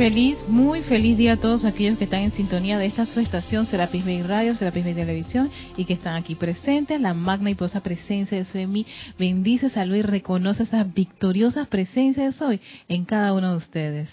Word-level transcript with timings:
Feliz, 0.00 0.38
muy 0.48 0.82
feliz 0.82 1.18
día 1.18 1.34
a 1.34 1.36
todos 1.36 1.66
aquellos 1.66 1.98
que 1.98 2.04
están 2.04 2.20
en 2.20 2.32
sintonía 2.32 2.78
de 2.78 2.86
esta 2.86 3.04
su 3.04 3.20
estación 3.20 3.66
Serapis 3.66 4.02
Bay 4.02 4.22
Radio, 4.22 4.54
Serapis 4.54 4.82
Bay 4.82 4.94
Televisión 4.94 5.50
y 5.76 5.84
que 5.84 5.92
están 5.92 6.14
aquí 6.14 6.36
presentes. 6.36 6.98
La 6.98 7.12
magna 7.12 7.50
y 7.50 7.54
poderosa 7.54 7.82
presencia 7.82 8.38
de 8.38 8.46
Soy 8.46 8.66
mí 8.66 8.86
bendice, 9.18 9.68
saluda 9.68 9.98
y 9.98 10.02
reconoce 10.02 10.62
esas 10.62 10.90
victoriosas 10.94 11.68
presencias 11.68 12.32
de 12.32 12.32
Soy 12.32 12.60
en 12.88 13.04
cada 13.04 13.34
uno 13.34 13.50
de 13.50 13.56
ustedes. 13.58 14.08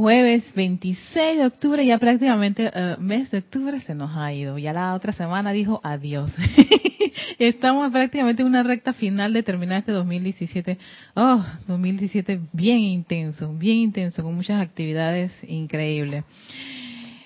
Jueves 0.00 0.54
26 0.54 1.36
de 1.36 1.44
octubre, 1.44 1.84
ya 1.84 1.98
prácticamente 1.98 2.68
uh, 2.68 2.98
mes 2.98 3.30
de 3.30 3.36
octubre 3.36 3.78
se 3.80 3.94
nos 3.94 4.16
ha 4.16 4.32
ido. 4.32 4.56
Ya 4.56 4.72
la 4.72 4.94
otra 4.94 5.12
semana 5.12 5.52
dijo 5.52 5.78
adiós. 5.84 6.32
Estamos 7.38 7.92
prácticamente 7.92 8.40
en 8.40 8.48
una 8.48 8.62
recta 8.62 8.94
final 8.94 9.34
de 9.34 9.42
terminar 9.42 9.80
este 9.80 9.92
2017. 9.92 10.78
Oh, 11.16 11.44
2017 11.66 12.40
bien 12.50 12.78
intenso, 12.78 13.52
bien 13.52 13.76
intenso, 13.76 14.22
con 14.22 14.34
muchas 14.34 14.62
actividades 14.62 15.32
increíbles. 15.46 16.24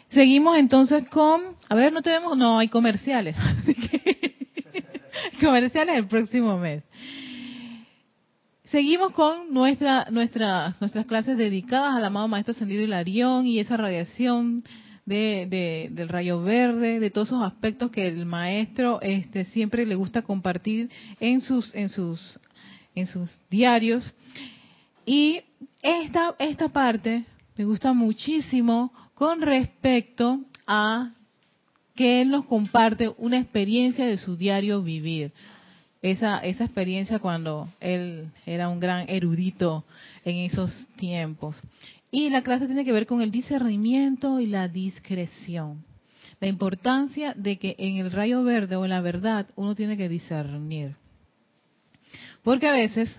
Seguimos 0.09 0.59
entonces 0.59 1.09
con, 1.11 1.43
a 1.69 1.77
ver, 1.77 1.93
no 1.93 2.03
tenemos, 2.03 2.37
no, 2.37 2.59
hay 2.59 2.67
comerciales. 2.67 3.37
comerciales 5.41 5.97
el 5.97 6.09
próximo 6.09 6.59
mes. 6.59 6.83
Seguimos 8.75 9.13
con 9.13 9.55
nuestra, 9.55 10.09
nuestra, 10.11 10.75
nuestras 10.81 11.07
clases 11.07 11.39
dedicadas 11.39 11.95
al 11.95 12.05
amado 12.05 12.27
Maestro 12.27 12.51
Ascendido 12.51 12.83
Hilarión 12.83 13.47
y 13.47 13.61
esa 13.61 13.77
radiación 13.77 14.65
de, 15.07 15.89
del 15.93 16.09
rayo 16.09 16.43
verde, 16.43 16.99
de 16.99 17.11
todos 17.11 17.29
esos 17.29 17.45
aspectos 17.45 17.93
que 17.93 18.09
el 18.09 18.27
Maestro 18.27 19.01
este, 19.01 19.45
siempre 19.45 19.87
le 19.87 19.95
gusta 19.95 20.23
compartir 20.23 20.91
en 21.21 21.41
sus, 21.41 21.73
en 21.73 21.89
sus, 21.89 22.41
en 22.97 23.07
sus 23.07 23.31
diarios. 23.49 24.03
Y 25.07 25.43
esta, 25.81 26.35
esta 26.41 26.69
parte 26.69 27.27
me 27.57 27.65
gusta 27.67 27.93
muchísimo 27.93 28.93
con 29.15 29.41
respecto 29.41 30.41
a 30.67 31.13
que 31.95 32.23
Él 32.23 32.31
nos 32.33 32.45
comparte 32.47 33.15
una 33.19 33.39
experiencia 33.39 34.05
de 34.05 34.19
su 34.19 34.37
diario 34.37 34.83
vivir 34.83 35.31
esa, 36.05 36.39
esa 36.41 36.65
experiencia 36.65 37.19
cuando 37.19 37.67
él 37.81 38.29
era 38.45 38.69
un 38.69 38.79
gran 38.79 39.09
erudito 39.09 39.85
en 40.27 40.37
esos 40.37 40.71
tiempos. 40.97 41.57
Y 42.11 42.29
la 42.29 42.43
clase 42.43 42.67
tiene 42.67 42.85
que 42.85 42.93
ver 42.93 43.07
con 43.07 43.23
el 43.23 43.31
discernimiento 43.31 44.39
y 44.39 44.47
la 44.47 44.69
discreción. 44.69 45.83
La 46.41 46.49
importancia 46.49 47.33
de 47.35 47.57
que 47.57 47.75
en 47.79 47.97
el 47.97 48.11
rayo 48.11 48.45
verde 48.45 48.77
o 48.77 48.85
en 48.85 48.91
la 48.91 49.01
verdad 49.01 49.47
uno 49.57 49.75
tiene 49.75 49.97
que 49.97 50.11
discernir. 50.11 50.95
Porque 52.43 52.69
a 52.69 52.73
veces 52.73 53.11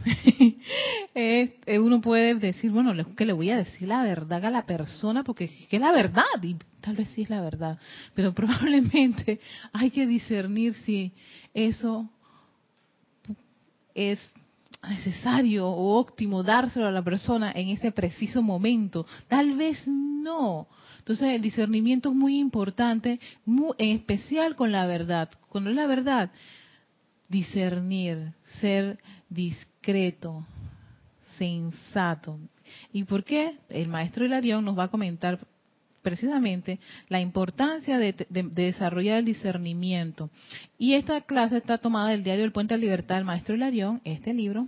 eh, 1.15 1.79
uno 1.79 2.01
puede 2.01 2.35
decir, 2.35 2.69
bueno, 2.69 2.93
que 3.15 3.25
le 3.25 3.33
voy 3.33 3.49
a 3.49 3.57
decir 3.57 3.87
la 3.87 4.03
verdad 4.03 4.45
a 4.45 4.51
la 4.51 4.67
persona 4.67 5.23
porque 5.23 5.45
es 5.45 5.79
la 5.81 5.91
verdad 5.91 6.23
y 6.43 6.55
tal 6.81 6.95
vez 6.95 7.09
sí 7.15 7.23
es 7.23 7.31
la 7.31 7.41
verdad, 7.41 7.79
pero 8.13 8.31
probablemente 8.35 9.39
hay 9.73 9.89
que 9.89 10.05
discernir 10.05 10.75
si 10.85 11.13
eso 11.55 12.11
es 13.95 14.19
necesario 14.87 15.67
o 15.67 15.97
óptimo 15.97 16.43
dárselo 16.43 16.87
a 16.87 16.91
la 16.91 17.03
persona 17.03 17.51
en 17.55 17.69
ese 17.69 17.91
preciso 17.91 18.43
momento. 18.43 19.07
Tal 19.27 19.55
vez 19.55 19.87
no. 19.87 20.67
Entonces 20.99 21.29
el 21.29 21.41
discernimiento 21.41 22.09
es 22.09 22.15
muy 22.15 22.37
importante, 22.37 23.19
en 23.45 23.95
especial 23.95 24.55
con 24.55 24.71
la 24.71 24.85
verdad. 24.85 25.29
Cuando 25.49 25.69
es 25.69 25.75
la 25.75 25.87
verdad, 25.87 26.31
discernir, 27.29 28.33
ser 28.59 28.99
discreto, 29.29 30.45
sensato. 31.37 32.39
¿Y 32.91 33.03
por 33.03 33.23
qué? 33.23 33.57
El 33.69 33.87
maestro 33.87 34.25
Hilarión 34.25 34.65
nos 34.65 34.77
va 34.77 34.85
a 34.85 34.91
comentar 34.91 35.39
precisamente 36.05 36.79
la 37.09 37.19
importancia 37.19 37.97
de, 37.97 38.13
desarrollar 38.29 39.17
el 39.17 39.25
discernimiento. 39.25 40.29
Y 40.77 40.93
esta 40.93 41.19
clase 41.21 41.57
está 41.57 41.79
tomada 41.79 42.11
del 42.11 42.23
diario 42.23 42.45
El 42.45 42.51
Puente 42.51 42.75
la 42.75 42.79
Libertad 42.79 43.15
del 43.15 43.25
Maestro 43.25 43.55
Hilarión, 43.55 44.01
este 44.05 44.31
libro, 44.31 44.67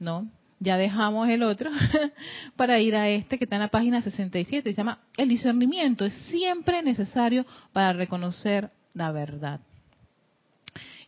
¿no? 0.00 0.28
Ya 0.58 0.76
dejamos 0.76 1.28
el 1.28 1.44
otro 1.44 1.70
para 2.56 2.80
ir 2.80 2.96
a 2.96 3.08
este 3.08 3.38
que 3.38 3.44
está 3.44 3.54
en 3.54 3.62
la 3.62 3.68
página 3.68 4.02
67, 4.02 4.68
se 4.68 4.76
llama 4.76 4.98
El 5.16 5.28
discernimiento 5.28 6.04
es 6.04 6.12
siempre 6.28 6.82
necesario 6.82 7.46
para 7.72 7.92
reconocer 7.92 8.70
la 8.94 9.12
verdad. 9.12 9.60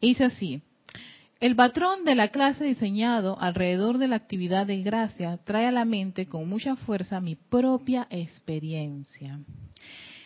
Y 0.00 0.10
dice 0.10 0.24
así, 0.24 0.62
el 1.40 1.56
patrón 1.56 2.04
de 2.04 2.14
la 2.14 2.28
clase 2.28 2.64
diseñado 2.64 3.40
alrededor 3.40 3.96
de 3.96 4.08
la 4.08 4.16
actividad 4.16 4.66
de 4.66 4.82
gracia 4.82 5.38
trae 5.42 5.66
a 5.66 5.72
la 5.72 5.86
mente 5.86 6.26
con 6.26 6.46
mucha 6.46 6.76
fuerza 6.76 7.18
mi 7.18 7.34
propia 7.34 8.06
experiencia. 8.10 9.40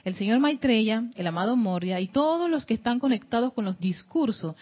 El 0.02 0.16
señor 0.16 0.38
Maitreya, 0.38 1.04
el 1.16 1.26
amado 1.26 1.56
Moria 1.56 1.98
y 1.98 2.08
todos 2.08 2.50
los 2.50 2.66
que 2.66 2.74
están 2.74 2.98
conectados 2.98 3.54
con 3.54 3.64
los 3.64 3.78
discursos 3.78 4.54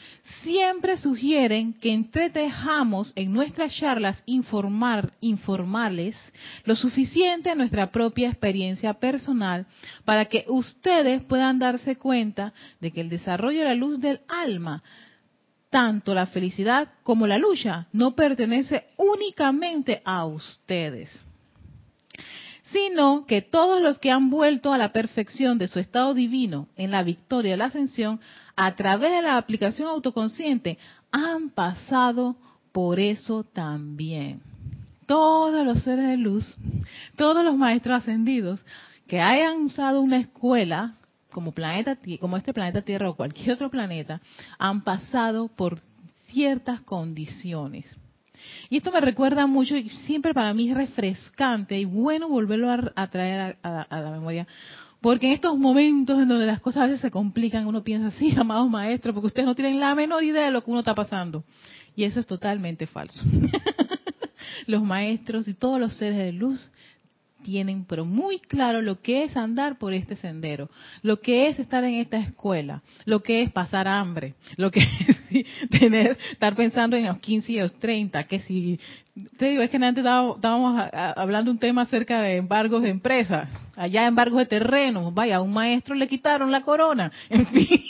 siempre 0.43 0.99
sugieren 0.99 1.73
que 1.73 1.93
entretejamos 1.93 3.13
en 3.17 3.33
nuestras 3.33 3.75
charlas 3.75 4.23
informar, 4.27 5.15
informales 5.21 6.17
lo 6.65 6.77
suficiente 6.77 7.51
a 7.51 7.57
nuestra 7.57 7.91
propia 7.91 8.29
experiencia 8.29 8.95
personal 8.95 9.67
para 10.05 10.27
que 10.27 10.45
ustedes 10.47 11.23
puedan 11.23 11.59
darse 11.59 11.97
cuenta 11.97 12.53
de 12.81 12.93
que 12.93 13.01
el 13.01 13.09
desarrollo 13.09 13.61
de 13.61 13.65
la 13.65 13.75
luz 13.75 14.01
del 14.01 14.21
alma 14.29 14.83
tanto 15.73 16.13
la 16.13 16.27
felicidad 16.27 16.91
como 17.03 17.27
la 17.27 17.39
lucha 17.39 17.87
no 17.95 18.15
pertenece 18.15 18.89
únicamente 18.99 20.03
a 20.05 20.27
ustedes, 20.27 21.09
sino 22.65 23.25
que 23.25 23.41
todos 23.41 23.81
los 23.81 23.99
que 23.99 24.11
han 24.11 24.29
vuelto 24.29 24.75
a 24.75 24.79
la 24.79 24.93
perfección 24.93 25.57
de 25.57 25.69
su 25.69 25.79
estado 25.79 26.13
divino 26.13 26.69
en 26.77 26.91
la 26.91 27.03
victoria 27.03 27.53
de 27.53 27.57
la 27.57 27.65
ascensión 27.65 28.21
a 28.55 28.77
través 28.77 29.13
de 29.13 29.23
la 29.23 29.39
aplicación 29.39 29.89
autoconsciente 29.89 30.77
han 31.11 31.49
pasado 31.49 32.37
por 32.71 33.01
eso 33.01 33.43
también. 33.43 34.43
Todos 35.07 35.65
los 35.65 35.83
seres 35.83 36.07
de 36.07 36.19
luz, 36.19 36.55
todos 37.17 37.43
los 37.43 37.57
maestros 37.57 37.97
ascendidos 37.97 38.63
que 39.07 39.23
hayan 39.23 39.63
usado 39.63 40.03
una 40.03 40.19
escuela 40.19 40.97
como 41.33 41.53
planeta, 41.53 41.99
como 42.21 42.37
este 42.37 42.53
planeta 42.53 42.83
Tierra 42.83 43.11
o 43.11 43.17
cualquier 43.17 43.53
otro 43.53 43.71
planeta, 43.71 44.21
han 44.59 44.83
pasado 44.83 45.49
por 45.49 45.81
ciertas 46.27 46.81
condiciones. 46.83 47.97
Y 48.69 48.77
esto 48.79 48.91
me 48.91 49.01
recuerda 49.01 49.47
mucho 49.47 49.77
y 49.77 49.89
siempre 49.89 50.35
para 50.35 50.53
mí 50.55 50.71
es 50.71 50.77
refrescante 50.77 51.79
y 51.79 51.85
bueno 51.85 52.29
volverlo 52.29 52.71
a, 52.71 53.07
traer 53.09 53.57
a, 53.63 53.87
la 53.91 54.11
memoria. 54.11 54.47
Porque 55.01 55.27
en 55.27 55.33
estos 55.33 55.59
momentos 55.59 56.21
en 56.21 56.29
donde 56.29 56.47
las 56.47 56.61
cosas 56.61 56.83
a 56.83 56.87
veces 56.87 57.01
se 57.01 57.11
complican, 57.11 57.67
uno 57.67 57.83
piensa 57.83 58.09
así, 58.09 58.35
amados 58.37 58.71
maestros, 58.71 59.15
porque 59.15 59.27
ustedes 59.29 59.47
no 59.47 59.55
tienen 59.55 59.81
la 59.81 59.95
menor 59.95 60.23
idea 60.23 60.45
de 60.45 60.51
lo 60.51 60.63
que 60.65 60.71
uno 60.71 60.81
está 60.81 60.95
pasando. 60.95 61.45
Y 61.95 62.05
eso 62.05 62.21
es 62.21 62.27
totalmente 62.27 62.87
falso. 62.87 63.23
los 64.67 64.83
maestros 64.83 65.49
y 65.49 65.55
todos 65.55 65.79
los 65.79 65.95
seres 65.97 66.17
de 66.17 66.33
luz 66.33 66.71
tienen 67.43 67.85
pero 67.85 68.05
muy 68.05 68.39
claro 68.39 68.81
lo 68.81 69.01
que 69.01 69.25
es 69.25 69.37
andar 69.37 69.79
por 69.79 69.93
este 69.93 70.17
sendero, 70.17 70.71
lo 71.03 71.21
que 71.21 71.49
es 71.49 71.59
estar 71.59 71.85
en 71.85 71.95
esta 71.95 72.19
escuela, 72.19 72.83
lo 73.05 73.23
que 73.23 73.43
es 73.43 73.51
pasar 73.51 73.89
hambre, 73.89 74.35
lo 74.57 74.71
que 74.71 74.81
es 75.31 75.47
tener, 75.71 76.17
estar 76.31 76.55
pensando 76.55 76.97
en 76.97 77.07
los 77.07 77.19
15 77.19 77.53
y 77.53 77.61
los 77.61 77.75
30, 77.79 78.25
que 78.25 78.41
si, 78.41 78.79
te 79.39 79.51
digo, 79.51 79.63
es 79.63 79.71
que 79.71 79.77
antes 79.77 80.05
estábamos 80.05 80.83
hablando 80.93 81.51
un 81.51 81.59
tema 81.59 81.83
acerca 81.83 82.23
de 82.23 82.37
embargos 82.37 82.83
de 82.83 82.91
empresas, 82.91 83.49
allá 83.77 84.07
embargos 84.07 84.39
de 84.39 84.47
terrenos, 84.47 85.13
vaya, 85.13 85.37
a 85.37 85.43
un 85.43 85.53
maestro 85.53 85.95
le 85.95 86.09
quitaron 86.09 86.51
la 86.51 86.63
corona, 86.63 87.13
en 87.31 87.47
fin. 87.47 87.81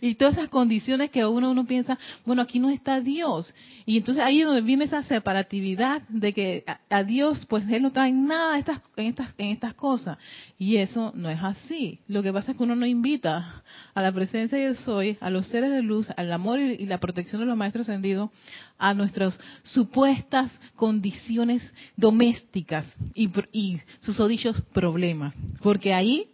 Y 0.00 0.14
todas 0.14 0.38
esas 0.38 0.48
condiciones 0.48 1.10
que 1.10 1.26
uno 1.26 1.50
uno 1.50 1.66
piensa, 1.66 1.98
bueno, 2.24 2.42
aquí 2.42 2.58
no 2.58 2.70
está 2.70 3.00
Dios. 3.00 3.52
Y 3.86 3.96
entonces 3.96 4.22
ahí 4.22 4.40
es 4.40 4.46
donde 4.46 4.62
viene 4.62 4.84
esa 4.84 5.02
separatividad 5.02 6.02
de 6.08 6.32
que 6.32 6.64
a, 6.88 7.02
Dios, 7.02 7.44
pues 7.46 7.68
Él 7.68 7.82
no 7.82 8.04
en 8.04 8.26
nada 8.26 8.58
estas, 8.58 8.80
en, 8.96 9.06
estas, 9.06 9.34
en 9.36 9.48
estas 9.48 9.74
cosas. 9.74 10.18
Y 10.58 10.76
eso 10.76 11.12
no 11.14 11.28
es 11.28 11.42
así. 11.42 11.98
Lo 12.06 12.22
que 12.22 12.32
pasa 12.32 12.52
es 12.52 12.56
que 12.56 12.62
uno 12.62 12.76
no 12.76 12.86
invita 12.86 13.62
a 13.94 14.02
la 14.02 14.12
presencia 14.12 14.58
de 14.58 14.74
Soy, 14.76 15.18
a 15.20 15.30
los 15.30 15.48
seres 15.48 15.70
de 15.70 15.82
luz, 15.82 16.08
al 16.16 16.32
amor 16.32 16.60
y, 16.60 16.86
la 16.86 16.98
protección 16.98 17.40
de 17.40 17.46
los 17.46 17.56
maestros 17.56 17.88
ascendidos, 17.88 18.30
a 18.78 18.94
nuestras 18.94 19.38
supuestas 19.62 20.52
condiciones 20.76 21.62
domésticas 21.96 22.86
y, 23.14 23.30
y 23.52 23.80
sus 24.00 24.20
odichos 24.20 24.60
problemas. 24.72 25.34
Porque 25.62 25.92
ahí 25.92 26.28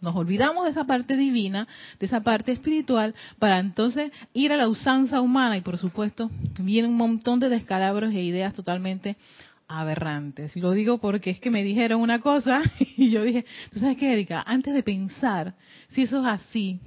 nos 0.00 0.14
olvidamos 0.14 0.64
de 0.64 0.70
esa 0.70 0.84
parte 0.84 1.16
divina, 1.16 1.66
de 1.98 2.06
esa 2.06 2.22
parte 2.22 2.52
espiritual, 2.52 3.14
para 3.38 3.58
entonces 3.58 4.12
ir 4.32 4.52
a 4.52 4.56
la 4.56 4.68
usanza 4.68 5.20
humana 5.20 5.56
y 5.56 5.60
por 5.60 5.78
supuesto 5.78 6.30
viene 6.58 6.88
un 6.88 6.96
montón 6.96 7.40
de 7.40 7.48
descalabros 7.48 8.12
e 8.12 8.22
ideas 8.22 8.54
totalmente 8.54 9.16
aberrantes. 9.66 10.56
Y 10.56 10.60
lo 10.60 10.72
digo 10.72 10.98
porque 10.98 11.30
es 11.30 11.40
que 11.40 11.50
me 11.50 11.64
dijeron 11.64 12.00
una 12.00 12.20
cosa 12.20 12.60
y 12.96 13.10
yo 13.10 13.22
dije, 13.22 13.44
tú 13.72 13.80
sabes 13.80 13.96
qué, 13.96 14.12
Erika, 14.12 14.42
antes 14.46 14.74
de 14.74 14.82
pensar 14.82 15.54
si 15.90 16.02
eso 16.02 16.20
es 16.20 16.26
así, 16.26 16.80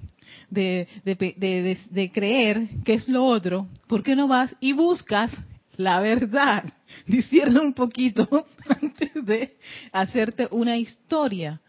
de, 0.50 0.88
de, 1.04 1.16
de, 1.16 1.78
de, 1.90 2.12
creer 2.12 2.70
que 2.86 2.94
es 2.94 3.10
lo 3.10 3.26
otro, 3.26 3.68
¿por 3.88 4.02
qué 4.02 4.16
no 4.16 4.28
vas 4.28 4.56
y 4.62 4.72
buscas 4.72 5.32
la 5.78 6.00
verdad. 6.00 6.64
Discierne 7.06 7.60
un 7.60 7.74
poquito 7.74 8.28
antes 8.82 9.26
de 9.26 9.58
hacerte 9.92 10.48
una 10.52 10.78
historia. 10.78 11.62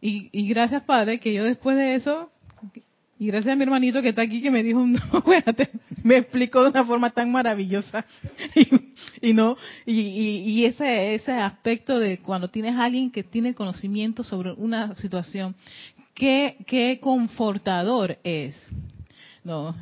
Y, 0.00 0.28
y 0.32 0.48
gracias, 0.48 0.82
Padre, 0.82 1.18
que 1.18 1.32
yo 1.32 1.44
después 1.44 1.76
de 1.76 1.94
eso 1.94 2.30
y 3.18 3.28
gracias 3.28 3.52
a 3.52 3.56
mi 3.56 3.62
hermanito 3.62 4.02
que 4.02 4.10
está 4.10 4.22
aquí 4.22 4.42
que 4.42 4.50
me 4.50 4.62
dijo, 4.62 4.80
no, 4.86 5.00
me 6.02 6.18
explicó 6.18 6.62
de 6.62 6.70
una 6.70 6.84
forma 6.84 7.10
tan 7.10 7.32
maravillosa. 7.32 8.04
Y, 9.20 9.34
no, 9.34 9.56
y, 9.84 10.00
y, 10.00 10.64
ese, 10.64 11.14
ese 11.14 11.32
aspecto 11.32 11.98
de 11.98 12.18
cuando 12.18 12.48
tienes 12.48 12.74
a 12.74 12.84
alguien 12.84 13.10
que 13.10 13.22
tiene 13.22 13.54
conocimiento 13.54 14.24
sobre 14.24 14.52
una 14.52 14.94
situación, 14.96 15.54
qué, 16.14 16.56
qué 16.66 16.98
confortador 17.00 18.18
es. 18.24 18.60
No, 19.44 19.74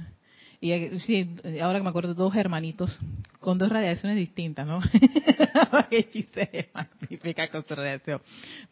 y 0.61 0.99
sí, 1.01 1.31
ahora 1.63 1.79
que 1.79 1.85
me 1.85 1.91
acuerdo, 1.91 2.15
dos 2.15 2.35
hermanitos 2.35 2.99
con 3.39 3.59
dos 3.59 3.69
radiaciones 3.69 4.17
distintas, 4.17 4.67
¿no? 4.67 4.81
radiación. 7.19 8.21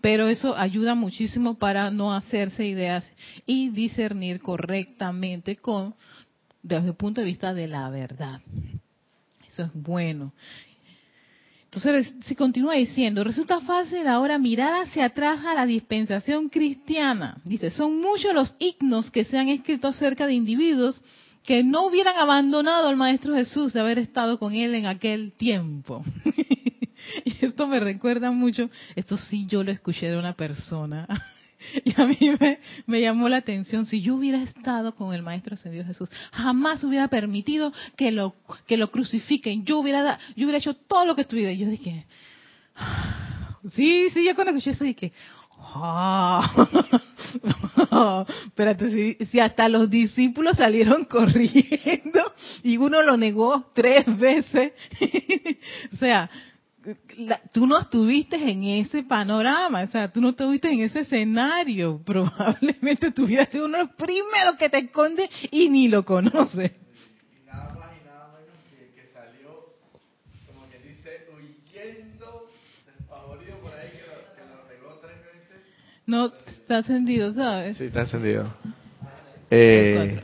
Pero 0.00 0.28
eso 0.28 0.56
ayuda 0.56 0.94
muchísimo 0.94 1.58
para 1.58 1.90
no 1.90 2.14
hacerse 2.14 2.66
ideas 2.66 3.10
y 3.46 3.70
discernir 3.70 4.40
correctamente 4.40 5.56
con 5.56 5.94
desde 6.62 6.88
el 6.88 6.94
punto 6.94 7.20
de 7.20 7.26
vista 7.26 7.54
de 7.54 7.66
la 7.66 7.90
verdad. 7.90 8.40
Eso 9.48 9.64
es 9.64 9.70
bueno. 9.74 10.32
Entonces, 11.64 12.14
si 12.24 12.34
continúa 12.34 12.74
diciendo, 12.74 13.24
resulta 13.24 13.60
fácil 13.60 14.06
ahora 14.06 14.38
mirar 14.38 14.82
hacia 14.82 15.06
atrás 15.06 15.42
a 15.44 15.54
la 15.54 15.64
dispensación 15.64 16.50
cristiana. 16.50 17.38
Dice, 17.44 17.70
son 17.70 17.98
muchos 17.98 18.34
los 18.34 18.54
himnos 18.58 19.10
que 19.10 19.24
se 19.24 19.38
han 19.38 19.48
escrito 19.48 19.88
acerca 19.88 20.26
de 20.26 20.34
individuos 20.34 21.00
que 21.44 21.64
no 21.64 21.86
hubieran 21.86 22.16
abandonado 22.18 22.88
al 22.88 22.96
Maestro 22.96 23.34
Jesús 23.34 23.72
de 23.72 23.80
haber 23.80 23.98
estado 23.98 24.38
con 24.38 24.52
él 24.52 24.74
en 24.74 24.86
aquel 24.86 25.32
tiempo. 25.32 26.04
y 27.24 27.44
esto 27.44 27.66
me 27.66 27.80
recuerda 27.80 28.30
mucho, 28.30 28.70
esto 28.96 29.16
sí 29.16 29.46
yo 29.46 29.62
lo 29.62 29.70
escuché 29.70 30.10
de 30.10 30.18
una 30.18 30.34
persona. 30.34 31.06
Y 31.84 31.94
a 31.96 32.06
mí 32.06 32.18
me, 32.86 33.00
llamó 33.00 33.28
la 33.28 33.36
atención, 33.36 33.86
si 33.86 34.02
yo 34.02 34.16
hubiera 34.16 34.42
estado 34.42 34.96
con 34.96 35.14
el 35.14 35.22
Maestro 35.22 35.54
Ascendido 35.54 35.84
Jesús, 35.84 36.10
jamás 36.32 36.82
hubiera 36.82 37.06
permitido 37.06 37.72
que 37.96 38.10
lo, 38.10 38.34
que 38.66 38.76
lo 38.76 38.90
crucifiquen. 38.90 39.64
Yo 39.64 39.78
hubiera, 39.78 40.18
yo 40.34 40.44
hubiera 40.44 40.58
hecho 40.58 40.74
todo 40.74 41.06
lo 41.06 41.14
que 41.14 41.22
estuviera. 41.22 41.52
Y 41.52 41.58
yo 41.58 41.68
dije, 41.68 42.04
sí, 43.74 44.08
sí, 44.10 44.24
yo 44.24 44.34
cuando 44.34 44.50
escuché 44.50 44.70
eso 44.70 44.82
dije, 44.82 45.12
Ah, 45.74 46.66
espérate, 48.46 49.16
si, 49.26 49.40
hasta 49.40 49.68
los 49.68 49.88
discípulos 49.88 50.56
salieron 50.56 51.04
corriendo 51.04 52.34
y 52.62 52.76
uno 52.76 53.02
lo 53.02 53.16
negó 53.16 53.70
tres 53.74 54.04
veces. 54.18 54.72
o 55.92 55.96
sea, 55.96 56.30
tú 57.52 57.66
no 57.66 57.78
estuviste 57.78 58.36
en 58.36 58.64
ese 58.64 59.02
panorama, 59.04 59.82
o 59.82 59.88
sea, 59.88 60.10
tú 60.10 60.20
no 60.20 60.30
estuviste 60.30 60.70
en 60.70 60.80
ese 60.80 61.00
escenario. 61.00 62.00
Probablemente 62.06 63.12
tuvieras 63.12 63.50
sido 63.50 63.66
uno 63.66 63.78
de 63.78 63.84
los 63.84 63.94
primeros 63.94 64.56
que 64.58 64.68
te 64.68 64.78
esconde 64.78 65.28
y 65.50 65.68
ni 65.68 65.88
lo 65.88 66.04
conoce. 66.04 66.82
No, 76.04 76.26
está 76.26 76.78
encendido, 76.78 77.32
¿sabes? 77.32 77.78
Sí, 77.78 77.84
está 77.84 78.00
encendido. 78.02 78.44
Eh, 79.50 80.20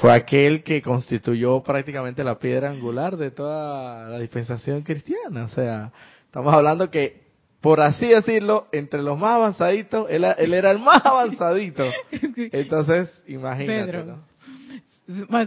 fue 0.00 0.14
aquel 0.14 0.62
que 0.62 0.80
constituyó 0.80 1.62
prácticamente 1.62 2.24
la 2.24 2.38
piedra 2.38 2.70
angular 2.70 3.18
de 3.18 3.30
toda 3.30 4.08
la 4.08 4.18
dispensación 4.18 4.80
cristiana. 4.80 5.44
O 5.44 5.48
sea, 5.48 5.92
estamos 6.24 6.54
hablando 6.54 6.90
que, 6.90 7.20
por 7.60 7.82
así 7.82 8.06
decirlo, 8.06 8.66
entre 8.72 9.02
los 9.02 9.18
más 9.18 9.32
avanzaditos, 9.32 10.06
él, 10.08 10.24
era 10.24 10.70
el 10.70 10.78
más 10.78 11.04
avanzadito. 11.04 11.84
Entonces, 12.36 13.22
imagínate. 13.26 13.92
Pedro. 13.92 14.24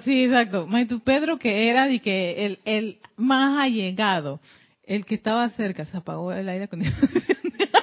Sí, 0.03 0.25
exacto. 0.25 0.67
Pedro 1.03 1.39
que 1.39 1.69
era 1.69 1.87
de 1.87 1.99
que 1.99 2.45
el, 2.45 2.59
el 2.65 2.99
más 3.17 3.59
allegado, 3.59 4.39
el 4.85 5.05
que 5.05 5.15
estaba 5.15 5.49
cerca, 5.49 5.85
se 5.85 5.97
apagó 5.97 6.31
el 6.31 6.47
aire 6.47 6.65
acondicionado. 6.65 7.07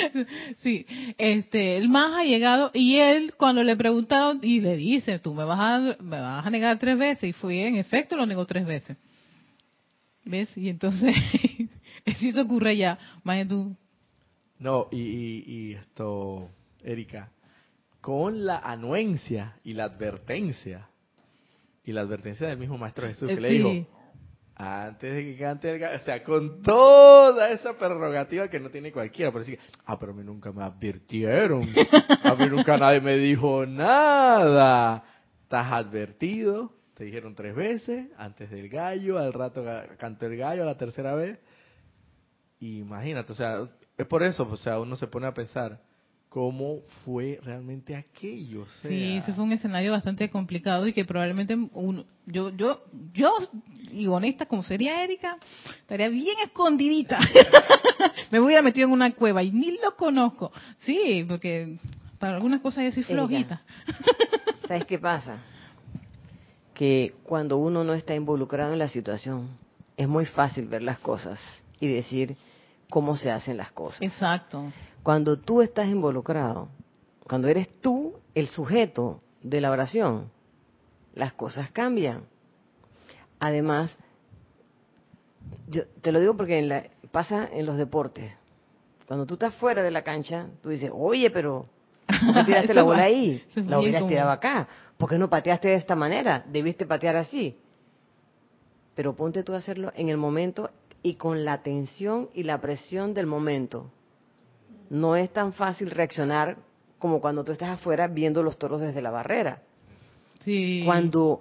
sí, 0.62 0.86
este, 1.18 1.76
el 1.76 1.88
más 1.88 2.12
ha 2.12 2.24
llegado 2.24 2.70
y 2.74 2.96
él 2.96 3.34
cuando 3.36 3.62
le 3.62 3.76
preguntaron 3.76 4.40
y 4.42 4.60
le 4.60 4.76
dice, 4.76 5.18
tú 5.18 5.34
me 5.34 5.44
vas 5.44 5.60
a, 5.60 6.02
me 6.02 6.20
vas 6.20 6.46
a 6.46 6.50
negar 6.50 6.78
tres 6.78 6.98
veces 6.98 7.24
y 7.24 7.32
fue 7.32 7.66
en 7.66 7.76
efecto 7.76 8.16
lo 8.16 8.26
negó 8.26 8.46
tres 8.46 8.66
veces. 8.66 8.96
¿Ves? 10.24 10.56
Y 10.56 10.68
entonces, 10.68 11.14
si 12.16 12.32
se 12.32 12.40
ocurre 12.40 12.76
ya, 12.76 12.98
más 13.24 13.46
tú. 13.48 13.76
No, 14.58 14.88
y, 14.92 15.00
y, 15.00 15.72
esto, 15.74 16.48
Erika, 16.84 17.30
con 18.00 18.44
la 18.46 18.58
anuencia 18.58 19.56
y 19.64 19.72
la 19.72 19.84
advertencia, 19.84 20.88
y 21.84 21.92
la 21.92 22.02
advertencia 22.02 22.46
del 22.46 22.58
mismo 22.58 22.78
Maestro 22.78 23.08
Jesús 23.08 23.28
que 23.28 23.40
le 23.40 23.48
dijo, 23.50 24.01
antes 24.62 25.12
de 25.12 25.24
que 25.24 25.36
cante 25.36 25.72
el 25.72 25.78
gallo, 25.80 25.96
o 25.96 26.04
sea, 26.04 26.22
con 26.22 26.62
toda 26.62 27.50
esa 27.50 27.76
prerrogativa 27.76 28.48
que 28.48 28.60
no 28.60 28.70
tiene 28.70 28.92
cualquiera, 28.92 29.32
pero 29.32 29.44
sí, 29.44 29.58
ah, 29.86 29.98
pero 29.98 30.12
a 30.12 30.14
mí 30.14 30.22
nunca 30.22 30.52
me 30.52 30.62
advirtieron, 30.62 31.62
a 32.22 32.34
mí 32.34 32.46
nunca 32.46 32.76
nadie 32.76 33.00
me 33.00 33.16
dijo 33.16 33.66
nada. 33.66 35.04
Estás 35.42 35.72
advertido, 35.72 36.72
te 36.94 37.04
dijeron 37.04 37.34
tres 37.34 37.54
veces, 37.56 38.06
antes 38.16 38.50
del 38.50 38.68
gallo, 38.68 39.18
al 39.18 39.32
rato 39.32 39.64
cantó 39.98 40.26
el 40.26 40.36
gallo, 40.36 40.62
a 40.62 40.66
la 40.66 40.76
tercera 40.76 41.14
vez. 41.16 41.38
Imagínate, 42.60 43.32
o 43.32 43.34
sea, 43.34 43.68
es 43.98 44.06
por 44.06 44.22
eso, 44.22 44.48
o 44.48 44.56
sea, 44.56 44.78
uno 44.78 44.94
se 44.94 45.08
pone 45.08 45.26
a 45.26 45.34
pensar, 45.34 45.80
cómo 46.32 46.78
fue 47.04 47.38
realmente 47.42 47.94
aquello. 47.94 48.64
sí, 48.80 49.18
ese 49.18 49.34
fue 49.34 49.44
un 49.44 49.52
escenario 49.52 49.92
bastante 49.92 50.30
complicado 50.30 50.86
y 50.86 50.94
que 50.94 51.04
probablemente 51.04 51.54
uno, 51.74 52.06
yo, 52.24 52.48
yo, 52.56 52.84
yo, 53.12 53.30
y 53.92 54.06
honesta 54.06 54.46
como 54.46 54.62
sería 54.62 55.04
Erika, 55.04 55.36
estaría 55.80 56.08
bien 56.08 56.36
escondidita. 56.42 57.18
Me 58.30 58.40
hubiera 58.40 58.62
metido 58.62 58.86
en 58.86 58.94
una 58.94 59.10
cueva 59.12 59.42
y 59.42 59.50
ni 59.50 59.72
lo 59.72 59.94
conozco. 59.94 60.50
Sí, 60.78 61.22
porque 61.28 61.76
para 62.18 62.36
algunas 62.36 62.62
cosas 62.62 62.84
yo 62.84 62.92
soy 62.92 63.02
flojita. 63.02 63.60
¿Sabes 64.66 64.86
qué 64.86 64.98
pasa? 64.98 65.36
Que 66.72 67.12
cuando 67.24 67.58
uno 67.58 67.84
no 67.84 67.92
está 67.92 68.14
involucrado 68.14 68.72
en 68.72 68.78
la 68.78 68.88
situación, 68.88 69.50
es 69.98 70.08
muy 70.08 70.24
fácil 70.24 70.66
ver 70.66 70.82
las 70.82 70.98
cosas 70.98 71.38
y 71.78 71.88
decir 71.88 72.38
cómo 72.88 73.18
se 73.18 73.30
hacen 73.30 73.58
las 73.58 73.70
cosas. 73.72 74.00
Exacto. 74.00 74.72
Cuando 75.02 75.38
tú 75.38 75.62
estás 75.62 75.88
involucrado, 75.88 76.68
cuando 77.26 77.48
eres 77.48 77.68
tú 77.80 78.14
el 78.34 78.46
sujeto 78.48 79.20
de 79.42 79.60
la 79.60 79.70
oración, 79.70 80.30
las 81.14 81.32
cosas 81.32 81.70
cambian. 81.70 82.24
Además, 83.40 83.96
yo 85.66 85.86
te 86.00 86.12
lo 86.12 86.20
digo 86.20 86.36
porque 86.36 86.90
pasa 87.10 87.48
en 87.52 87.66
los 87.66 87.76
deportes. 87.76 88.32
Cuando 89.06 89.26
tú 89.26 89.34
estás 89.34 89.54
fuera 89.56 89.82
de 89.82 89.90
la 89.90 90.02
cancha, 90.02 90.46
tú 90.62 90.68
dices, 90.68 90.90
oye, 90.94 91.30
pero 91.30 91.64
¿por 92.06 92.44
tiraste 92.44 92.72
la 92.74 92.84
bola 92.84 93.02
ahí? 93.02 93.44
La 93.56 93.80
hubieras 93.80 94.06
tirado 94.06 94.30
acá. 94.30 94.68
¿Por 94.96 95.10
qué 95.10 95.18
no 95.18 95.28
pateaste 95.28 95.68
de 95.68 95.74
esta 95.74 95.96
manera? 95.96 96.44
Debiste 96.48 96.86
patear 96.86 97.16
así. 97.16 97.56
Pero 98.94 99.16
ponte 99.16 99.42
tú 99.42 99.52
a 99.54 99.56
hacerlo 99.56 99.92
en 99.96 100.10
el 100.10 100.16
momento 100.16 100.70
y 101.02 101.14
con 101.14 101.44
la 101.44 101.62
tensión 101.62 102.28
y 102.34 102.44
la 102.44 102.60
presión 102.60 103.14
del 103.14 103.26
momento 103.26 103.90
no 104.92 105.16
es 105.16 105.32
tan 105.32 105.54
fácil 105.54 105.90
reaccionar 105.90 106.58
como 106.98 107.22
cuando 107.22 107.44
tú 107.44 107.50
estás 107.50 107.70
afuera 107.70 108.08
viendo 108.08 108.42
los 108.42 108.58
toros 108.58 108.78
desde 108.78 109.00
la 109.00 109.10
barrera. 109.10 109.62
Sí. 110.40 110.82
Cuando 110.84 111.40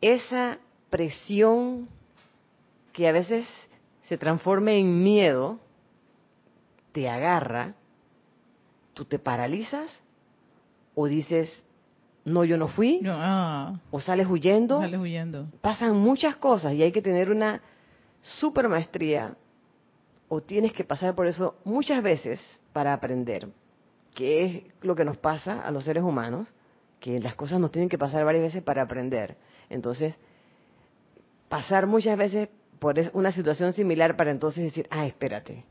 esa 0.00 0.58
presión 0.90 1.88
que 2.92 3.06
a 3.06 3.12
veces 3.12 3.46
se 4.02 4.18
transforma 4.18 4.72
en 4.72 5.04
miedo 5.04 5.60
te 6.90 7.08
agarra, 7.08 7.74
tú 8.94 9.04
te 9.04 9.20
paralizas 9.20 9.96
o 10.96 11.06
dices, 11.06 11.62
no, 12.24 12.42
yo 12.42 12.58
no 12.58 12.66
fui, 12.66 13.00
ah. 13.06 13.78
o 13.92 14.00
sales 14.00 14.26
huyendo. 14.26 14.80
Sales 14.80 14.98
huyendo. 14.98 15.46
Pasan 15.60 15.96
muchas 15.96 16.34
cosas 16.34 16.74
y 16.74 16.82
hay 16.82 16.90
que 16.90 17.00
tener 17.00 17.30
una 17.30 17.62
super 18.20 18.68
maestría 18.68 19.36
o 20.28 20.40
tienes 20.40 20.72
que 20.72 20.84
pasar 20.84 21.14
por 21.14 21.26
eso 21.26 21.56
muchas 21.64 22.02
veces 22.02 22.40
para 22.72 22.92
aprender, 22.92 23.48
que 24.14 24.44
es 24.44 24.62
lo 24.82 24.94
que 24.94 25.04
nos 25.04 25.16
pasa 25.16 25.60
a 25.60 25.70
los 25.70 25.84
seres 25.84 26.02
humanos, 26.02 26.48
que 27.00 27.18
las 27.18 27.34
cosas 27.34 27.60
nos 27.60 27.72
tienen 27.72 27.88
que 27.88 27.98
pasar 27.98 28.24
varias 28.24 28.44
veces 28.44 28.62
para 28.62 28.82
aprender. 28.82 29.36
Entonces, 29.70 30.14
pasar 31.48 31.86
muchas 31.86 32.18
veces 32.18 32.48
por 32.78 32.96
una 33.12 33.32
situación 33.32 33.72
similar 33.72 34.16
para 34.16 34.30
entonces 34.30 34.64
decir, 34.64 34.86
ah, 34.90 35.06
espérate, 35.06 35.64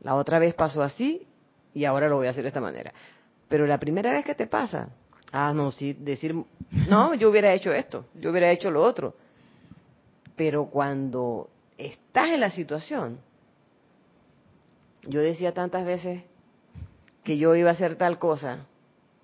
la 0.00 0.16
otra 0.16 0.38
vez 0.38 0.54
pasó 0.54 0.82
así 0.82 1.26
y 1.74 1.84
ahora 1.84 2.08
lo 2.08 2.16
voy 2.16 2.26
a 2.26 2.30
hacer 2.30 2.42
de 2.42 2.48
esta 2.48 2.60
manera. 2.60 2.92
Pero 3.48 3.66
la 3.66 3.78
primera 3.78 4.12
vez 4.12 4.24
que 4.24 4.34
te 4.34 4.46
pasa, 4.46 4.88
Ah, 5.32 5.54
no, 5.54 5.72
sí, 5.72 5.94
decir, 5.94 6.34
no, 6.88 7.14
yo 7.14 7.30
hubiera 7.30 7.54
hecho 7.54 7.72
esto, 7.72 8.04
yo 8.14 8.30
hubiera 8.30 8.50
hecho 8.50 8.70
lo 8.70 8.82
otro. 8.82 9.14
Pero 10.36 10.66
cuando 10.66 11.48
estás 11.78 12.28
en 12.28 12.40
la 12.40 12.50
situación, 12.50 13.18
yo 15.02 15.20
decía 15.20 15.52
tantas 15.52 15.84
veces 15.84 16.22
que 17.24 17.38
yo 17.38 17.54
iba 17.54 17.70
a 17.70 17.74
hacer 17.74 17.96
tal 17.96 18.18
cosa. 18.18 18.66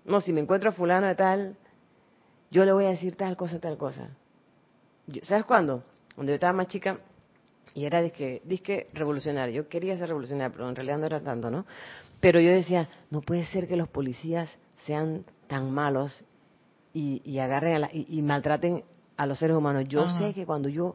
No, 0.05 0.21
si 0.21 0.33
me 0.33 0.41
encuentro 0.41 0.71
a 0.71 0.73
fulano 0.73 1.07
de 1.07 1.15
tal, 1.15 1.57
yo 2.51 2.65
le 2.65 2.73
voy 2.73 2.87
a 2.87 2.91
decir 2.91 3.17
tal 3.17 3.37
cosa, 3.37 3.61
tal 3.61 3.77
cosa. 3.77 4.09
¿Sabes 5.23 5.45
cuándo? 5.45 5.83
Cuando 6.15 6.33
yo 6.33 6.35
estaba 6.35 6.53
más 6.53 6.69
chica 6.69 6.99
y 7.75 7.85
era 7.85 8.03
disque, 8.03 8.43
disque 8.45 8.89
revolucionario. 8.93 9.63
Yo 9.63 9.69
quería 9.69 9.97
ser 9.97 10.09
revolucionario, 10.09 10.53
pero 10.53 10.69
en 10.69 10.77
realidad 10.77 10.99
no 10.99 11.07
era 11.07 11.21
tanto, 11.21 11.51
¿no? 11.51 11.67
Pero 12.21 12.41
yo 12.41 12.51
decía, 12.51 12.89
no 13.11 13.21
puede 13.21 13.47
ser 13.47 13.69
que 13.69 13.77
los 13.77 13.89
policías 13.89 14.51
sean 14.85 15.25
tan 15.47 15.71
malos 15.71 16.25
y, 16.93 17.39
agarren 17.39 17.89
y, 17.93 18.21
maltraten 18.23 18.83
a 19.17 19.27
los 19.27 19.39
seres 19.39 19.57
humanos. 19.57 19.85
Yo 19.87 20.09
sé 20.19 20.35
que 20.35 20.45
cuando 20.45 20.69
yo, 20.69 20.95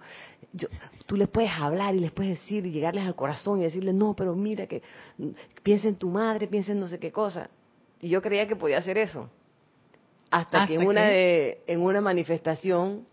yo, 0.53 0.67
tú 1.05 1.17
les 1.17 1.27
puedes 1.27 1.51
hablar 1.51 1.95
y 1.95 1.99
les 1.99 2.11
puedes 2.11 2.39
decir 2.39 2.65
y 2.65 2.71
llegarles 2.71 3.05
al 3.05 3.15
corazón 3.15 3.59
y 3.59 3.63
decirles, 3.63 3.93
no, 3.95 4.15
pero 4.15 4.35
mira 4.35 4.67
que 4.67 4.81
piensa 5.63 5.87
en 5.87 5.95
tu 5.95 6.09
madre, 6.09 6.47
piensa 6.47 6.71
en 6.71 6.79
no 6.79 6.87
sé 6.87 6.99
qué 6.99 7.11
cosa. 7.11 7.49
Y 7.99 8.09
yo 8.09 8.21
creía 8.21 8.47
que 8.47 8.55
podía 8.55 8.77
hacer 8.77 8.97
eso. 8.97 9.29
Hasta, 10.29 10.65
que 10.67 10.75
en 10.75 10.87
una, 10.87 11.05
de, 11.05 11.61
en 11.67 11.81
una 11.81 12.01
manifestación 12.01 13.05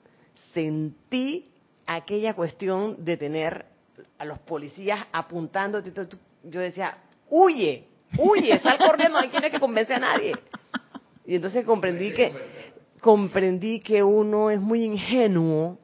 sentí 0.54 1.50
aquella 1.87 2.35
cuestión 2.35 3.04
de 3.04 3.16
tener 3.16 3.66
a 4.18 4.25
los 4.25 4.38
policías 4.38 5.06
apuntándote. 5.12 5.92
Yo 6.44 6.61
decía, 6.61 6.97
huye, 7.28 7.85
huye, 8.18 8.59
sal 8.61 8.78
corriendo, 8.87 9.20
no 9.20 9.30
tienes 9.30 9.50
que 9.50 9.61
convencer 9.61 9.97
a 9.97 10.00
nadie. 10.00 10.32
Y 11.26 11.37
entonces 11.37 11.64
comprendí 11.64 12.12
que 12.12 12.32
comprendí 13.00 13.80
que 13.80 14.02
uno 14.02 14.50
es 14.50 14.61
muy 14.61 14.85
ingenuo 14.85 15.78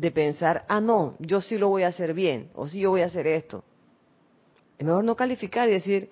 de 0.00 0.10
pensar, 0.10 0.64
ah, 0.68 0.80
no, 0.80 1.16
yo 1.18 1.42
sí 1.42 1.58
lo 1.58 1.68
voy 1.68 1.82
a 1.82 1.88
hacer 1.88 2.14
bien, 2.14 2.48
o 2.54 2.66
sí 2.66 2.80
yo 2.80 2.90
voy 2.90 3.02
a 3.02 3.06
hacer 3.06 3.26
esto. 3.26 3.62
Es 4.78 4.86
mejor 4.86 5.04
no 5.04 5.14
calificar 5.14 5.68
y 5.68 5.72
decir, 5.72 6.08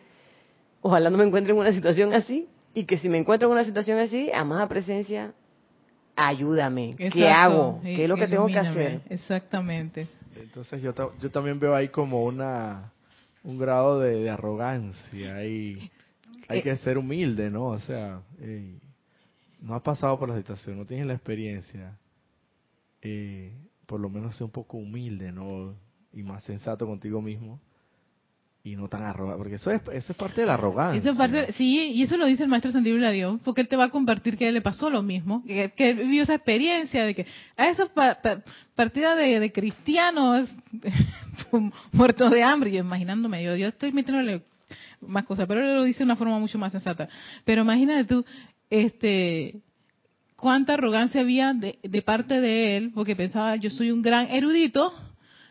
ojalá 0.82 1.08
no 1.08 1.16
me 1.16 1.24
encuentre 1.24 1.54
en 1.54 1.58
una 1.58 1.72
situación 1.72 2.12
así, 2.12 2.46
y 2.74 2.84
que 2.84 2.98
si 2.98 3.08
me 3.08 3.16
encuentro 3.16 3.48
en 3.48 3.52
una 3.52 3.64
situación 3.64 3.98
así, 3.98 4.30
a 4.30 4.44
más 4.44 4.68
presencia, 4.68 5.32
ayúdame. 6.14 6.94
¿Qué 6.96 7.28
hago? 7.28 7.80
¿Qué 7.82 8.02
es 8.02 8.08
lo 8.08 8.16
que 8.16 8.28
tengo 8.28 8.46
que 8.46 8.58
hacer? 8.58 9.00
Exactamente. 9.08 10.06
Entonces 10.36 10.82
yo, 10.82 10.92
yo 11.18 11.30
también 11.30 11.58
veo 11.58 11.74
ahí 11.74 11.88
como 11.88 12.24
una 12.24 12.92
un 13.42 13.58
grado 13.58 14.00
de, 14.00 14.28
arrogancia 14.28 15.42
y 15.46 15.90
hay 16.48 16.58
eh, 16.58 16.62
que 16.62 16.76
ser 16.76 16.98
humilde, 16.98 17.50
¿no? 17.50 17.68
O 17.68 17.78
sea, 17.78 18.20
no 19.62 19.74
has 19.74 19.82
pasado 19.82 20.18
por 20.18 20.28
la 20.28 20.36
situación, 20.36 20.76
no 20.76 20.84
tienes 20.84 21.06
la 21.06 21.14
experiencia, 21.14 21.96
eh, 23.00 23.56
por 23.88 23.98
lo 24.00 24.10
menos 24.10 24.36
sé 24.36 24.44
un 24.44 24.50
poco 24.50 24.76
humilde, 24.76 25.32
¿no? 25.32 25.74
Y 26.12 26.22
más 26.22 26.44
sensato 26.44 26.86
contigo 26.86 27.22
mismo 27.22 27.58
y 28.62 28.76
no 28.76 28.86
tan 28.88 29.02
arrogante, 29.02 29.38
porque 29.38 29.54
eso 29.54 29.70
es, 29.70 29.80
eso 29.92 30.12
es 30.12 30.18
parte 30.18 30.42
de 30.42 30.46
la 30.46 30.54
arrogancia. 30.54 31.52
sí, 31.52 31.92
y 31.94 32.02
eso 32.02 32.18
lo 32.18 32.26
dice 32.26 32.42
el 32.42 32.50
maestro 32.50 32.70
Santiago 32.70 32.98
Dios, 33.10 33.40
porque 33.42 33.62
él 33.62 33.68
te 33.68 33.76
va 33.76 33.84
a 33.84 33.90
compartir 33.90 34.36
que 34.36 34.44
a 34.44 34.48
él 34.48 34.54
le 34.54 34.60
pasó 34.60 34.90
lo 34.90 35.02
mismo, 35.02 35.42
que, 35.46 35.72
que 35.74 35.94
vivió 35.94 36.24
esa 36.24 36.34
experiencia 36.34 37.06
de 37.06 37.14
que 37.14 37.26
a 37.56 37.70
esa 37.70 37.88
partida 38.74 39.14
de, 39.14 39.52
cristianos 39.52 40.54
muertos 41.92 42.30
de 42.30 42.42
hambre, 42.42 42.70
yo 42.70 42.80
imaginándome, 42.80 43.42
yo, 43.42 43.56
yo 43.56 43.68
estoy 43.68 43.90
metiéndole 43.92 44.42
más 45.00 45.24
cosas, 45.24 45.46
pero 45.48 45.60
él 45.60 45.76
lo 45.76 45.84
dice 45.84 46.00
de 46.00 46.04
una 46.04 46.16
forma 46.16 46.38
mucho 46.38 46.58
más 46.58 46.72
sensata. 46.72 47.08
Pero 47.46 47.62
imagínate 47.62 48.04
tú, 48.04 48.24
este, 48.68 49.62
cuánta 50.38 50.74
arrogancia 50.74 51.20
había 51.20 51.52
de, 51.52 52.02
parte 52.02 52.40
de 52.40 52.76
él, 52.76 52.92
porque 52.94 53.16
pensaba, 53.16 53.56
yo 53.56 53.70
soy 53.70 53.90
un 53.90 54.02
gran 54.02 54.30
erudito, 54.30 54.92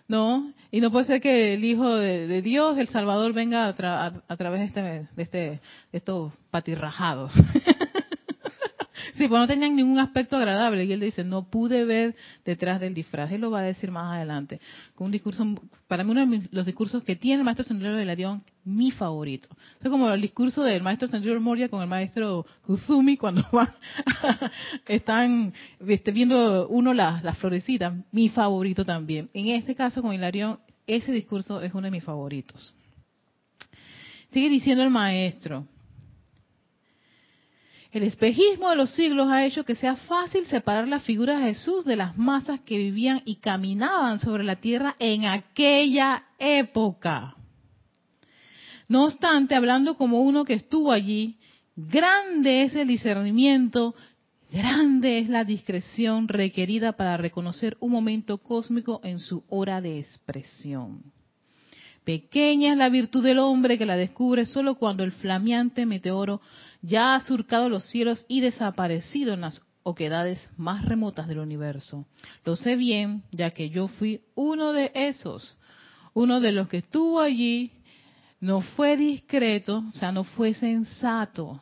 ¿no? 0.08 0.54
Y 0.72 0.80
no 0.80 0.92
puede 0.92 1.06
ser 1.06 1.22
que 1.22 1.54
el 1.54 1.66
Hijo 1.66 1.96
de, 1.96 2.42
Dios, 2.42 2.78
el 2.78 2.88
Salvador, 2.88 3.34
venga 3.34 3.68
a, 3.68 3.76
través 3.76 4.60
de, 4.60 4.66
este, 4.66 4.82
de, 4.82 5.24
este, 5.24 5.40
de 5.40 5.60
estos 5.92 6.32
patirrajados. 6.50 7.34
Sí, 9.18 9.28
pues 9.28 9.40
no 9.40 9.48
tenían 9.48 9.76
ningún 9.76 9.98
aspecto 9.98 10.38
agradable. 10.38 10.86
Y 10.86 10.94
él 10.94 11.00
dice, 11.00 11.24
no 11.24 11.50
pude 11.50 11.86
ver 11.86 12.16
detrás 12.46 12.80
del 12.80 12.94
disfraz. 12.94 13.32
Él 13.32 13.42
lo 13.42 13.50
va 13.50 13.62
a 13.62 13.64
decir 13.64 13.90
más 13.90 14.16
adelante. 14.16 14.62
Con 14.94 15.06
un 15.06 15.12
discurso, 15.12 15.44
para 15.88 16.04
mí 16.04 16.12
uno 16.12 16.24
de 16.24 16.48
los 16.52 16.68
discursos 16.68 17.04
que 17.04 17.16
tiene 17.16 17.40
el 17.40 17.44
maestro 17.44 17.66
Sendero 17.66 17.96
de 17.96 18.06
Larión, 18.06 18.44
mi 18.64 18.92
favorito. 18.92 19.50
Es 19.82 19.90
como 19.90 20.08
el 20.08 20.22
discurso 20.22 20.64
del 20.64 20.84
maestro 20.84 21.08
Sendero 21.08 21.42
Moria 21.42 21.68
con 21.68 21.82
el 21.82 21.88
maestro 21.88 22.46
Kuzumi 22.68 23.18
cuando 23.18 23.44
van, 23.52 23.74
están 24.88 25.52
este, 25.88 26.12
viendo 26.12 26.68
uno 26.68 26.94
las, 26.94 27.24
las 27.24 27.40
florecitas. 27.40 27.96
Mi 28.12 28.30
favorito 28.30 28.86
también. 28.86 29.32
En 29.34 29.48
este 29.48 29.74
caso 29.74 30.04
con 30.04 30.14
Hilarión, 30.14 30.60
ese 30.86 31.12
discurso 31.12 31.60
es 31.62 31.74
uno 31.74 31.84
de 31.84 31.92
mis 31.92 32.04
favoritos. 32.04 32.76
Sigue 34.30 34.50
diciendo 34.50 34.84
el 34.84 34.92
maestro. 34.92 35.66
El 37.92 38.04
espejismo 38.04 38.70
de 38.70 38.76
los 38.76 38.92
siglos 38.92 39.30
ha 39.30 39.46
hecho 39.46 39.64
que 39.64 39.76
sea 39.76 39.96
fácil 39.96 40.46
separar 40.46 40.88
la 40.88 41.00
figura 41.00 41.40
de 41.40 41.54
Jesús 41.54 41.86
de 41.86 41.96
las 41.96 42.18
masas 42.18 42.60
que 42.62 42.78
vivían 42.78 43.22
y 43.26 43.38
caminaban 43.38 44.20
sobre 44.20 44.44
la 44.44 44.58
tierra 44.58 44.96
en 45.00 45.26
aquella 45.26 46.26
época. 46.38 47.36
No 48.90 49.06
obstante, 49.06 49.56
hablando 49.56 49.96
como 49.96 50.22
uno 50.22 50.46
que 50.46 50.54
estuvo 50.54 50.92
allí, 50.92 51.38
grande 51.76 52.64
es 52.64 52.76
el 52.76 52.88
discernimiento, 52.88 53.96
grande 54.52 55.20
es 55.20 55.30
la 55.30 55.44
discreción 55.44 56.28
requerida 56.28 56.94
para 56.94 57.18
reconocer 57.18 57.78
un 57.80 57.92
momento 57.92 58.38
cósmico 58.38 59.02
en 59.04 59.20
su 59.20 59.44
hora 59.50 59.82
de 59.82 60.00
expresión. 60.00 61.04
Pequeña 62.06 62.72
es 62.72 62.78
la 62.78 62.88
virtud 62.88 63.24
del 63.24 63.40
hombre 63.40 63.78
que 63.78 63.86
la 63.86 63.98
descubre 63.98 64.46
solo 64.46 64.76
cuando 64.76 65.04
el 65.04 65.12
flameante 65.12 65.86
meteoro 65.86 66.40
ya 66.82 67.16
ha 67.16 67.22
surcado 67.22 67.70
los 67.70 67.84
cielos 67.86 68.26
y 68.28 68.42
desaparecido 68.42 69.34
en 69.34 69.42
las 69.42 69.62
oquedades 69.84 70.50
más 70.58 70.84
remotas 70.86 71.28
del 71.28 71.40
universo. 71.40 72.06
Lo 72.44 72.56
sé 72.56 72.76
bien, 72.76 73.24
ya 73.32 73.52
que 73.52 73.70
yo 73.70 73.88
fui 73.88 74.22
uno 74.36 74.74
de 74.74 74.92
esos, 74.94 75.58
uno 76.14 76.40
de 76.42 76.52
los 76.52 76.68
que 76.68 76.78
estuvo 76.78 77.22
allí, 77.22 77.72
no 78.40 78.62
fue 78.62 78.98
discreto, 78.98 79.84
o 79.90 79.92
sea, 79.94 80.12
no 80.12 80.24
fue 80.24 80.54
sensato, 80.54 81.62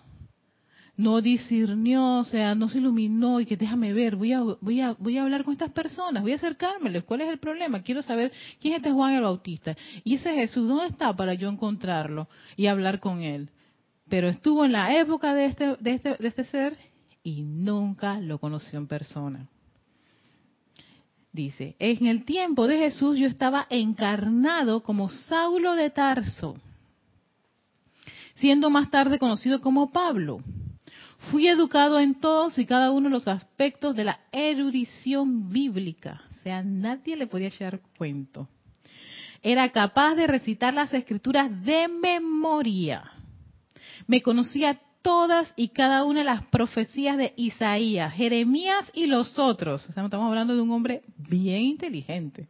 no 0.98 1.22
discernió, 1.22 2.18
o 2.18 2.24
sea, 2.24 2.56
no 2.56 2.70
se 2.70 2.80
iluminó 2.80 3.40
y 3.40 3.46
que 3.46 3.58
déjame 3.58 3.94
ver, 3.94 4.16
voy 4.16 4.34
a, 4.34 4.42
voy 4.42 4.82
a, 4.82 4.94
voy 4.94 5.18
a 5.18 5.24
hablar 5.24 5.44
con 5.44 5.54
estas 5.54 5.72
personas, 5.72 6.24
voy 6.24 6.32
a 6.32 6.36
acercármeles, 6.36 7.04
¿cuál 7.04 7.22
es 7.22 7.30
el 7.30 7.38
problema? 7.38 7.82
Quiero 7.82 8.02
saber 8.02 8.32
quién 8.60 8.74
es 8.74 8.80
este 8.80 8.92
Juan 8.92 9.14
el 9.14 9.22
Bautista. 9.22 9.76
Y 10.04 10.16
ese 10.16 10.34
Jesús, 10.34 10.68
¿dónde 10.68 10.88
está 10.88 11.16
para 11.16 11.34
yo 11.34 11.50
encontrarlo 11.50 12.28
y 12.56 12.68
hablar 12.68 13.00
con 13.00 13.22
él? 13.22 13.50
Pero 14.10 14.28
estuvo 14.28 14.66
en 14.66 14.72
la 14.72 14.96
época 14.98 15.34
de 15.34 15.46
este, 15.46 15.76
de 15.80 15.94
este, 15.94 16.16
de 16.18 16.28
este 16.28 16.46
ser 16.46 16.78
y 17.24 17.42
nunca 17.42 18.20
lo 18.20 18.40
conoció 18.40 18.78
en 18.78 18.88
persona. 18.88 19.50
Dice, 21.32 21.76
en 21.80 22.06
el 22.06 22.24
tiempo 22.24 22.68
de 22.68 22.78
Jesús 22.78 23.18
yo 23.18 23.28
estaba 23.28 23.68
encarnado 23.70 24.84
como 24.84 25.10
Saulo 25.10 25.74
de 25.74 25.90
Tarso, 25.90 26.56
siendo 28.36 28.70
más 28.70 28.90
tarde 28.90 29.20
conocido 29.20 29.60
como 29.60 29.92
Pablo. 29.92 30.40
Fui 31.32 31.48
educado 31.48 32.00
en 32.00 32.14
todos 32.16 32.58
y 32.60 32.66
cada 32.66 32.92
uno 32.92 33.10
de 33.10 33.16
los 33.16 33.28
aspectos 33.28 33.96
de 33.96 34.04
la 34.04 34.20
erudición 34.32 35.50
bíblica. 35.50 36.22
O 36.32 36.34
sea, 36.44 36.62
nadie 36.62 37.16
le 37.16 37.26
podía 37.26 37.48
echar 37.48 37.82
cuento. 37.98 38.48
Era 39.42 39.70
capaz 39.70 40.16
de 40.16 40.28
recitar 40.28 40.74
las 40.74 40.94
escrituras 40.94 41.50
de 41.66 41.88
memoria 41.88 43.15
me 44.08 44.22
conocía 44.22 44.80
todas 45.06 45.54
y 45.56 45.68
cada 45.68 46.04
una 46.04 46.22
de 46.22 46.26
las 46.26 46.46
profecías 46.48 47.16
de 47.16 47.34
Isaías, 47.36 48.12
Jeremías 48.14 48.92
y 48.96 49.06
los 49.06 49.38
otros. 49.38 49.88
estamos 49.88 50.12
hablando 50.14 50.56
de 50.56 50.62
un 50.62 50.72
hombre 50.72 51.04
bien 51.16 51.62
inteligente, 51.62 52.48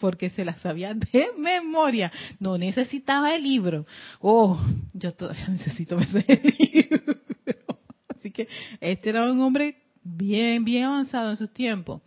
porque 0.00 0.30
se 0.30 0.42
las 0.42 0.58
sabía 0.60 0.94
de 0.94 1.28
memoria. 1.38 2.10
No 2.40 2.56
necesitaba 2.56 3.34
el 3.34 3.42
libro. 3.42 3.84
Oh, 4.20 4.58
yo 4.94 5.12
todavía 5.12 5.48
necesito 5.50 5.98
ese 5.98 6.24
libro. 6.58 7.16
Así 8.08 8.30
que 8.30 8.48
este 8.80 9.10
era 9.10 9.30
un 9.30 9.42
hombre 9.42 9.76
bien, 10.02 10.64
bien 10.64 10.84
avanzado 10.84 11.30
en 11.30 11.36
sus 11.36 11.52
tiempos. 11.52 12.00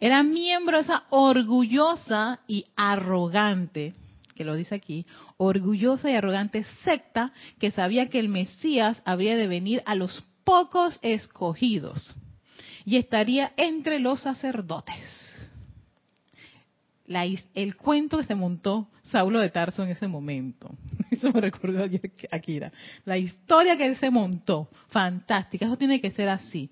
Era 0.00 0.22
miembro 0.22 0.78
esa 0.78 1.04
orgullosa 1.10 2.40
y 2.48 2.64
arrogante 2.74 3.92
que 4.34 4.44
lo 4.44 4.54
dice 4.54 4.74
aquí, 4.74 5.06
orgullosa 5.36 6.10
y 6.10 6.14
arrogante 6.14 6.64
secta 6.84 7.32
que 7.58 7.70
sabía 7.70 8.06
que 8.06 8.18
el 8.18 8.28
Mesías 8.28 9.02
habría 9.04 9.36
de 9.36 9.46
venir 9.46 9.82
a 9.86 9.94
los 9.94 10.24
pocos 10.44 10.98
escogidos 11.02 12.14
y 12.84 12.96
estaría 12.96 13.52
entre 13.56 14.00
los 14.00 14.22
sacerdotes. 14.22 14.96
la, 17.06 17.26
el 17.54 17.76
cuento 17.76 18.18
que 18.18 18.24
se 18.24 18.34
montó 18.34 18.88
Saulo 19.04 19.40
de 19.40 19.50
Tarso 19.50 19.82
en 19.82 19.90
ese 19.90 20.08
momento. 20.08 20.70
Eso 21.10 21.30
me 21.32 21.40
recordó 21.40 21.82
ayer 21.82 22.12
Akira. 22.30 22.72
La 23.04 23.18
historia 23.18 23.76
que 23.76 23.86
él 23.86 23.96
se 23.96 24.10
montó, 24.10 24.68
fantástica. 24.88 25.66
Eso 25.66 25.76
tiene 25.76 26.00
que 26.00 26.10
ser 26.10 26.28
así. 26.28 26.70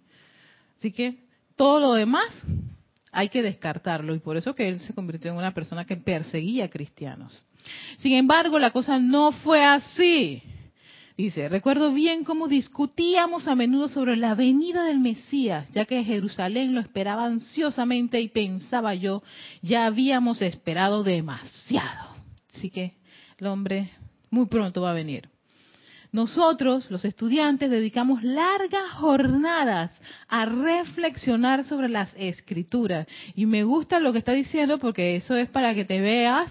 Así 0.79 0.93
que 0.93 1.19
todo 1.57 1.79
lo 1.81 1.93
demás 1.93 2.43
hay 3.13 3.29
que 3.29 3.43
descartarlo 3.43 4.15
y 4.15 4.21
por 4.21 4.37
eso 4.37 4.55
que 4.55 4.69
él 4.69 4.81
se 4.81 4.95
convirtió 4.95 5.31
en 5.31 5.39
una 5.39 5.53
persona 5.53 5.85
que 5.85 5.97
perseguía 5.97 6.67
a 6.67 6.71
cristianos. 6.71 7.43
Sin 7.99 8.13
embargo, 8.13 8.59
la 8.59 8.71
cosa 8.71 8.99
no 8.99 9.33
fue 9.33 9.65
así. 9.65 10.43
Dice, 11.17 11.49
recuerdo 11.49 11.93
bien 11.93 12.25
cómo 12.25 12.49
discutíamos 12.49 13.47
a 13.47 13.55
menudo 13.55 13.89
sobre 13.89 14.17
la 14.17 14.35
venida 14.35 14.85
del 14.85 15.01
Mesías, 15.01 15.71
ya 15.73 15.85
que 15.85 16.03
Jerusalén 16.03 16.75
lo 16.75 16.81
esperaba 16.81 17.27
ansiosamente 17.27 18.21
y 18.21 18.29
pensaba 18.29 18.95
yo, 18.95 19.23
ya 19.61 19.85
habíamos 19.85 20.41
esperado 20.41 21.03
demasiado. 21.03 22.15
Así 22.55 22.71
que 22.71 22.95
el 23.39 23.49
hombre 23.49 23.91
muy 24.31 24.47
pronto 24.47 24.83
va 24.83 24.93
a 24.93 24.95
venir. 24.95 25.30
Nosotros, 26.13 26.91
los 26.91 27.05
estudiantes, 27.05 27.71
dedicamos 27.71 28.23
largas 28.25 28.91
jornadas 28.93 29.93
a 30.29 30.45
reflexionar 30.45 31.65
sobre 31.65 31.89
las 31.89 32.15
escrituras. 32.17 33.07
Y 33.35 33.47
me 33.47 33.63
gusta 33.63 34.01
lo 34.01 34.13
que 34.13 34.19
está 34.19 34.33
diciendo 34.33 34.79
porque 34.79 35.17
eso 35.17 35.37
es 35.37 35.49
para 35.49 35.75
que 35.75 35.85
te 35.85 36.01
veas 36.01 36.51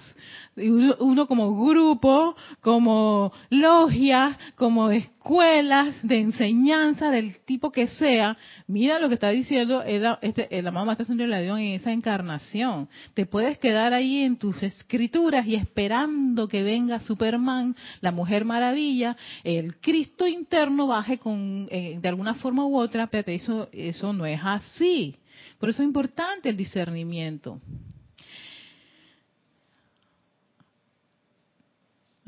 uno 0.99 1.27
como 1.27 1.65
grupo, 1.65 2.35
como 2.61 3.31
logias, 3.49 4.37
como 4.55 4.89
escuelas 4.91 5.95
de 6.03 6.19
enseñanza 6.19 7.11
del 7.11 7.39
tipo 7.45 7.71
que 7.71 7.87
sea, 7.87 8.37
mira 8.67 8.99
lo 8.99 9.07
que 9.07 9.15
está 9.15 9.29
diciendo 9.29 9.81
el, 9.83 10.05
este, 10.21 10.61
la 10.61 10.71
mamá 10.71 10.93
está 10.93 11.13
la 11.13 11.41
dio 11.41 11.57
en 11.57 11.73
esa 11.73 11.91
encarnación. 11.91 12.87
Te 13.13 13.25
puedes 13.25 13.57
quedar 13.57 13.93
ahí 13.93 14.23
en 14.23 14.37
tus 14.37 14.61
escrituras 14.63 15.45
y 15.45 15.55
esperando 15.55 16.47
que 16.47 16.63
venga 16.63 16.99
Superman, 16.99 17.75
la 18.01 18.11
Mujer 18.11 18.45
Maravilla, 18.45 19.17
el 19.43 19.77
Cristo 19.79 20.27
interno 20.27 20.87
baje 20.87 21.17
con, 21.17 21.67
eh, 21.71 21.97
de 22.01 22.09
alguna 22.09 22.35
forma 22.35 22.65
u 22.65 22.77
otra, 22.77 23.07
pero 23.07 23.31
eso, 23.31 23.69
eso 23.71 24.13
no 24.13 24.25
es 24.25 24.39
así. 24.43 25.15
Por 25.59 25.69
eso 25.69 25.81
es 25.81 25.87
importante 25.87 26.49
el 26.49 26.57
discernimiento. 26.57 27.59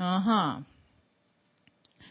Ajá. 0.01 0.63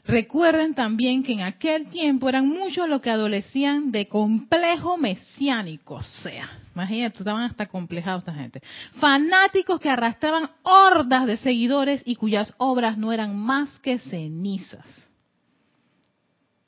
Recuerden 0.04 0.74
también 0.74 1.24
que 1.24 1.32
en 1.32 1.40
aquel 1.40 1.86
tiempo 1.86 2.28
eran 2.28 2.48
muchos 2.48 2.88
los 2.88 3.00
que 3.00 3.10
adolecían 3.10 3.90
de 3.90 4.06
complejo 4.06 4.96
mesiánico, 4.96 5.96
o 5.96 6.02
sea, 6.02 6.48
imagínate, 6.72 7.18
estaban 7.18 7.42
hasta 7.42 7.66
complejados 7.66 8.22
esta 8.22 8.32
gente. 8.32 8.62
Fanáticos 8.94 9.80
que 9.80 9.90
arrastraban 9.90 10.50
hordas 10.62 11.26
de 11.26 11.36
seguidores 11.36 12.02
y 12.04 12.14
cuyas 12.14 12.54
obras 12.58 12.96
no 12.96 13.12
eran 13.12 13.36
más 13.36 13.78
que 13.80 13.98
cenizas. 13.98 14.86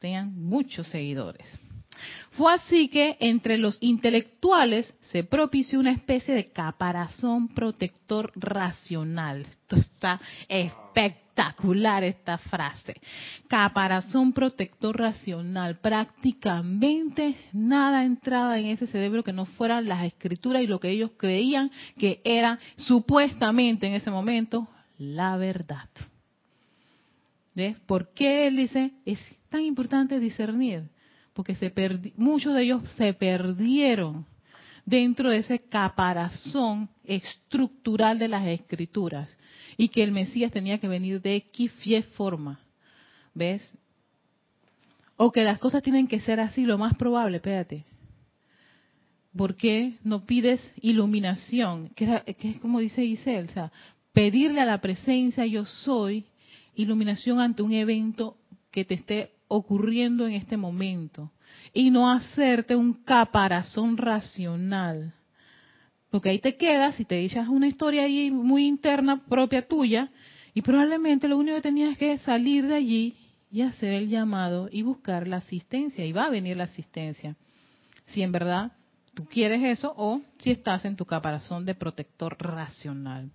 Tenían 0.00 0.35
muchos 0.35 0.88
seguidores. 0.88 1.62
Fue 2.32 2.54
así 2.54 2.88
que 2.88 3.18
entre 3.20 3.58
los 3.58 3.76
intelectuales 3.80 4.94
se 5.02 5.22
propició 5.22 5.78
una 5.78 5.90
especie 5.90 6.34
de 6.34 6.46
caparazón 6.46 7.48
protector 7.48 8.32
racional. 8.36 9.42
Esto 9.42 9.76
está 9.76 10.18
espectacular 10.48 12.04
esta 12.04 12.38
frase. 12.38 12.94
Caparazón 13.48 14.32
protector 14.32 14.98
racional. 14.98 15.78
Prácticamente 15.80 17.36
nada 17.52 18.02
entraba 18.02 18.58
en 18.58 18.66
ese 18.66 18.86
cerebro 18.86 19.22
que 19.22 19.34
no 19.34 19.44
fueran 19.44 19.86
las 19.86 20.02
escrituras 20.04 20.62
y 20.62 20.66
lo 20.66 20.80
que 20.80 20.88
ellos 20.88 21.10
creían 21.18 21.70
que 21.98 22.22
era 22.24 22.58
supuestamente 22.76 23.86
en 23.86 23.92
ese 23.92 24.10
momento 24.10 24.68
la 24.96 25.36
verdad. 25.36 25.88
¿Ves? 27.54 27.78
¿Por 27.80 28.14
qué 28.14 28.46
él 28.46 28.56
dice 28.56 28.92
es 29.04 29.20
tan 29.50 29.60
importante 29.60 30.18
discernir? 30.18 30.88
Porque 31.32 31.54
se 31.54 31.72
muchos 32.16 32.54
de 32.54 32.62
ellos 32.62 32.88
se 32.96 33.14
perdieron 33.14 34.26
dentro 34.84 35.30
de 35.30 35.38
ese 35.38 35.60
caparazón 35.60 36.88
estructural 37.04 38.18
de 38.18 38.28
las 38.28 38.47
escrituras 38.47 39.36
y 39.76 39.88
que 39.88 40.02
el 40.02 40.12
Mesías 40.12 40.52
tenía 40.52 40.78
que 40.78 40.88
venir 40.88 41.21
de 41.21 41.36
X 41.36 41.73
forma. 42.14 42.60
¿Ves? 43.34 43.76
O 45.16 45.30
que 45.30 45.45
las 45.45 45.58
cosas 45.58 45.82
tienen 45.82 46.06
que 46.06 46.21
ser 46.21 46.40
así, 46.40 46.64
lo 46.64 46.78
más 46.78 46.97
probable, 46.97 47.36
espérate. 47.36 47.84
¿Por 49.36 49.56
qué 49.56 49.95
no 50.04 50.26
pides 50.26 50.60
iluminación? 50.82 51.88
Que, 51.90 52.23
es 52.26 52.58
como 52.60 52.80
dice 52.80 53.04
Isel, 53.04 53.47
o 53.47 53.52
sea, 53.52 53.73
pedirle 54.12 54.60
a 54.60 54.66
la 54.66 54.80
presencia 54.80 55.47
yo 55.47 55.64
soy 55.64 56.26
iluminación 56.75 57.40
ante 57.40 57.62
un 57.62 57.73
evento 57.73 58.36
que 58.71 58.84
te 58.84 58.95
esté 58.95 59.30
ocurriendo 59.52 60.26
en 60.26 60.32
este 60.32 60.56
momento 60.56 61.30
y 61.75 61.91
no 61.91 62.10
hacerte 62.10 62.75
un 62.75 62.95
caparazón 63.04 63.99
racional. 63.99 65.15
Porque 66.10 66.30
ahí 66.30 66.38
te 66.38 66.56
quedas 66.56 66.99
y 67.00 67.04
te 67.04 67.17
dices 67.17 67.47
una 67.49 67.69
historia 67.69 68.04
ahí 68.04 68.30
muy 68.30 68.67
interna 68.67 69.23
propia 69.26 69.67
tuya 69.69 70.10
y 70.54 70.62
probablemente 70.62 71.28
lo 71.28 71.36
único 71.36 71.56
que 71.56 71.62
tenías 71.62 71.99
que 71.99 72.17
salir 72.19 72.67
de 72.67 72.76
allí 72.76 73.17
y 73.50 73.60
hacer 73.60 73.93
el 73.93 74.08
llamado 74.08 74.71
y 74.73 74.82
buscar 74.82 75.28
la 75.28 75.38
asistencia 75.38 76.04
y 76.06 76.12
va 76.12 76.25
a 76.25 76.30
venir 76.30 76.56
la 76.56 76.65
asistencia. 76.65 77.36
Si 78.06 78.23
en 78.23 78.32
verdad 78.32 78.73
tú 79.15 79.26
quieres 79.26 79.62
eso 79.62 79.93
o 79.99 80.23
si 80.38 80.50
estás 80.50 80.86
en 80.86 80.97
tu 80.97 81.04
caparazón 81.04 81.67
de 81.67 81.75
protector 81.75 82.36
racional. 82.38 83.30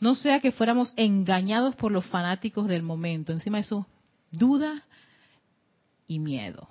No 0.00 0.16
sea 0.16 0.40
que 0.40 0.50
fuéramos 0.50 0.92
engañados 0.96 1.76
por 1.76 1.92
los 1.92 2.06
fanáticos 2.06 2.66
del 2.66 2.82
momento. 2.82 3.32
Encima 3.32 3.58
de 3.58 3.62
eso, 3.62 3.86
duda 4.32 4.84
y 6.10 6.18
miedo. 6.18 6.68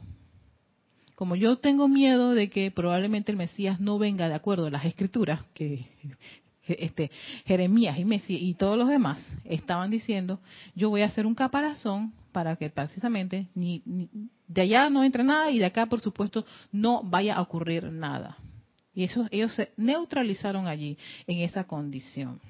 Como 1.15 1.37
yo 1.37 1.55
tengo 1.55 1.87
miedo 1.87 2.33
de 2.33 2.49
que 2.49 2.71
probablemente 2.71 3.31
el 3.31 3.37
Mesías 3.37 3.79
no 3.79 3.97
venga 3.97 4.27
de 4.27 4.35
acuerdo 4.35 4.65
a 4.65 4.69
las 4.69 4.83
escrituras, 4.83 5.45
que 5.53 5.85
este, 6.67 7.09
Jeremías 7.45 7.97
y 7.97 8.03
Mesías 8.03 8.41
y 8.41 8.53
todos 8.55 8.77
los 8.77 8.89
demás 8.89 9.25
estaban 9.45 9.91
diciendo, 9.91 10.41
yo 10.75 10.89
voy 10.89 11.03
a 11.03 11.05
hacer 11.05 11.25
un 11.25 11.35
caparazón 11.35 12.13
para 12.33 12.57
que 12.57 12.69
precisamente 12.69 13.47
ni, 13.55 13.81
de 14.45 14.61
allá 14.61 14.89
no 14.89 15.05
entre 15.05 15.23
nada 15.23 15.49
y 15.51 15.59
de 15.59 15.65
acá, 15.65 15.85
por 15.85 16.01
supuesto, 16.01 16.45
no 16.73 17.01
vaya 17.01 17.35
a 17.35 17.41
ocurrir 17.41 17.85
nada. 17.85 18.37
Y 18.93 19.05
eso, 19.05 19.25
ellos 19.31 19.53
se 19.53 19.71
neutralizaron 19.77 20.67
allí, 20.67 20.97
en 21.27 21.39
esa 21.39 21.63
condición. 21.63 22.41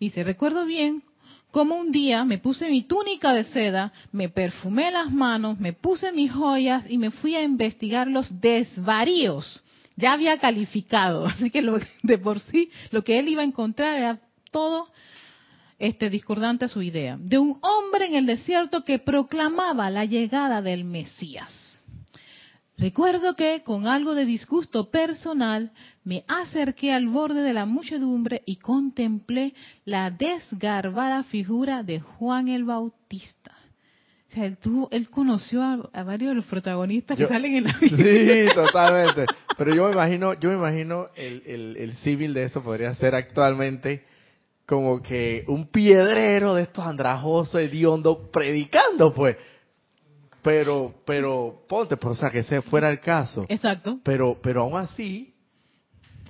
Dice, 0.00 0.24
recuerdo 0.24 0.66
bien 0.66 1.04
como 1.50 1.76
un 1.76 1.92
día 1.92 2.24
me 2.24 2.38
puse 2.38 2.68
mi 2.68 2.82
túnica 2.82 3.32
de 3.32 3.44
seda, 3.44 3.92
me 4.12 4.28
perfumé 4.28 4.90
las 4.90 5.10
manos, 5.10 5.58
me 5.58 5.72
puse 5.72 6.12
mis 6.12 6.32
joyas 6.32 6.84
y 6.88 6.98
me 6.98 7.10
fui 7.10 7.34
a 7.34 7.42
investigar 7.42 8.06
los 8.06 8.40
desvaríos. 8.40 9.64
Ya 9.96 10.12
había 10.12 10.38
calificado, 10.38 11.26
así 11.26 11.50
que 11.50 11.62
de 12.02 12.18
por 12.18 12.40
sí 12.40 12.70
lo 12.90 13.02
que 13.02 13.18
él 13.18 13.28
iba 13.28 13.42
a 13.42 13.46
encontrar 13.46 13.96
era 13.96 14.20
todo 14.50 14.88
este 15.78 16.10
discordante 16.10 16.64
a 16.64 16.68
su 16.68 16.82
idea, 16.82 17.16
de 17.20 17.38
un 17.38 17.58
hombre 17.62 18.06
en 18.06 18.16
el 18.16 18.26
desierto 18.26 18.84
que 18.84 18.98
proclamaba 18.98 19.90
la 19.90 20.04
llegada 20.04 20.60
del 20.60 20.84
Mesías. 20.84 21.67
Recuerdo 22.78 23.34
que, 23.34 23.62
con 23.64 23.88
algo 23.88 24.14
de 24.14 24.24
disgusto 24.24 24.88
personal, 24.88 25.72
me 26.04 26.24
acerqué 26.28 26.92
al 26.92 27.08
borde 27.08 27.42
de 27.42 27.52
la 27.52 27.66
muchedumbre 27.66 28.42
y 28.46 28.56
contemplé 28.56 29.52
la 29.84 30.12
desgarbada 30.12 31.24
figura 31.24 31.82
de 31.82 31.98
Juan 31.98 32.46
el 32.46 32.64
Bautista. 32.64 33.50
O 34.30 34.32
sea, 34.32 34.44
él, 34.44 35.08
conoció 35.10 35.62
a, 35.62 36.02
varios 36.04 36.28
de 36.28 36.34
los 36.36 36.44
protagonistas 36.44 37.18
que 37.18 37.26
salen 37.26 37.56
en 37.56 37.64
la 37.64 37.78
Sí, 37.80 38.48
totalmente. 38.54 39.26
Pero 39.56 39.74
yo 39.74 39.86
me 39.86 39.92
imagino, 39.92 40.34
yo 40.34 40.50
me 40.50 40.56
imagino 40.56 41.08
el, 41.16 41.42
el, 41.46 41.76
el 41.78 41.94
civil 41.94 42.32
de 42.32 42.44
eso 42.44 42.62
podría 42.62 42.94
ser 42.94 43.16
actualmente 43.16 44.04
como 44.66 45.00
que 45.00 45.44
un 45.48 45.66
piedrero 45.68 46.54
de 46.54 46.64
estos 46.64 46.84
andrajosos 46.84 47.60
hediondo 47.60 48.30
predicando, 48.30 49.14
pues 49.14 49.36
pero, 50.48 50.94
pero, 51.04 51.66
ponte, 51.68 51.98
por, 51.98 52.12
pues, 52.12 52.18
o 52.18 52.20
sea, 52.22 52.30
que 52.30 52.38
ese 52.38 52.62
fuera 52.62 52.88
el 52.88 53.00
caso. 53.00 53.44
Exacto. 53.50 54.00
Pero, 54.02 54.38
pero 54.40 54.62
aún 54.62 54.78
así, 54.78 55.34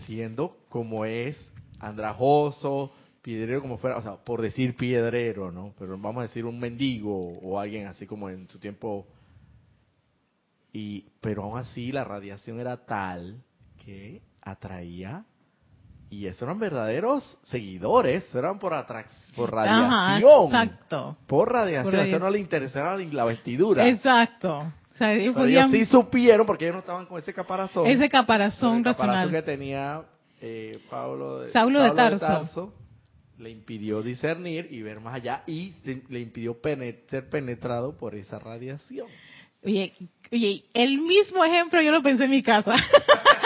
siendo 0.07 0.57
como 0.69 1.05
es, 1.05 1.37
andrajoso, 1.79 2.93
piedrero 3.23 3.63
como 3.63 3.79
fuera, 3.79 3.97
o 3.97 4.03
sea, 4.03 4.17
por 4.17 4.43
decir 4.43 4.75
piedrero, 4.75 5.53
¿no? 5.53 5.73
Pero 5.79 5.97
vamos 5.97 6.19
a 6.19 6.23
decir 6.23 6.47
un 6.47 6.59
mendigo 6.59 7.17
o 7.17 7.61
alguien 7.61 7.87
así 7.87 8.09
como 8.09 8.29
en 8.29 8.49
su 8.49 8.59
tiempo. 8.59 9.07
Y, 10.73 11.05
pero 11.21 11.45
aún 11.45 11.57
así 11.57 11.93
la 11.93 12.03
radiación 12.03 12.59
era 12.59 12.85
tal 12.87 13.41
que 13.85 14.21
atraía 14.43 15.27
y 16.11 16.27
esos 16.27 16.43
eran 16.43 16.59
verdaderos 16.59 17.39
seguidores, 17.43 18.35
eran 18.35 18.59
por 18.59 18.73
por 19.37 19.53
radiación. 19.53 20.47
exacto. 20.47 21.17
Por 21.27 21.53
radiación, 21.53 21.95
eso 21.95 22.19
no 22.19 22.31
le 22.31 22.39
interesaba 22.39 22.97
la 22.97 23.25
vestidura. 23.25 23.87
Exacto. 23.87 24.59
O 24.59 24.97
sea, 24.97 25.13
ellos 25.13 25.35
Pero 25.35 25.45
podían... 25.45 25.75
ellos 25.75 25.89
sí 25.89 25.93
supieron, 25.93 26.47
porque 26.47 26.65
ellos 26.65 26.77
no 26.77 26.81
estaban 26.81 27.07
con 27.07 27.19
ese 27.19 27.33
caparazón. 27.33 27.87
ese 27.87 28.09
caparazón 28.09 28.79
el 28.79 28.85
caparazón 28.85 28.85
racional. 28.85 29.31
que 29.31 29.43
tenía 29.43 30.03
eh, 30.41 30.81
Pablo 30.91 31.41
de, 31.41 31.53
Saulo 31.53 31.83
de 31.83 31.91
Tarso. 31.93 32.75
le 33.39 33.51
impidió 33.51 34.03
discernir 34.03 34.69
y 34.71 34.83
ver 34.83 35.01
más 35.01 35.15
allá 35.15 35.45
y 35.47 35.75
le 36.09 36.21
impidió 36.21 36.59
ser 37.09 37.29
penetrado 37.29 37.97
por 37.97 38.15
esa 38.15 38.39
radiación. 38.39 39.07
Oye, 39.65 39.93
oye, 40.33 40.65
el 40.73 40.99
mismo 40.99 41.45
ejemplo 41.45 41.83
yo 41.83 41.93
lo 41.93 42.03
pensé 42.03 42.25
en 42.25 42.31
mi 42.31 42.43
casa. 42.43 42.75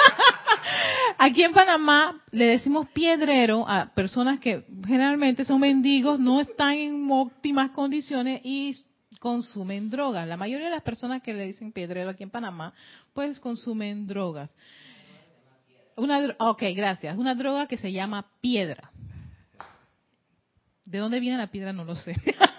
Aquí 1.25 1.45
en 1.45 1.53
Panamá 1.53 2.21
le 2.33 2.47
decimos 2.47 2.89
piedrero 2.89 3.65
a 3.69 3.95
personas 3.95 4.41
que 4.41 4.65
generalmente 4.85 5.45
son 5.45 5.61
mendigos, 5.61 6.19
no 6.19 6.41
están 6.41 6.73
en 6.73 7.09
óptimas 7.13 7.71
condiciones 7.71 8.41
y 8.43 8.77
consumen 9.21 9.89
drogas. 9.89 10.27
La 10.27 10.37
mayoría 10.37 10.67
de 10.67 10.73
las 10.75 10.83
personas 10.83 11.23
que 11.23 11.33
le 11.33 11.47
dicen 11.47 11.71
piedrero 11.71 12.11
aquí 12.11 12.25
en 12.25 12.31
Panamá, 12.31 12.75
pues 13.13 13.39
consumen 13.39 14.05
drogas. 14.09 14.51
Una, 15.95 16.21
dro- 16.21 16.35
ok, 16.41 16.63
gracias. 16.75 17.17
Una 17.17 17.37
droga 17.37 17.69
que 17.69 17.77
se 17.77 17.93
llama 17.93 18.27
piedra. 18.41 18.91
¿De 20.85 20.99
dónde 20.99 21.21
viene 21.21 21.39
la 21.39 21.53
piedra? 21.53 21.73
No 21.73 21.85
lo 21.85 21.95
sé. 21.95 22.17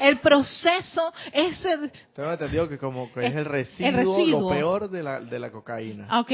el 0.00 0.18
proceso 0.20 1.12
es 1.32 1.64
el- 1.64 1.90
Tengo 2.14 2.32
entendido 2.32 2.68
que 2.68 2.78
como 2.78 3.12
que 3.12 3.20
es 3.20 3.26
Es- 3.32 3.36
el 3.36 3.44
residuo, 3.44 3.88
el 3.88 3.94
residuo. 3.96 4.40
lo 4.40 4.48
peor 4.56 4.90
de 4.90 5.02
la, 5.02 5.20
de 5.20 5.38
la 5.38 5.50
cocaína. 5.50 6.06
Ah, 6.08 6.20
Ok, 6.20 6.30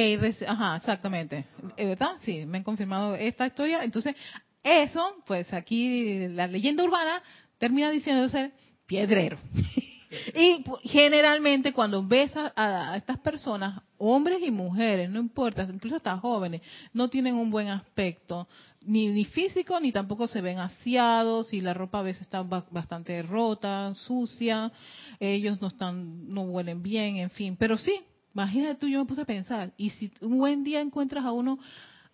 ajá, 0.47 0.77
exactamente. 0.77 1.45
Eh, 1.77 1.87
¿Verdad? 1.87 2.13
Sí, 2.21 2.45
me 2.47 2.59
han 2.59 2.65
confirmado 2.65 3.15
esta 3.15 3.47
historia. 3.47 3.83
Entonces, 3.85 4.15
eso, 4.63 5.15
pues 5.27 5.53
aquí 5.53 6.29
la 6.29 6.47
leyenda 6.47 6.85
urbana 6.85 7.23
termina 7.59 7.91
diciendo 7.91 8.29
ser 8.29 8.53
piedrero. 8.87 9.39
y 10.35 10.65
pu- 10.65 10.79
generalmente 10.85 11.73
cuando 11.73 12.03
ves 12.07 12.33
a 12.37 12.95
estas 12.97 13.19
personas, 13.19 13.81
hombres 13.99 14.39
y 14.43 14.51
mujeres, 14.51 15.11
no 15.11 15.19
importa, 15.21 15.67
incluso 15.71 15.97
hasta 15.97 16.17
jóvenes, 16.19 16.63
no 16.93 17.09
tienen 17.09 17.35
un 17.35 17.51
buen 17.51 17.69
aspecto, 17.69 18.49
ni, 18.89 19.09
ni 19.09 19.25
físico, 19.25 19.79
ni 19.79 19.93
tampoco 19.93 20.27
se 20.27 20.41
ven 20.41 20.59
aseados, 20.59 21.53
y 21.53 21.61
la 21.61 21.75
ropa 21.75 22.01
a 22.01 22.03
veces 22.03 22.23
está 22.23 22.43
ba- 22.43 22.65
bastante 22.71 23.23
rota, 23.23 23.95
sucia, 23.95 24.73
ellos 25.21 25.61
no 25.61 25.69
están, 25.69 26.33
no 26.33 26.43
huelen 26.43 26.83
bien, 26.83 27.17
en 27.19 27.31
fin. 27.31 27.57
Pero 27.57 27.77
sí, 27.79 28.01
imagínate 28.35 28.77
tú, 28.77 28.89
yo 28.89 28.99
me 28.99 29.07
puse 29.07 29.21
a 29.21 29.27
pensar, 29.27 29.73
y 29.77 29.91
si 29.91 30.11
un 30.23 30.39
buen 30.39 30.65
día 30.65 30.81
encuentras 30.81 31.25
a 31.25 31.33
uno 31.33 31.59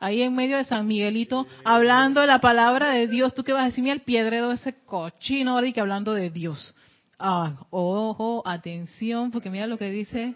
ahí 0.00 0.20
en 0.22 0.34
medio 0.34 0.56
de 0.56 0.64
San 0.64 0.86
Miguelito 0.86 1.46
hablando 1.64 2.20
de 2.20 2.26
la 2.26 2.40
palabra 2.40 2.90
de 2.90 3.06
Dios, 3.06 3.32
tú 3.34 3.44
qué 3.44 3.52
vas 3.52 3.62
a 3.62 3.66
decirme 3.66 3.92
el 3.92 4.02
piedrero 4.02 4.52
ese 4.52 4.74
cochino 4.84 5.52
ahora 5.52 5.68
y 5.68 5.72
que 5.72 5.80
hablando 5.80 6.12
de 6.12 6.30
Dios. 6.30 6.74
Ah, 7.18 7.54
ojo, 7.70 8.42
atención, 8.44 9.30
porque 9.30 9.48
mira 9.48 9.66
lo 9.68 9.78
que 9.78 9.90
dice, 9.90 10.34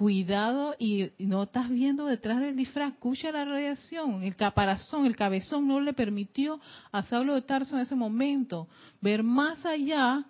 cuidado 0.00 0.74
y 0.78 1.10
no 1.18 1.42
estás 1.42 1.68
viendo 1.68 2.06
detrás 2.06 2.40
del 2.40 2.56
disfraz, 2.56 2.94
escucha 2.94 3.30
la 3.30 3.44
radiación, 3.44 4.22
el 4.22 4.34
caparazón, 4.34 5.04
el 5.04 5.14
cabezón 5.14 5.68
no 5.68 5.78
le 5.78 5.92
permitió 5.92 6.58
a 6.90 7.02
Saulo 7.02 7.34
de 7.34 7.42
Tarso 7.42 7.76
en 7.76 7.82
ese 7.82 7.94
momento 7.94 8.66
ver 9.02 9.22
más 9.22 9.62
allá 9.66 10.24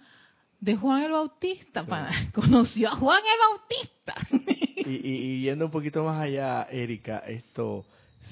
de 0.59 0.75
Juan 0.75 1.03
el 1.05 1.13
Bautista, 1.13 1.87
pana. 1.87 2.11
conoció 2.35 2.89
a 2.89 2.97
Juan 2.97 3.21
el 3.23 3.39
Bautista. 3.49 4.51
Y, 4.77 4.91
y- 4.91 5.17
y 5.37 5.41
yendo 5.43 5.67
un 5.67 5.71
poquito 5.71 6.03
más 6.03 6.21
allá, 6.21 6.67
Erika, 6.69 7.19
esto, 7.19 7.85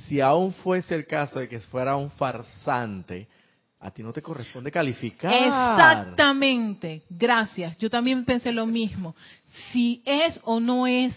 si 0.08 0.20
aún 0.20 0.52
fuese 0.54 0.96
el 0.96 1.06
caso 1.06 1.38
de 1.38 1.48
que 1.48 1.60
fuera 1.60 1.94
un 1.94 2.10
farsante, 2.10 3.28
a 3.78 3.92
ti 3.92 4.02
no 4.02 4.12
te 4.12 4.20
corresponde 4.22 4.72
calificar. 4.72 5.32
Exactamente, 5.32 7.02
gracias. 7.08 7.78
Yo 7.78 7.88
también 7.88 8.24
pensé 8.24 8.50
lo 8.50 8.66
mismo. 8.66 9.14
Si 9.70 10.02
es 10.04 10.40
o 10.42 10.58
no 10.58 10.88
es, 10.88 11.14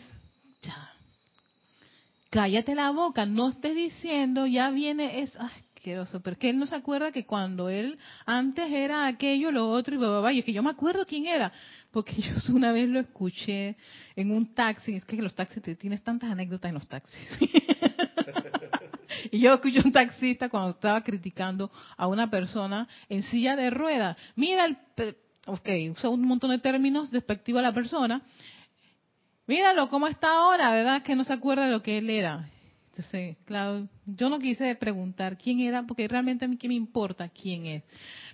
ya. 0.62 0.89
cállate 2.30 2.76
la 2.76 2.91
boca, 2.91 3.26
no 3.26 3.50
estés 3.50 3.76
diciendo, 3.76 4.45
ya 4.47 4.69
viene, 4.71 5.21
es 5.21 5.36
asqueroso, 5.38 6.21
porque 6.21 6.50
él 6.50 6.58
no 6.60 6.65
se 6.65 6.76
acuerda 6.76 7.12
que 7.12 7.26
cuando 7.26 7.69
él 7.69 7.97
antes 8.26 8.71
era 8.71 9.08
aquello, 9.08 9.52
lo 9.52 9.69
otro 9.69 9.95
y 9.95 9.97
bababa, 9.97 10.32
y 10.32 10.39
es 10.39 10.45
que 10.45 10.54
yo 10.54 10.63
me 10.63 10.69
acuerdo 10.69 11.06
quién 11.06 11.26
era, 11.26 11.52
porque 11.91 12.13
yo 12.21 12.32
una 12.54 12.71
vez 12.71 12.88
lo 12.88 13.00
escuché 13.00 13.76
en 14.15 14.32
un 14.32 14.54
taxi, 14.54 14.95
es 14.95 15.06
que 15.06 15.17
los 15.17 15.34
taxis, 15.34 15.62
te- 15.62 15.76
tienes 15.76 16.04
tantas 16.04 16.32
anécdotas 16.32 16.69
en 16.69 16.76
los 16.76 16.88
taxis. 16.88 17.19
Y 19.32 19.39
yo 19.39 19.54
escuché 19.54 19.82
un 19.84 19.91
taxista 19.91 20.50
cuando 20.50 20.71
estaba 20.71 21.04
criticando 21.04 21.69
a 21.95 22.08
una 22.08 22.30
persona 22.30 22.88
en 23.08 23.21
silla 23.24 23.56
de 23.56 23.69
ruedas. 23.69 24.17
Mira, 24.36 24.65
el, 24.65 24.78
ok, 25.45 25.69
usa 25.95 26.10
un 26.10 26.24
montón 26.24 26.50
de 26.50 26.58
términos 26.60 27.12
despectivos 27.12 27.60
a 27.60 27.63
la 27.63 27.74
persona. 27.74 28.21
Míralo, 29.51 29.89
cómo 29.89 30.07
está 30.07 30.29
ahora, 30.29 30.71
¿verdad? 30.71 31.03
Que 31.03 31.13
no 31.13 31.25
se 31.25 31.33
acuerda 31.33 31.65
de 31.65 31.73
lo 31.73 31.83
que 31.83 31.97
él 31.97 32.09
era. 32.09 32.49
Entonces, 32.87 33.35
claro, 33.43 33.85
yo 34.05 34.29
no 34.29 34.39
quise 34.39 34.73
preguntar 34.75 35.37
quién 35.37 35.59
era, 35.59 35.83
porque 35.83 36.07
realmente 36.07 36.45
a 36.45 36.47
mí 36.47 36.55
qué 36.55 36.69
me 36.69 36.73
importa 36.73 37.27
quién 37.27 37.65
es. 37.65 37.83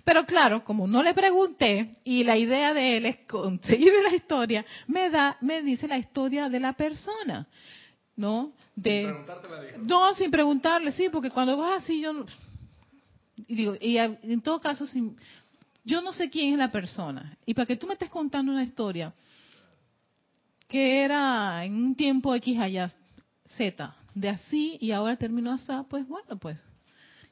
Pero 0.04 0.24
claro, 0.26 0.62
como 0.62 0.86
no 0.86 1.02
le 1.02 1.14
pregunté, 1.14 1.90
y 2.04 2.22
la 2.22 2.36
idea 2.36 2.72
de 2.72 2.98
él 2.98 3.06
es 3.06 3.16
conseguir 3.26 3.92
la 4.00 4.14
historia, 4.14 4.64
me 4.86 5.10
da, 5.10 5.36
me 5.40 5.60
dice 5.60 5.88
la 5.88 5.98
historia 5.98 6.48
de 6.48 6.60
la 6.60 6.74
persona, 6.74 7.48
¿no? 8.14 8.52
De, 8.76 9.12
no, 9.88 10.14
sin 10.14 10.30
preguntarle, 10.30 10.92
sí, 10.92 11.08
porque 11.10 11.30
cuando 11.30 11.56
vas 11.56 11.82
así, 11.82 12.00
yo 12.00 12.26
y 13.48 13.56
digo, 13.56 13.74
y 13.80 13.96
en 13.96 14.40
todo 14.40 14.60
caso, 14.60 14.86
sin, 14.86 15.16
yo 15.82 16.00
no 16.00 16.12
sé 16.12 16.30
quién 16.30 16.52
es 16.52 16.58
la 16.60 16.70
persona. 16.70 17.36
Y 17.44 17.54
para 17.54 17.66
que 17.66 17.74
tú 17.74 17.88
me 17.88 17.94
estés 17.94 18.08
contando 18.08 18.52
una 18.52 18.62
historia 18.62 19.12
que 20.68 21.02
era 21.02 21.64
en 21.64 21.74
un 21.74 21.94
tiempo 21.96 22.34
X 22.34 22.60
allá, 22.60 22.92
Z, 23.56 23.96
de 24.14 24.28
así 24.28 24.78
y 24.80 24.92
ahora 24.92 25.16
terminó 25.16 25.52
así, 25.52 25.72
pues 25.88 26.06
bueno, 26.06 26.38
pues 26.38 26.62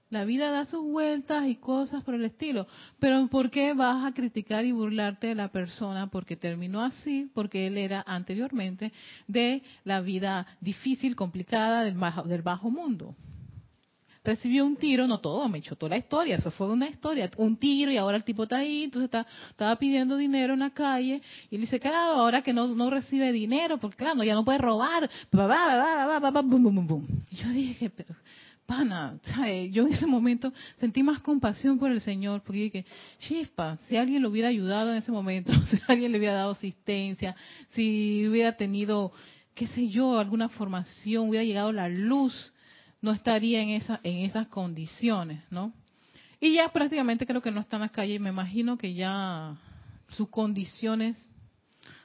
la 0.08 0.24
vida 0.24 0.50
da 0.50 0.66
sus 0.66 0.82
vueltas 0.84 1.46
y 1.46 1.56
cosas 1.56 2.04
por 2.04 2.14
el 2.14 2.24
estilo. 2.24 2.66
Pero 3.00 3.26
¿por 3.26 3.50
qué 3.50 3.72
vas 3.74 4.04
a 4.04 4.14
criticar 4.14 4.64
y 4.64 4.72
burlarte 4.72 5.28
de 5.28 5.34
la 5.34 5.48
persona 5.48 6.06
porque 6.06 6.36
terminó 6.36 6.82
así? 6.82 7.30
Porque 7.34 7.66
él 7.66 7.76
era 7.76 8.04
anteriormente 8.06 8.92
de 9.26 9.62
la 9.84 10.00
vida 10.00 10.46
difícil, 10.60 11.16
complicada 11.16 11.82
del 11.82 11.94
bajo, 11.94 12.22
del 12.22 12.42
bajo 12.42 12.70
mundo. 12.70 13.16
Recibió 14.26 14.66
un 14.66 14.74
tiro, 14.74 15.06
no 15.06 15.20
todo, 15.20 15.48
me 15.48 15.62
toda 15.62 15.90
la 15.90 15.98
historia, 15.98 16.34
eso 16.34 16.50
fue 16.50 16.66
una 16.66 16.88
historia, 16.88 17.30
un 17.36 17.56
tiro 17.56 17.92
y 17.92 17.96
ahora 17.96 18.16
el 18.16 18.24
tipo 18.24 18.42
está 18.42 18.56
ahí, 18.56 18.82
entonces 18.82 19.04
está, 19.04 19.24
estaba 19.50 19.76
pidiendo 19.76 20.16
dinero 20.16 20.54
en 20.54 20.58
la 20.58 20.70
calle 20.70 21.22
y 21.48 21.54
él 21.54 21.60
dice, 21.60 21.78
claro, 21.78 22.18
ahora 22.18 22.42
que 22.42 22.52
no, 22.52 22.66
no 22.66 22.90
recibe 22.90 23.30
dinero, 23.30 23.78
porque 23.78 23.98
claro, 23.98 24.24
ya 24.24 24.34
no 24.34 24.44
puede 24.44 24.58
robar. 24.58 25.08
Y 27.30 27.36
yo 27.36 27.48
dije, 27.50 27.88
pero 27.88 28.16
pana, 28.66 29.16
yo 29.70 29.86
en 29.86 29.92
ese 29.92 30.06
momento 30.06 30.52
sentí 30.80 31.04
más 31.04 31.20
compasión 31.20 31.78
por 31.78 31.92
el 31.92 32.00
Señor, 32.00 32.42
porque 32.42 32.62
dije, 32.62 32.84
chispa, 33.20 33.78
si 33.86 33.96
alguien 33.96 34.22
lo 34.22 34.30
hubiera 34.30 34.48
ayudado 34.48 34.90
en 34.90 34.96
ese 34.96 35.12
momento, 35.12 35.52
si 35.66 35.78
alguien 35.86 36.10
le 36.10 36.18
hubiera 36.18 36.34
dado 36.34 36.50
asistencia, 36.50 37.36
si 37.70 38.26
hubiera 38.26 38.56
tenido, 38.56 39.12
qué 39.54 39.68
sé 39.68 39.86
yo, 39.86 40.18
alguna 40.18 40.48
formación, 40.48 41.28
hubiera 41.28 41.44
llegado 41.44 41.70
la 41.70 41.88
luz, 41.88 42.52
no 43.00 43.12
estaría 43.12 43.62
en, 43.62 43.70
esa, 43.70 44.00
en 44.02 44.18
esas 44.18 44.48
condiciones, 44.48 45.42
¿no? 45.50 45.72
Y 46.40 46.54
ya 46.54 46.68
prácticamente 46.70 47.26
creo 47.26 47.40
que 47.40 47.50
no 47.50 47.60
está 47.60 47.76
en 47.76 47.82
las 47.82 47.90
calles, 47.90 48.20
me 48.20 48.30
imagino 48.30 48.76
que 48.76 48.94
ya 48.94 49.56
sus 50.08 50.28
condiciones 50.28 51.30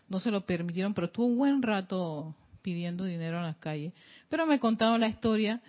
no 0.07 0.19
se 0.19 0.31
lo 0.31 0.45
permitieron, 0.45 0.93
pero 0.93 1.07
estuvo 1.07 1.25
un 1.25 1.37
buen 1.37 1.61
rato 1.61 2.35
pidiendo 2.61 3.05
dinero 3.05 3.37
en 3.37 3.43
las 3.43 3.57
calles. 3.57 3.93
Pero 4.29 4.45
me 4.45 4.59
contaron 4.59 4.99
la 4.99 5.07
historia 5.07 5.61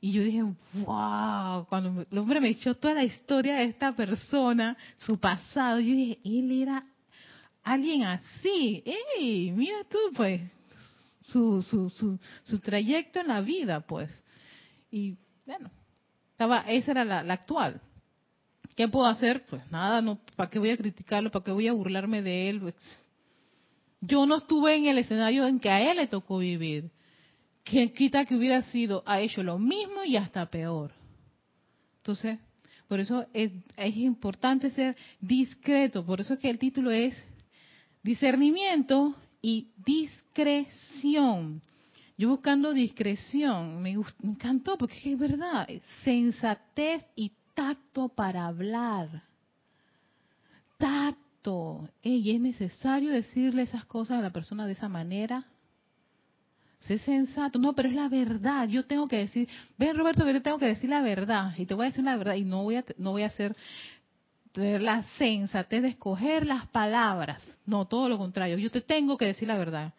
y 0.00 0.12
yo 0.12 0.22
dije, 0.22 0.42
wow, 0.84 1.66
cuando 1.68 2.06
el 2.10 2.18
hombre 2.18 2.40
me 2.40 2.50
echó 2.50 2.74
toda 2.74 2.94
la 2.94 3.04
historia 3.04 3.56
de 3.56 3.64
esta 3.64 3.94
persona, 3.94 4.76
su 4.98 5.18
pasado, 5.18 5.80
yo 5.80 5.94
dije, 5.94 6.18
él 6.24 6.62
era 6.62 6.86
alguien 7.62 8.04
así, 8.04 8.84
¡ey! 8.84 9.50
Mira 9.52 9.78
tú, 9.90 9.98
pues, 10.14 10.40
su, 11.22 11.62
su, 11.62 11.90
su, 11.90 12.18
su 12.44 12.60
trayecto 12.60 13.20
en 13.20 13.28
la 13.28 13.40
vida, 13.40 13.80
pues. 13.80 14.10
Y 14.90 15.16
bueno, 15.44 15.70
estaba, 16.30 16.60
esa 16.68 16.92
era 16.92 17.04
la, 17.04 17.22
la 17.22 17.34
actual. 17.34 17.80
¿Qué 18.76 18.88
puedo 18.88 19.06
hacer? 19.06 19.46
Pues 19.46 19.62
nada, 19.70 20.02
no, 20.02 20.18
¿para 20.36 20.50
qué 20.50 20.58
voy 20.58 20.70
a 20.70 20.76
criticarlo? 20.76 21.30
¿Para 21.30 21.44
qué 21.44 21.50
voy 21.50 21.66
a 21.66 21.72
burlarme 21.72 22.20
de 22.20 22.50
él? 22.50 22.60
Pues, 22.60 22.74
yo 24.00 24.26
no 24.26 24.36
estuve 24.36 24.76
en 24.76 24.86
el 24.86 24.98
escenario 24.98 25.46
en 25.46 25.58
que 25.58 25.70
a 25.70 25.90
él 25.90 25.96
le 25.96 26.06
tocó 26.06 26.38
vivir. 26.38 26.90
¿Quién 27.64 27.92
quita 27.92 28.24
que 28.24 28.36
hubiera 28.36 28.62
sido, 28.62 29.02
ha 29.06 29.20
hecho 29.20 29.42
lo 29.42 29.58
mismo 29.58 30.04
y 30.04 30.16
hasta 30.16 30.46
peor? 30.46 30.92
Entonces, 31.98 32.38
por 32.86 33.00
eso 33.00 33.26
es, 33.32 33.50
es 33.76 33.96
importante 33.96 34.70
ser 34.70 34.96
discreto. 35.20 36.04
Por 36.04 36.20
eso 36.20 36.34
es 36.34 36.40
que 36.40 36.50
el 36.50 36.58
título 36.58 36.90
es 36.90 37.16
discernimiento 38.02 39.16
y 39.42 39.70
discreción. 39.84 41.60
Yo 42.18 42.30
buscando 42.30 42.72
discreción, 42.72 43.82
me, 43.82 43.96
me 43.96 44.30
encantó 44.30 44.78
porque 44.78 45.12
es 45.12 45.18
verdad, 45.18 45.68
sensatez 46.02 47.04
y 47.14 47.32
tacto 47.54 48.08
para 48.08 48.46
hablar. 48.46 49.22
Tacto 50.78 51.26
¿y 52.02 52.34
¿es 52.34 52.40
necesario 52.40 53.10
decirle 53.10 53.62
esas 53.62 53.84
cosas 53.84 54.18
a 54.18 54.22
la 54.22 54.30
persona 54.30 54.66
de 54.66 54.72
esa 54.72 54.88
manera? 54.88 55.44
Sé 56.80 56.98
sensato. 56.98 57.58
No, 57.58 57.74
pero 57.74 57.88
es 57.88 57.94
la 57.94 58.08
verdad. 58.08 58.68
Yo 58.68 58.84
tengo 58.84 59.06
que 59.06 59.18
decir, 59.18 59.48
ven 59.76 59.96
Roberto, 59.96 60.24
que 60.24 60.32
yo 60.32 60.42
tengo 60.42 60.58
que 60.58 60.66
decir 60.66 60.90
la 60.90 61.02
verdad. 61.02 61.52
Y 61.56 61.66
te 61.66 61.74
voy 61.74 61.86
a 61.86 61.90
decir 61.90 62.04
la 62.04 62.16
verdad. 62.16 62.34
Y 62.34 62.44
no 62.44 62.62
voy 62.62 62.76
a, 62.76 62.84
no 62.98 63.12
voy 63.12 63.22
a 63.22 63.26
hacer 63.26 63.56
la 64.54 65.02
sensatez 65.18 65.82
de 65.82 65.88
escoger 65.88 66.46
las 66.46 66.66
palabras. 66.68 67.42
No, 67.66 67.86
todo 67.86 68.08
lo 68.08 68.18
contrario. 68.18 68.58
Yo 68.58 68.70
te 68.70 68.80
tengo 68.80 69.16
que 69.16 69.26
decir 69.26 69.48
la 69.48 69.58
verdad. 69.58 69.94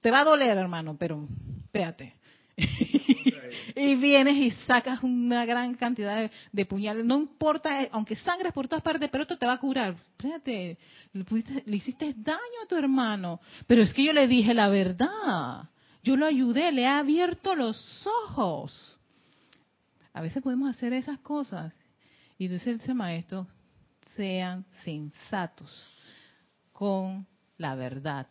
Te 0.00 0.10
va 0.10 0.20
a 0.20 0.24
doler, 0.24 0.56
hermano, 0.56 0.96
pero 0.96 1.26
espérate. 1.64 2.14
y 3.76 3.96
vienes 3.96 4.36
y 4.36 4.50
sacas 4.66 5.02
una 5.02 5.44
gran 5.44 5.74
cantidad 5.74 6.30
de, 6.52 6.66
puñales. 6.66 7.04
No 7.04 7.16
importa, 7.16 7.82
eh, 7.82 7.88
aunque 7.92 8.16
sangres 8.16 8.52
por 8.52 8.68
todas 8.68 8.82
partes, 8.82 9.08
pero 9.10 9.22
esto 9.22 9.38
te 9.38 9.46
va 9.46 9.54
a 9.54 9.58
curar. 9.58 9.96
Espérate, 10.16 10.78
le, 11.12 11.24
le 11.64 11.76
hiciste 11.76 12.14
daño 12.16 12.62
a 12.64 12.66
tu 12.68 12.76
hermano. 12.76 13.40
Pero 13.66 13.82
es 13.82 13.92
que 13.92 14.04
yo 14.04 14.12
le 14.12 14.26
dije 14.26 14.54
la 14.54 14.68
verdad. 14.68 15.68
Yo 16.02 16.16
lo 16.16 16.26
ayudé, 16.26 16.72
le 16.72 16.82
he 16.82 16.86
abierto 16.86 17.54
los 17.54 18.06
ojos. 18.24 18.98
A 20.12 20.20
veces 20.20 20.42
podemos 20.42 20.70
hacer 20.70 20.92
esas 20.92 21.18
cosas. 21.20 21.74
Y 22.38 22.48
dice 22.48 22.70
el 22.70 22.94
maestro, 22.94 23.46
sean 24.16 24.64
sensatos 24.84 25.86
con 26.72 27.26
la 27.56 27.74
verdad. 27.74 28.28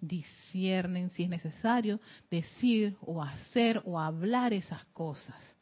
Disciernen 0.00 1.10
si 1.10 1.24
es 1.24 1.28
necesario 1.28 2.00
decir 2.30 2.96
o 3.02 3.22
hacer 3.22 3.82
o 3.84 3.98
hablar 3.98 4.52
esas 4.52 4.84
cosas. 4.86 5.56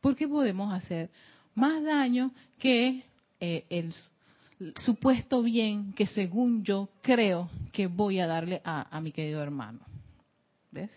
Porque 0.00 0.28
podemos 0.28 0.72
hacer 0.72 1.10
más 1.54 1.82
daño 1.82 2.32
que 2.58 3.04
eh, 3.40 3.64
el 3.68 3.92
supuesto 4.84 5.42
bien 5.42 5.92
que 5.92 6.06
según 6.06 6.62
yo 6.62 6.88
creo 7.02 7.48
que 7.72 7.86
voy 7.86 8.20
a 8.20 8.26
darle 8.26 8.60
a 8.64 9.00
mi 9.00 9.12
querido 9.12 9.42
hermano. 9.42 9.80
¿ves? 10.70 10.90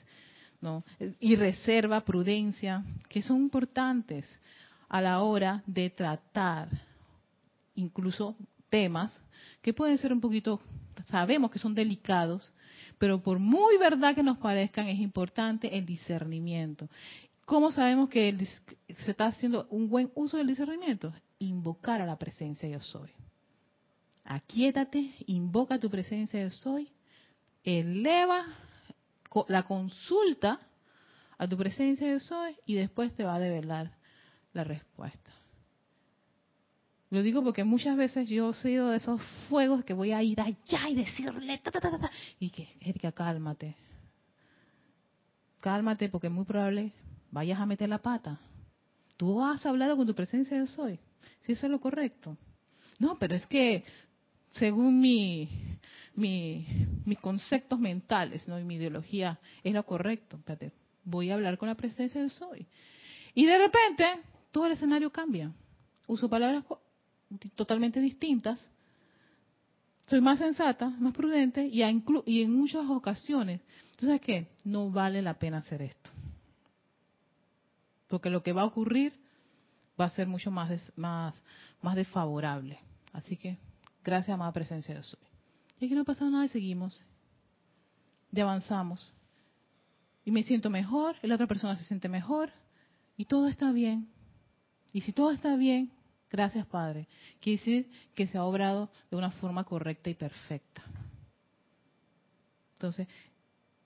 ¿No? 0.61 0.83
Y 1.19 1.35
reserva, 1.35 2.01
prudencia, 2.01 2.83
que 3.09 3.21
son 3.21 3.37
importantes 3.37 4.39
a 4.87 5.01
la 5.01 5.21
hora 5.21 5.61
de 5.65 5.89
tratar 5.89 6.69
incluso 7.75 8.35
temas 8.69 9.19
que 9.61 9.73
pueden 9.73 9.97
ser 9.97 10.13
un 10.13 10.21
poquito, 10.21 10.61
sabemos 11.07 11.51
que 11.51 11.59
son 11.59 11.75
delicados, 11.75 12.53
pero 13.03 13.21
por 13.21 13.37
muy 13.37 13.77
verdad 13.77 14.15
que 14.15 14.23
nos 14.23 14.37
parezcan, 14.37 14.87
es 14.87 14.97
importante 14.97 15.77
el 15.77 15.85
discernimiento. 15.85 16.87
¿Cómo 17.43 17.69
sabemos 17.69 18.07
que 18.07 18.47
se 18.87 19.11
está 19.11 19.25
haciendo 19.25 19.67
un 19.71 19.89
buen 19.89 20.09
uso 20.15 20.37
del 20.37 20.47
discernimiento? 20.47 21.13
Invocar 21.37 22.01
a 22.01 22.05
la 22.05 22.17
presencia 22.17 22.69
yo 22.69 22.79
soy. 22.79 23.09
Aquietate, 24.23 25.15
invoca 25.27 25.79
tu 25.79 25.89
presencia 25.89 26.41
yo 26.41 26.49
soy, 26.49 26.93
eleva 27.65 28.45
la 29.49 29.63
consulta 29.63 30.61
a 31.37 31.45
tu 31.45 31.57
presencia 31.57 32.09
yo 32.09 32.21
soy 32.21 32.55
y 32.65 32.75
después 32.75 33.13
te 33.13 33.25
va 33.25 33.35
a 33.35 33.39
develar 33.39 33.97
la 34.53 34.63
respuesta. 34.63 35.29
Lo 37.13 37.21
digo 37.21 37.43
porque 37.43 37.63
muchas 37.63 37.95
veces 37.95 38.27
yo 38.27 38.49
he 38.49 38.53
sido 38.55 38.89
de 38.89 38.97
esos 38.97 39.21
fuegos 39.47 39.85
que 39.85 39.93
voy 39.93 40.13
a 40.13 40.23
ir 40.23 40.41
allá 40.41 40.89
y 40.89 40.95
decirle, 40.95 41.61
y 42.39 42.49
que, 42.49 42.67
Erika, 42.81 43.11
cálmate. 43.11 43.75
Cálmate 45.59 46.09
porque 46.09 46.25
es 46.25 46.33
muy 46.33 46.45
probable 46.45 46.91
vayas 47.29 47.59
a 47.59 47.67
meter 47.67 47.87
la 47.87 47.99
pata. 47.99 48.39
Tú 49.15 49.43
has 49.43 49.63
hablado 49.63 49.95
con 49.95 50.07
tu 50.07 50.15
presencia 50.15 50.57
yo 50.57 50.65
soy. 50.65 50.99
Si 51.41 51.51
eso 51.51 51.67
es 51.67 51.71
lo 51.71 51.79
correcto. 51.79 52.35
No, 52.97 53.19
pero 53.19 53.35
es 53.35 53.45
que 53.45 53.83
según 54.53 54.99
mi, 54.99 55.47
mis 56.15 57.19
conceptos 57.19 57.77
mentales 57.77 58.47
¿no? 58.47 58.59
y 58.59 58.63
mi 58.63 58.77
ideología 58.77 59.39
es 59.63 59.71
lo 59.71 59.85
correcto. 59.85 60.39
voy 61.03 61.29
a 61.29 61.35
hablar 61.35 61.59
con 61.59 61.69
la 61.69 61.75
presencia 61.75 62.19
del 62.19 62.31
soy. 62.31 62.65
Y 63.35 63.45
de 63.45 63.59
repente 63.59 64.03
todo 64.51 64.65
el 64.65 64.71
escenario 64.71 65.11
cambia. 65.11 65.51
Uso 66.07 66.27
palabras 66.27 66.63
totalmente 67.55 67.99
distintas. 67.99 68.59
Soy 70.07 70.21
más 70.21 70.39
sensata, 70.39 70.89
más 70.89 71.13
prudente 71.13 71.65
y, 71.65 71.81
en 71.81 72.53
muchas 72.53 72.89
ocasiones, 72.89 73.61
entonces 73.91 74.19
qué? 74.21 74.47
No 74.65 74.91
vale 74.91 75.21
la 75.21 75.35
pena 75.35 75.59
hacer 75.59 75.81
esto. 75.81 76.09
Porque 78.07 78.29
lo 78.29 78.43
que 78.43 78.51
va 78.51 78.63
a 78.63 78.65
ocurrir 78.65 79.13
va 79.99 80.05
a 80.05 80.09
ser 80.09 80.27
mucho 80.27 80.51
más, 80.51 80.91
más, 80.95 81.41
más 81.81 81.95
desfavorable. 81.95 82.79
Así 83.13 83.37
que, 83.37 83.57
gracias, 84.03 84.33
amada 84.33 84.51
presencia 84.51 84.93
de 84.93 85.03
soy. 85.03 85.19
Y 85.79 85.85
aquí 85.85 85.95
no 85.95 86.01
ha 86.01 86.05
pasado 86.05 86.29
nada 86.29 86.45
y 86.45 86.49
seguimos. 86.49 86.99
Y 88.31 88.39
avanzamos. 88.39 89.13
Y 90.25 90.31
me 90.31 90.43
siento 90.43 90.69
mejor, 90.69 91.15
y 91.21 91.27
la 91.27 91.35
otra 91.35 91.47
persona 91.47 91.75
se 91.75 91.83
siente 91.85 92.09
mejor, 92.09 92.51
y 93.17 93.25
todo 93.25 93.47
está 93.47 93.71
bien. 93.71 94.09
Y 94.91 95.01
si 95.01 95.11
todo 95.11 95.31
está 95.31 95.55
bien, 95.55 95.91
gracias 96.33 96.65
Padre, 96.65 97.07
quiere 97.39 97.59
decir 97.59 97.91
que 98.15 98.27
se 98.27 98.37
ha 98.37 98.43
obrado 98.43 98.89
de 99.09 99.17
una 99.17 99.31
forma 99.31 99.63
correcta 99.63 100.09
y 100.09 100.15
perfecta. 100.15 100.83
Entonces, 102.73 103.07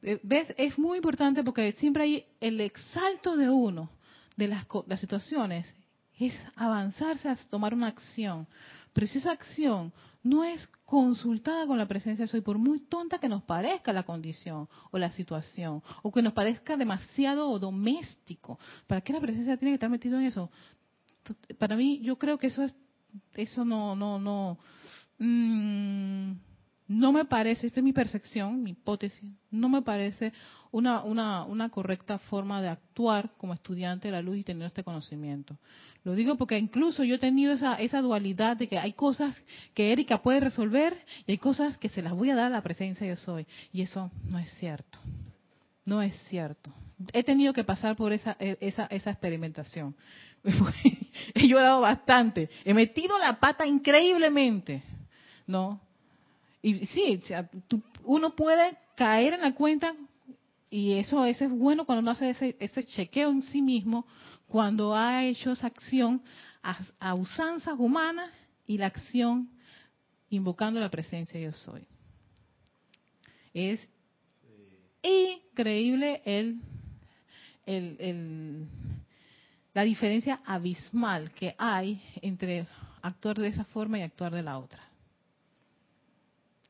eh, 0.01 0.19
¿ves? 0.23 0.53
Es 0.57 0.79
muy 0.79 0.97
importante 0.97 1.43
porque 1.43 1.73
siempre 1.73 2.03
hay 2.03 2.25
el 2.39 2.59
exalto 2.61 3.35
de 3.35 3.49
uno 3.49 3.89
de 4.37 4.47
las, 4.47 4.65
las 4.87 4.99
situaciones, 4.99 5.73
es 6.17 6.39
avanzarse 6.55 7.29
a 7.29 7.35
tomar 7.49 7.73
una 7.73 7.87
acción. 7.87 8.47
Pero 8.93 9.05
si 9.05 9.19
esa 9.19 9.31
acción 9.31 9.93
no 10.23 10.43
es 10.43 10.65
consultada 10.85 11.67
con 11.67 11.77
la 11.77 11.87
presencia 11.87 12.25
de 12.25 12.31
soy, 12.31 12.41
por 12.41 12.57
muy 12.57 12.79
tonta 12.79 13.19
que 13.19 13.29
nos 13.29 13.43
parezca 13.43 13.93
la 13.93 14.03
condición 14.03 14.67
o 14.91 14.97
la 14.97 15.11
situación, 15.11 15.83
o 16.01 16.11
que 16.11 16.21
nos 16.21 16.33
parezca 16.33 16.77
demasiado 16.77 17.59
doméstico, 17.59 18.57
¿para 18.87 19.01
qué 19.01 19.13
la 19.13 19.21
presencia 19.21 19.57
tiene 19.57 19.71
que 19.71 19.75
estar 19.75 19.89
metido 19.89 20.17
en 20.17 20.25
eso? 20.25 20.49
Para 21.57 21.75
mí, 21.75 21.99
yo 22.01 22.17
creo 22.17 22.37
que 22.37 22.47
eso 22.47 22.63
es, 22.63 22.75
eso 23.35 23.65
no, 23.65 23.95
no, 23.95 24.19
no, 24.19 24.57
mm, 25.19 26.31
no 26.87 27.11
me 27.11 27.25
parece, 27.25 27.67
esta 27.67 27.79
es 27.79 27.83
mi 27.83 27.93
percepción, 27.93 28.63
mi 28.63 28.71
hipótesis, 28.71 29.29
no 29.51 29.67
me 29.69 29.81
parece 29.81 30.31
una, 30.71 31.03
una, 31.03 31.43
una 31.43 31.69
correcta 31.69 32.17
forma 32.17 32.61
de 32.61 32.69
actuar 32.69 33.31
como 33.37 33.53
estudiante 33.53 34.07
de 34.07 34.13
la 34.13 34.21
luz 34.21 34.37
y 34.37 34.43
tener 34.43 34.67
este 34.67 34.83
conocimiento. 34.83 35.57
Lo 36.03 36.15
digo 36.15 36.37
porque 36.37 36.57
incluso 36.57 37.03
yo 37.03 37.15
he 37.15 37.19
tenido 37.19 37.53
esa, 37.53 37.75
esa 37.75 38.01
dualidad 38.01 38.55
de 38.55 38.69
que 38.69 38.79
hay 38.79 38.93
cosas 38.93 39.35
que 39.73 39.91
Erika 39.91 40.21
puede 40.21 40.39
resolver 40.39 40.97
y 41.25 41.31
hay 41.31 41.37
cosas 41.37 41.77
que 41.77 41.89
se 41.89 42.01
las 42.01 42.13
voy 42.13 42.29
a 42.29 42.35
dar 42.35 42.45
a 42.45 42.49
la 42.49 42.61
presencia 42.61 43.05
yo 43.05 43.17
soy. 43.17 43.45
Y 43.73 43.81
eso 43.81 44.09
no 44.23 44.39
es 44.39 44.49
cierto. 44.53 44.99
No 45.83 46.01
es 46.01 46.15
cierto. 46.29 46.73
He 47.11 47.23
tenido 47.23 47.51
que 47.51 47.65
pasar 47.65 47.97
por 47.97 48.13
esa, 48.13 48.37
e, 48.39 48.57
esa, 48.61 48.85
esa 48.85 49.11
experimentación. 49.11 49.95
he 51.33 51.47
llorado 51.47 51.81
bastante. 51.81 52.49
He 52.63 52.73
metido 52.73 53.17
la 53.17 53.39
pata 53.39 53.65
increíblemente. 53.65 54.83
¿No? 55.45 55.79
Y 56.61 56.85
sí, 56.87 57.21
uno 58.03 58.35
puede 58.35 58.77
caer 58.95 59.33
en 59.33 59.41
la 59.41 59.53
cuenta 59.53 59.95
y 60.69 60.93
eso, 60.93 61.23
es 61.23 61.39
bueno 61.49 61.85
cuando 61.85 62.01
uno 62.01 62.11
hace 62.11 62.31
ese, 62.31 62.57
ese 62.59 62.83
chequeo 62.83 63.29
en 63.29 63.41
sí 63.41 63.61
mismo 63.61 64.05
cuando 64.47 64.95
ha 64.95 65.25
hecho 65.25 65.51
esa 65.51 65.67
acción 65.67 66.21
a, 66.99 67.13
usanzas 67.13 67.75
humanas 67.77 68.31
y 68.65 68.77
la 68.77 68.87
acción 68.87 69.49
invocando 70.29 70.79
la 70.79 70.89
presencia 70.89 71.39
yo 71.39 71.53
soy. 71.53 71.85
Es 73.53 73.87
increíble 75.01 76.21
el, 76.25 76.59
el, 77.65 78.67
la 79.77 79.83
diferencia 79.83 80.39
abismal 80.43 81.29
que 81.33 81.53
hay 81.55 82.01
entre 82.23 82.65
actuar 83.03 83.37
de 83.37 83.49
esa 83.49 83.63
forma 83.63 83.99
y 83.99 84.01
actuar 84.01 84.33
de 84.33 84.41
la 84.41 84.57
otra. 84.57 84.79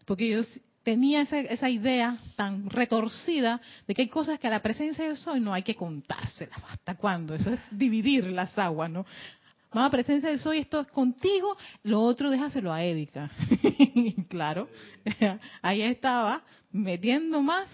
Porque 0.04 0.28
yo 0.28 0.41
tenía 0.84 1.22
esa, 1.22 1.39
esa, 1.39 1.70
idea 1.70 2.17
tan 2.36 2.70
retorcida 2.70 3.62
de 3.88 3.96
que 3.96 4.02
hay 4.02 4.08
cosas 4.10 4.38
que 4.41 4.48
a 4.48 4.50
la 4.50 4.62
presencia 4.62 5.08
de 5.08 5.15
soy 5.15 5.39
no 5.39 5.54
hay 5.54 5.63
que 5.63 5.74
contárselas. 5.74 6.62
¿Hasta 6.67 6.96
cuándo? 6.96 7.34
Eso 7.34 7.50
es 7.54 7.62
dividir 7.72 8.26
las 8.26 8.58
aguas, 8.58 8.91
¿no? 8.91 9.06
Más 9.72 9.89
presencia 9.89 10.30
de 10.30 10.38
soy, 10.38 10.58
esto 10.58 10.82
es 10.82 10.89
contigo, 10.89 11.56
lo 11.84 12.02
otro 12.02 12.30
déjaselo 12.30 12.74
a 12.74 12.84
Édica. 12.84 13.32
claro, 14.28 14.67
ahí 15.62 15.82
estaba 15.82 16.43
metiendo 16.74 17.41
más 17.41 17.70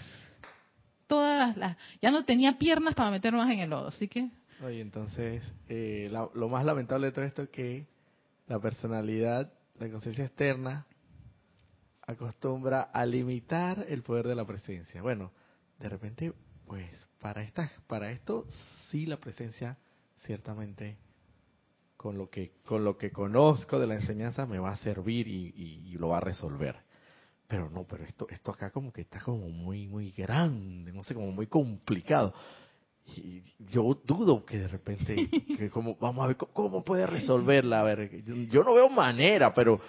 todas 1.08 1.58
las, 1.58 1.76
Ya 2.04 2.12
no 2.12 2.24
tenía 2.24 2.60
piernas 2.60 2.94
para 2.94 3.10
meter 3.10 3.34
más 3.34 3.52
en 3.52 3.62
el 3.62 3.72
lodo, 3.72 3.88
así 3.88 4.08
que... 4.08 4.30
Oye, 4.64 4.80
entonces, 4.80 5.44
eh, 5.68 6.10
lo 6.10 6.48
más 6.48 6.64
lamentable 6.64 7.08
de 7.08 7.12
todo 7.12 7.26
esto 7.26 7.42
es 7.42 7.50
que 7.50 7.86
la 8.48 8.60
personalidad, 8.60 9.52
la 9.78 9.90
conciencia 9.90 10.24
externa, 10.24 10.86
acostumbra 12.02 12.82
a 12.82 13.06
limitar 13.06 13.86
el 13.90 14.04
poder 14.04 14.26
de 14.28 14.36
la 14.36 14.46
presencia. 14.46 15.02
Bueno, 15.02 15.32
de 15.80 15.90
repente, 15.90 16.34
pues 16.66 17.10
para 17.20 17.44
esta, 17.44 17.70
para 17.88 18.12
esto 18.12 18.46
sí 18.90 19.06
la 19.06 19.18
presencia 19.18 19.78
ciertamente 20.26 20.98
con 21.98 22.18
lo 22.18 22.30
que 22.30 22.54
con 22.66 22.86
lo 22.86 22.98
que 22.98 23.12
conozco 23.12 23.80
de 23.80 23.88
la 23.88 23.96
enseñanza 23.96 24.46
me 24.46 24.60
va 24.60 24.72
a 24.72 24.78
servir 24.78 25.28
y, 25.28 25.98
lo 25.98 26.10
va 26.10 26.18
a 26.18 26.22
resolver. 26.22 26.78
Pero 27.48 27.70
no, 27.70 27.84
pero 27.86 28.06
esto 28.06 28.28
esto 28.30 28.52
acá 28.52 28.72
como 28.72 28.94
que 28.94 29.02
está 29.02 29.20
como 29.20 29.50
muy 29.50 29.88
muy 29.88 30.12
grande, 30.12 30.94
no 30.94 31.04
sé, 31.04 31.14
como 31.14 31.32
muy 31.32 31.48
complicado. 31.48 32.34
Y 33.06 33.44
yo 33.60 34.00
dudo 34.06 34.46
que 34.46 34.60
de 34.60 34.68
repente, 34.68 35.30
que 35.58 35.70
como, 35.70 35.96
vamos 36.00 36.24
a 36.24 36.28
ver 36.28 36.38
cómo 36.38 36.84
puede 36.84 37.06
resolverla. 37.06 37.82
A 37.82 37.84
ver, 37.84 38.24
yo 38.50 38.64
no 38.64 38.74
veo 38.74 38.90
manera, 38.90 39.54
pero 39.54 39.80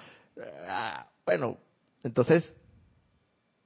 ah, 0.69 1.07
bueno, 1.25 1.57
entonces 2.03 2.53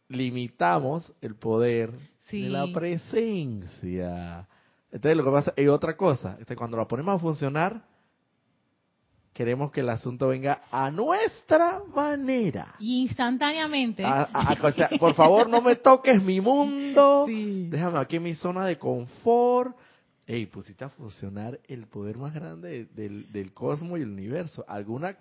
limitamos 0.08 1.12
el 1.20 1.34
poder 1.34 1.92
de 2.30 2.48
la 2.48 2.66
presencia. 2.72 4.46
Entonces 4.90 5.16
lo 5.16 5.24
que 5.24 5.30
pasa 5.30 5.52
es 5.56 5.68
otra 5.68 5.96
cosa, 5.96 6.36
este, 6.40 6.56
cuando 6.56 6.76
la 6.76 6.86
ponemos 6.86 7.16
a 7.16 7.18
funcionar, 7.18 7.87
queremos 9.38 9.70
que 9.70 9.82
el 9.82 9.88
asunto 9.88 10.26
venga 10.26 10.62
a 10.68 10.90
nuestra 10.90 11.80
manera. 11.94 12.74
Instantáneamente. 12.80 14.04
por 14.98 15.14
favor, 15.14 15.48
no 15.48 15.62
me 15.62 15.76
toques 15.76 16.20
mi 16.20 16.40
mundo. 16.40 17.24
Déjame 17.28 18.00
aquí 18.00 18.16
en 18.16 18.24
mi 18.24 18.34
zona 18.34 18.66
de 18.66 18.76
confort. 18.80 19.76
Ey, 20.26 20.46
pusiste 20.46 20.84
a 20.84 20.88
funcionar 20.88 21.60
el 21.68 21.86
poder 21.86 22.18
más 22.18 22.34
grande 22.34 22.86
del, 22.86 23.30
del 23.30 23.54
cosmos 23.54 24.00
y 24.00 24.02
el 24.02 24.10
universo. 24.10 24.64
Alguna 24.66 25.16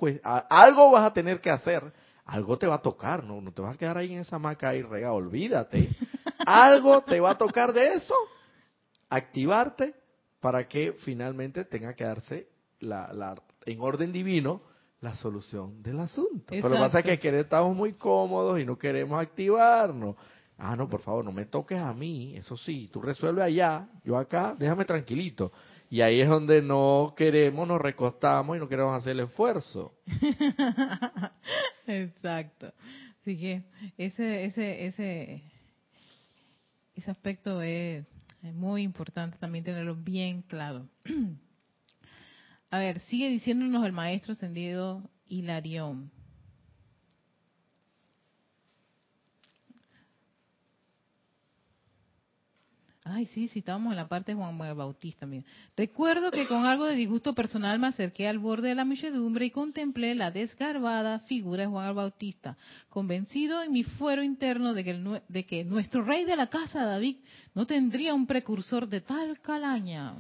algo 0.50 0.90
vas 0.90 1.06
a 1.06 1.14
tener 1.14 1.40
que 1.40 1.52
hacer. 1.52 1.84
Algo 2.26 2.58
te 2.58 2.66
va 2.66 2.76
a 2.76 2.82
tocar, 2.82 3.24
¿no? 3.24 3.40
No 3.40 3.52
te 3.52 3.62
vas 3.62 3.76
a 3.76 3.78
quedar 3.78 4.00
ahí 4.00 4.14
en 4.14 4.22
esa 4.22 4.40
maca 4.40 4.74
y 4.74 4.82
rega, 4.82 5.14
olvídate. 5.14 5.90
algo 6.48 7.02
te 7.02 7.20
va 7.20 7.30
a 7.30 7.38
tocar 7.38 7.72
de 7.72 7.94
eso 7.94 8.16
activarte 9.10 9.94
para 10.40 10.68
que 10.68 10.94
finalmente 11.04 11.66
tenga 11.66 11.94
que 11.94 12.04
darse 12.04 12.48
la, 12.80 13.14
la, 13.14 13.36
en 13.72 13.82
orden 13.82 14.12
divino 14.12 14.62
la 15.02 15.16
solución 15.16 15.82
del 15.84 16.00
asunto. 16.00 16.46
Pero 16.48 16.70
lo 16.70 16.76
que 16.76 16.82
pasa 16.82 17.00
es 17.00 17.20
que 17.20 17.40
estamos 17.40 17.76
muy 17.76 17.94
cómodos 17.94 18.60
y 18.60 18.66
no 18.66 18.78
queremos 18.78 19.22
activarnos. 19.22 20.16
Ah, 20.58 20.76
no, 20.76 20.90
por 20.90 21.02
favor, 21.02 21.24
no 21.24 21.32
me 21.32 21.46
toques 21.46 21.78
a 21.78 21.94
mí, 21.94 22.36
eso 22.36 22.58
sí, 22.58 22.90
tú 22.92 23.00
resuelve 23.00 23.44
allá, 23.44 23.88
yo 24.04 24.18
acá, 24.18 24.56
déjame 24.58 24.86
tranquilito. 24.86 25.52
Y 25.90 26.02
ahí 26.02 26.20
es 26.20 26.28
donde 26.28 26.64
no 26.64 27.14
queremos, 27.16 27.68
nos 27.68 27.80
recostamos 27.80 28.58
y 28.58 28.60
no 28.60 28.68
queremos 28.68 28.94
hacer 28.94 29.12
el 29.12 29.22
esfuerzo. 29.22 29.94
Exacto. 31.88 32.74
Así 33.22 33.38
que 33.38 33.64
ese, 33.98 34.46
ese, 34.46 34.88
ese, 34.88 35.44
ese 36.96 37.12
aspecto 37.12 37.62
es 37.62 38.06
es 38.44 38.54
muy 38.54 38.84
importante 38.84 39.38
también 39.38 39.64
tenerlo 39.64 39.96
bien 39.96 40.42
claro. 40.42 40.88
A 42.70 42.80
ver, 42.80 43.00
sigue 43.02 43.30
diciéndonos 43.30 43.86
el 43.86 43.94
maestro 43.94 44.34
ascendido 44.34 45.10
Hilarión. 45.28 46.12
Ay, 53.10 53.26
sí, 53.28 53.48
sí, 53.48 53.60
estábamos 53.60 53.92
en 53.92 53.98
la 53.98 54.10
parte 54.10 54.34
de 54.34 54.38
Juan 54.38 54.58
Bautista. 54.58 55.26
Recuerdo 55.78 56.30
que 56.30 56.46
con 56.46 56.66
algo 56.66 56.86
de 56.86 56.96
disgusto 56.96 57.34
personal 57.34 57.80
me 57.80 57.88
acerqué 57.88 58.28
al 58.28 58.38
borde 58.38 58.68
de 58.68 58.76
la 58.76 58.84
muchedumbre 58.84 59.46
y 59.46 59.52
contemplé 59.52 60.14
la 60.14 60.30
desgarbada 60.30 61.20
figura 61.20 61.62
de 61.62 61.70
Juan 61.70 61.96
Bautista, 61.96 62.58
convencido 62.90 63.64
en 63.64 63.72
mi 63.72 63.84
fuero 63.84 64.24
interno 64.24 64.74
de 64.74 64.84
que, 64.84 65.22
de 65.30 65.46
que 65.46 65.64
nuestro 65.64 66.04
rey 66.04 66.26
de 66.26 66.36
la 66.36 66.48
casa 66.48 66.84
David 66.84 67.18
no 67.56 67.66
tendría 67.66 68.14
un 68.14 68.28
precursor 68.28 68.90
de 68.90 69.00
tal 69.00 69.40
calaña. 69.40 70.16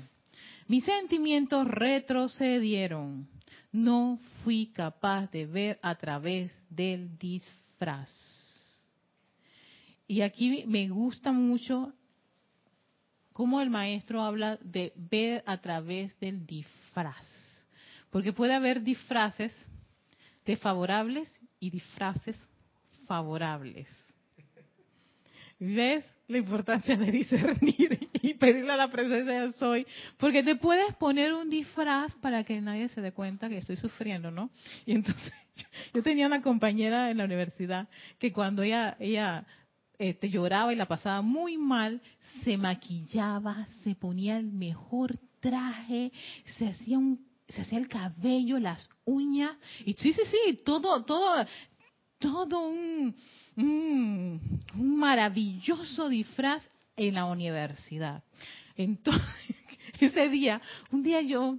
Mis 0.67 0.84
sentimientos 0.84 1.65
retrocedieron. 1.67 3.27
No 3.71 4.19
fui 4.43 4.67
capaz 4.67 5.32
de 5.32 5.45
ver 5.45 5.80
a 5.82 5.95
través 5.95 6.51
del 6.69 7.17
disfraz. 7.17 8.12
Y 10.08 10.21
aquí 10.21 10.63
me 10.67 10.88
gusta 10.89 11.32
mucho 11.32 11.93
cómo 13.34 13.62
el 13.62 13.69
maestro 13.69 14.21
habla 14.21 14.58
de 14.62 14.93
ver 14.95 15.43
a 15.45 15.58
través 15.62 16.17
del 16.19 16.45
disfraz. 16.45 17.25
Porque 18.10 18.34
puede 18.34 18.53
haber 18.53 18.82
disfraces 18.82 19.53
desfavorables 20.45 21.34
y 21.60 21.69
disfraces 21.69 22.38
favorables. 23.06 23.88
¿Ves 25.59 26.05
la 26.27 26.37
importancia 26.37 26.95
de 26.95 27.11
discernir 27.11 28.09
y 28.21 28.33
pedirle 28.35 28.71
a 28.71 28.77
la 28.77 28.91
presencia 28.91 29.41
de 29.41 29.51
soy? 29.53 29.87
Porque 30.17 30.43
te 30.43 30.55
puedes 30.55 30.93
poner 30.95 31.33
un 31.33 31.49
disfraz 31.49 32.13
para 32.15 32.43
que 32.43 32.61
nadie 32.61 32.89
se 32.89 33.01
dé 33.01 33.11
cuenta 33.11 33.49
que 33.49 33.57
estoy 33.57 33.77
sufriendo, 33.77 34.29
¿no? 34.29 34.51
Y 34.85 34.93
entonces 34.93 35.33
yo 35.93 36.03
tenía 36.03 36.27
una 36.27 36.41
compañera 36.41 37.09
en 37.09 37.17
la 37.17 37.25
universidad 37.25 37.87
que 38.19 38.31
cuando 38.31 38.61
ella, 38.61 38.97
ella 38.99 39.45
este, 39.97 40.29
lloraba 40.29 40.71
y 40.73 40.75
la 40.75 40.87
pasaba 40.87 41.21
muy 41.21 41.57
mal, 41.57 42.01
se 42.43 42.57
maquillaba, 42.57 43.67
se 43.83 43.95
ponía 43.95 44.37
el 44.37 44.51
mejor 44.51 45.17
traje, 45.39 46.11
se 46.57 46.67
hacía 46.67 46.97
un 46.97 47.25
se 47.49 47.61
hacía 47.61 47.79
el 47.79 47.87
cabello, 47.87 48.59
las 48.59 48.89
uñas, 49.05 49.55
y 49.85 49.93
sí, 49.93 50.11
sí, 50.11 50.21
sí, 50.25 50.59
todo, 50.65 51.05
todo, 51.05 51.45
todo 52.19 52.67
un, 52.67 53.15
un, 53.56 54.62
maravilloso 54.75 56.10
disfraz 56.10 56.63
en 56.95 57.15
la 57.15 57.25
universidad. 57.25 58.23
Entonces, 58.75 59.56
ese 59.99 60.30
día, 60.30 60.62
un 60.91 61.03
día 61.03 61.21
yo 61.21 61.58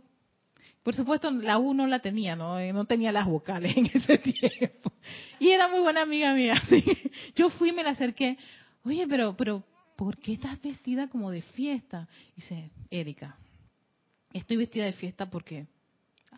por 0.89 0.95
supuesto, 0.95 1.31
la 1.31 1.59
U 1.59 1.75
no 1.75 1.87
la 1.87 1.99
tenía, 1.99 2.35
¿no? 2.35 2.59
Eh, 2.59 2.73
no 2.73 2.87
tenía 2.87 3.13
las 3.13 3.27
vocales 3.27 3.75
en 3.77 3.91
ese 3.93 4.17
tiempo. 4.17 4.91
Y 5.39 5.51
era 5.51 5.69
muy 5.69 5.81
buena 5.81 6.01
amiga 6.01 6.33
mía. 6.33 6.55
Yo 7.37 7.51
fui 7.51 7.73
me 7.73 7.83
la 7.83 7.91
acerqué. 7.91 8.39
Oye, 8.85 9.07
pero, 9.07 9.37
pero, 9.37 9.63
¿por 9.97 10.17
qué 10.17 10.33
estás 10.33 10.59
vestida 10.63 11.09
como 11.09 11.31
de 11.31 11.43
fiesta? 11.43 12.09
dice, 12.35 12.71
Erika, 12.91 13.37
estoy 14.33 14.57
vestida 14.57 14.87
de 14.87 14.95
fiesta 14.95 15.29
porque 15.29 15.67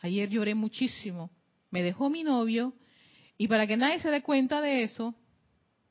ayer 0.03 0.29
lloré 0.29 0.57
muchísimo. 0.57 1.31
Me 1.71 1.85
dejó 1.85 2.11
mi 2.11 2.25
novio 2.25 2.75
y 3.41 3.49
para 3.49 3.67
que 3.67 3.75
nadie 3.75 3.99
se 4.01 4.11
dé 4.11 4.21
cuenta 4.21 4.61
de 4.61 4.83
eso, 4.83 5.15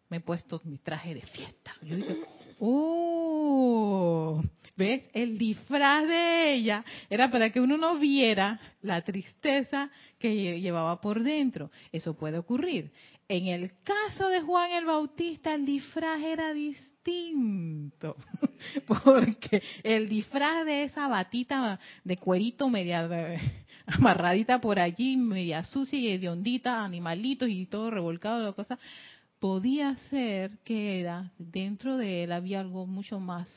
me 0.07 0.17
he 0.17 0.19
puesto 0.19 0.61
mi 0.65 0.77
traje 0.77 1.15
de 1.15 1.23
fiesta. 1.23 1.73
Yo 1.81 1.95
dije, 1.95 2.19
oh, 2.59 4.39
¿ves? 4.77 5.05
El 5.13 5.35
disfraz 5.39 6.07
de 6.07 6.53
ella 6.53 6.85
era 7.09 7.31
para 7.31 7.49
que 7.49 7.59
uno 7.59 7.75
no 7.75 7.97
viera 7.97 8.59
la 8.83 9.01
tristeza 9.01 9.89
que 10.19 10.61
llevaba 10.61 11.01
por 11.01 11.23
dentro. 11.23 11.71
Eso 11.91 12.15
puede 12.15 12.37
ocurrir. 12.37 12.91
En 13.27 13.47
el 13.47 13.71
caso 13.81 14.29
de 14.29 14.41
Juan 14.41 14.69
el 14.73 14.85
Bautista, 14.85 15.55
el 15.55 15.65
disfraz 15.65 16.21
era 16.21 16.53
distinto, 16.53 18.15
porque 18.85 19.63
el 19.81 20.07
disfraz 20.07 20.67
de 20.67 20.83
esa 20.83 21.07
batita 21.07 21.79
de 22.03 22.17
cuerito 22.17 22.69
media 22.69 23.07
amarradita 23.97 24.61
por 24.61 24.79
allí, 24.79 25.17
media 25.17 25.63
sucia 25.63 25.99
y 25.99 26.09
hediondita, 26.09 26.83
animalitos 26.83 27.49
y 27.49 27.65
todo 27.65 27.89
revolcado 27.89 28.45
de 28.45 28.53
cosas, 28.53 28.79
podía 29.39 29.95
ser 30.09 30.59
que 30.59 30.99
era, 30.99 31.31
dentro 31.37 31.97
de 31.97 32.23
él 32.23 32.31
había 32.31 32.59
algo 32.59 32.85
mucho 32.85 33.19
más 33.19 33.47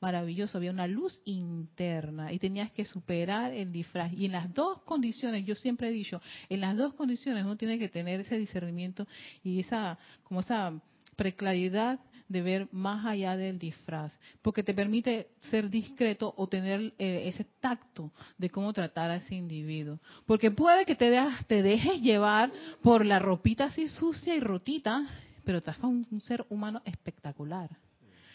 maravilloso, 0.00 0.58
había 0.58 0.72
una 0.72 0.86
luz 0.86 1.20
interna 1.24 2.32
y 2.32 2.38
tenías 2.38 2.72
que 2.72 2.84
superar 2.84 3.52
el 3.52 3.70
disfraz. 3.70 4.12
Y 4.12 4.26
en 4.26 4.32
las 4.32 4.52
dos 4.52 4.82
condiciones, 4.82 5.44
yo 5.44 5.54
siempre 5.54 5.88
he 5.88 5.92
dicho, 5.92 6.20
en 6.48 6.60
las 6.60 6.76
dos 6.76 6.94
condiciones 6.94 7.44
uno 7.44 7.56
tiene 7.56 7.78
que 7.78 7.88
tener 7.88 8.20
ese 8.20 8.38
discernimiento 8.38 9.06
y 9.44 9.60
esa, 9.60 9.98
como 10.24 10.40
esa 10.40 10.72
preclaridad 11.16 12.00
de 12.32 12.42
ver 12.42 12.68
más 12.72 13.04
allá 13.06 13.36
del 13.36 13.58
disfraz, 13.58 14.18
porque 14.40 14.62
te 14.62 14.74
permite 14.74 15.28
ser 15.50 15.70
discreto 15.70 16.34
o 16.36 16.48
tener 16.48 16.92
eh, 16.98 17.24
ese 17.26 17.44
tacto 17.60 18.10
de 18.38 18.50
cómo 18.50 18.72
tratar 18.72 19.10
a 19.10 19.16
ese 19.16 19.34
individuo. 19.34 20.00
Porque 20.26 20.50
puede 20.50 20.86
que 20.86 20.96
te, 20.96 21.12
te 21.46 21.62
dejes 21.62 22.00
llevar 22.00 22.50
por 22.82 23.04
la 23.04 23.18
ropita 23.18 23.66
así 23.66 23.86
sucia 23.88 24.34
y 24.34 24.40
rotita 24.40 25.06
pero 25.44 25.58
estás 25.58 25.78
con 25.78 26.06
un 26.10 26.20
ser 26.20 26.44
humano 26.50 26.82
espectacular. 26.84 27.70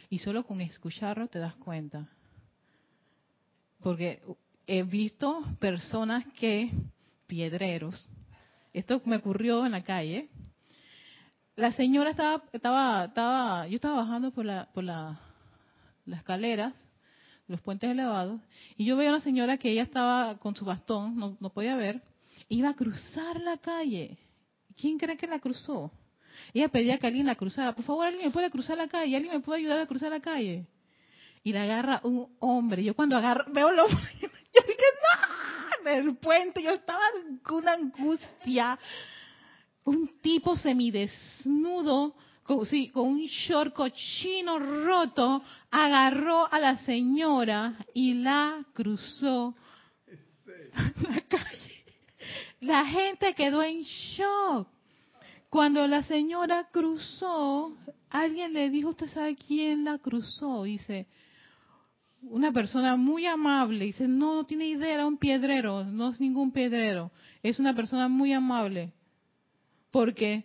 Y 0.09 0.19
solo 0.19 0.45
con 0.45 0.61
escucharlo 0.61 1.27
te 1.27 1.39
das 1.39 1.55
cuenta. 1.55 2.07
Porque 3.81 4.21
he 4.65 4.83
visto 4.83 5.43
personas 5.59 6.25
que, 6.39 6.71
piedreros, 7.27 8.09
esto 8.73 9.01
me 9.05 9.17
ocurrió 9.17 9.65
en 9.65 9.73
la 9.73 9.83
calle. 9.83 10.29
La 11.57 11.71
señora 11.71 12.11
estaba, 12.11 12.43
estaba, 12.53 13.05
estaba, 13.05 13.67
yo 13.67 13.75
estaba 13.77 13.95
bajando 13.95 14.29
por 14.29 14.45
la, 14.45 14.67
por 14.75 14.83
la, 14.83 15.19
las 16.05 16.19
escaleras, 16.19 16.75
los 17.47 17.59
puentes 17.61 17.89
elevados, 17.89 18.39
y 18.77 18.85
yo 18.85 18.95
veo 18.95 19.09
a 19.09 19.15
una 19.15 19.23
señora 19.23 19.57
que 19.57 19.71
ella 19.71 19.81
estaba 19.81 20.37
con 20.37 20.55
su 20.55 20.65
bastón, 20.65 21.17
no, 21.17 21.49
podía 21.49 21.75
ver, 21.75 22.03
iba 22.47 22.69
a 22.69 22.75
cruzar 22.75 23.41
la 23.41 23.57
calle. 23.57 24.19
¿Quién 24.79 24.99
cree 24.99 25.17
que 25.17 25.25
la 25.25 25.39
cruzó? 25.39 25.91
Ella 26.53 26.67
pedía 26.69 26.99
que 26.99 27.07
alguien 27.07 27.25
la 27.25 27.33
cruzara. 27.33 27.73
Por 27.73 27.85
favor, 27.85 28.05
alguien 28.05 28.27
me 28.27 28.31
puede 28.31 28.51
cruzar 28.51 28.77
la 28.77 28.87
calle. 28.87 29.15
¿Alguien 29.15 29.33
me 29.33 29.39
puede 29.39 29.61
ayudar 29.61 29.79
a 29.79 29.87
cruzar 29.87 30.11
la 30.11 30.19
calle? 30.19 30.67
Y 31.43 31.53
la 31.53 31.63
agarra 31.63 32.01
un 32.03 32.35
hombre. 32.37 32.83
Yo 32.83 32.93
cuando 32.93 33.17
agarro, 33.17 33.51
veo 33.51 33.71
lo... 33.71 33.87
Yo 33.89 33.97
dije, 34.53 34.85
no, 35.83 35.89
del 35.89 36.15
puente. 36.17 36.61
Yo 36.61 36.69
estaba 36.69 37.01
con 37.41 37.63
una 37.63 37.73
angustia. 37.73 38.77
Un 39.87 40.19
tipo 40.21 40.57
semidesnudo, 40.57 42.13
con, 42.43 42.59
con 42.91 43.07
un 43.07 43.21
short 43.21 43.73
cochino 43.73 44.59
roto, 44.59 45.41
agarró 45.71 46.45
a 46.51 46.59
la 46.59 46.77
señora 46.79 47.77
y 47.93 48.15
la 48.15 48.65
cruzó 48.73 49.55
la 51.09 51.21
calle. 51.21 51.85
La 52.59 52.85
gente 52.85 53.33
quedó 53.33 53.63
en 53.63 53.83
shock. 53.83 54.67
Cuando 55.49 55.87
la 55.87 56.03
señora 56.03 56.67
cruzó, 56.69 57.73
alguien 58.09 58.51
le 58.51 58.69
dijo, 58.69 58.89
¿usted 58.89 59.07
sabe 59.07 59.37
quién 59.37 59.85
la 59.85 59.99
cruzó? 59.99 60.63
Dice, 60.63 61.07
una 62.23 62.51
persona 62.51 62.97
muy 62.97 63.25
amable. 63.25 63.85
Dice, 63.85 64.05
no, 64.05 64.35
no 64.35 64.45
tiene 64.45 64.67
idea, 64.67 64.95
era 64.95 65.07
un 65.07 65.17
piedrero, 65.17 65.85
no 65.85 66.09
es 66.09 66.19
ningún 66.19 66.51
piedrero. 66.51 67.09
Es 67.41 67.57
una 67.57 67.73
persona 67.73 68.09
muy 68.09 68.33
amable. 68.33 68.91
Porque 69.97 70.43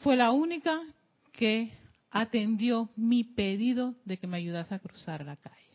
fue 0.00 0.16
la 0.16 0.32
única 0.32 0.82
que 1.30 1.72
atendió 2.10 2.90
mi 2.96 3.22
pedido 3.22 3.94
de 4.04 4.18
que 4.18 4.26
me 4.26 4.38
ayudase 4.38 4.74
a 4.74 4.80
cruzar 4.80 5.24
la 5.24 5.36
calle. 5.36 5.70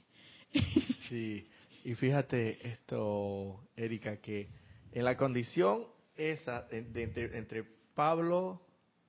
Sí, 1.08 1.48
y 1.86 1.96
fíjate 1.96 2.68
esto, 2.68 3.64
Erika, 3.78 4.18
que 4.18 4.50
en 4.92 5.06
la 5.06 5.16
condición 5.16 5.86
esa 6.18 6.68
entre, 6.72 7.38
entre 7.38 7.64
Pablo, 7.94 8.62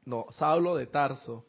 no, 0.05 0.27
Saulo 0.31 0.77
de 0.77 0.87
Tarso 0.87 1.49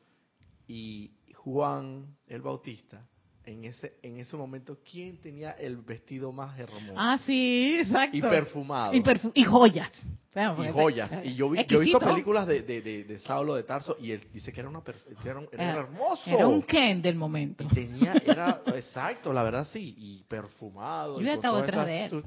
y 0.67 1.11
Juan 1.35 2.17
el 2.25 2.41
Bautista, 2.41 3.07
en 3.47 3.63
ese 3.63 3.93
en 4.03 4.17
ese 4.19 4.35
momento 4.35 4.77
quién 4.89 5.17
tenía 5.17 5.51
el 5.51 5.77
vestido 5.77 6.31
más 6.33 6.59
hermoso 6.59 6.93
ah 6.95 7.17
sí 7.25 7.77
exacto. 7.79 8.17
Y 8.17 8.21
perfumado. 8.21 8.93
Y, 8.93 9.03
y 9.33 9.43
joyas. 9.43 9.91
Y 10.37 10.71
joyas. 10.71 11.09
y 11.23 11.33
yo, 11.33 11.49
vi, 11.49 11.65
yo 11.65 11.81
he 11.81 11.85
visto 11.85 11.99
películas 11.99 12.45
de, 12.45 12.61
de, 12.61 12.81
de, 12.81 13.19
Saulo 13.19 13.55
de 13.55 13.63
Tarso 13.63 13.97
y 13.99 14.11
él 14.11 14.21
dice 14.31 14.53
que 14.53 14.59
era 14.59 14.69
una 14.69 14.83
era, 14.85 15.41
era, 15.51 15.69
era, 15.71 15.79
hermoso. 15.79 16.21
era 16.27 16.47
un 16.47 16.61
Ken 16.61 17.01
del 17.01 17.15
momento. 17.15 17.63
Y 17.63 17.67
tenía 17.67 18.13
era 18.23 18.61
exacto 18.67 19.33
la 19.33 19.41
verdad 19.41 19.67
sí 19.71 19.95
y 19.97 20.23
perfumado 20.27 21.19
yo 21.19 21.31
detrás 21.31 21.85
de 21.87 22.05
él 22.05 22.23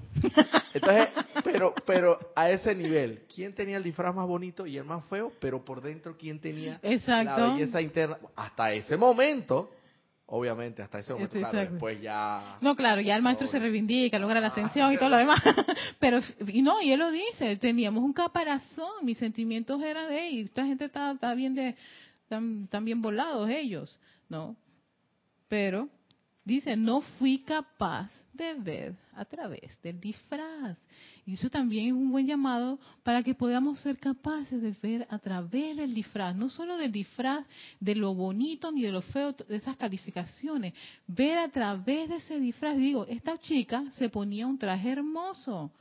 entonces 0.74 1.08
pero 1.44 1.72
pero 1.86 2.18
a 2.34 2.50
ese 2.50 2.74
nivel 2.74 3.22
quién 3.32 3.54
tenía 3.54 3.76
el 3.76 3.84
disfraz 3.84 4.14
más 4.14 4.26
bonito 4.26 4.66
y 4.66 4.76
el 4.76 4.84
más 4.84 5.04
feo 5.04 5.32
pero 5.38 5.64
por 5.64 5.80
dentro 5.80 6.16
quién 6.16 6.40
tenía 6.40 6.80
exacto. 6.82 7.40
la 7.40 7.52
belleza 7.52 7.80
interna 7.80 8.18
hasta 8.34 8.72
ese 8.72 8.96
momento 8.96 9.70
Obviamente, 10.32 10.80
hasta 10.80 11.00
ese 11.00 11.12
momento, 11.12 11.36
claro, 11.36 11.58
después 11.58 12.00
ya... 12.00 12.58
No, 12.60 12.76
claro, 12.76 13.00
ya 13.00 13.16
el 13.16 13.22
maestro 13.22 13.48
se 13.48 13.58
reivindica, 13.58 14.16
logra 14.16 14.40
la 14.40 14.46
ascensión 14.46 14.92
y 14.92 14.96
todo 14.96 15.08
lo 15.08 15.16
demás. 15.16 15.42
Pero, 15.98 16.20
y 16.46 16.62
no, 16.62 16.80
y 16.80 16.92
él 16.92 17.00
lo 17.00 17.10
dice, 17.10 17.56
teníamos 17.56 18.04
un 18.04 18.12
caparazón, 18.12 19.04
mis 19.04 19.18
sentimientos 19.18 19.82
eran 19.82 20.08
de, 20.08 20.28
y 20.28 20.40
esta 20.42 20.64
gente 20.64 20.84
está, 20.84 21.10
está 21.10 21.34
bien 21.34 21.56
de, 21.56 21.74
están 22.22 22.84
bien 22.84 23.02
volados 23.02 23.50
ellos, 23.50 24.00
¿no? 24.28 24.54
Pero, 25.48 25.88
dice, 26.44 26.76
no 26.76 27.00
fui 27.00 27.40
capaz 27.40 28.10
de 28.32 28.54
ver 28.54 28.96
a 29.14 29.24
través 29.24 29.80
del 29.82 30.00
disfraz. 30.00 30.78
Y 31.26 31.34
eso 31.34 31.50
también 31.50 31.88
es 31.88 31.92
un 31.92 32.10
buen 32.10 32.26
llamado 32.26 32.78
para 33.02 33.22
que 33.22 33.34
podamos 33.34 33.78
ser 33.80 33.98
capaces 33.98 34.60
de 34.60 34.74
ver 34.82 35.06
a 35.10 35.18
través 35.18 35.76
del 35.76 35.94
disfraz, 35.94 36.34
no 36.34 36.48
solo 36.48 36.76
del 36.76 36.90
disfraz, 36.90 37.44
de 37.78 37.94
lo 37.94 38.14
bonito 38.14 38.72
ni 38.72 38.82
de 38.82 38.92
lo 38.92 39.02
feo, 39.02 39.32
de 39.32 39.56
esas 39.56 39.76
calificaciones, 39.76 40.74
ver 41.06 41.38
a 41.38 41.48
través 41.48 42.08
de 42.08 42.16
ese 42.16 42.40
disfraz. 42.40 42.76
Digo, 42.76 43.06
esta 43.06 43.38
chica 43.38 43.84
se 43.92 44.08
ponía 44.08 44.46
un 44.46 44.58
traje 44.58 44.90
hermoso. 44.90 45.72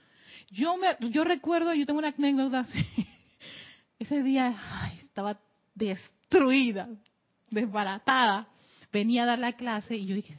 Yo 0.52 0.76
me, 0.78 0.88
yo 1.10 1.24
recuerdo, 1.24 1.74
yo 1.74 1.86
tengo 1.86 2.00
una 2.00 2.10
anécdota 2.10 2.60
así. 2.62 2.80
Ese 4.00 4.24
día 4.24 4.56
estaba 5.02 5.40
destruida, 5.76 6.90
desbaratada. 7.50 8.48
Venía 8.92 9.24
a 9.24 9.26
dar 9.26 9.40
la 9.40 9.54
clase 9.54 9.98
y 9.98 10.06
yo 10.06 10.16
dije, 10.16 10.34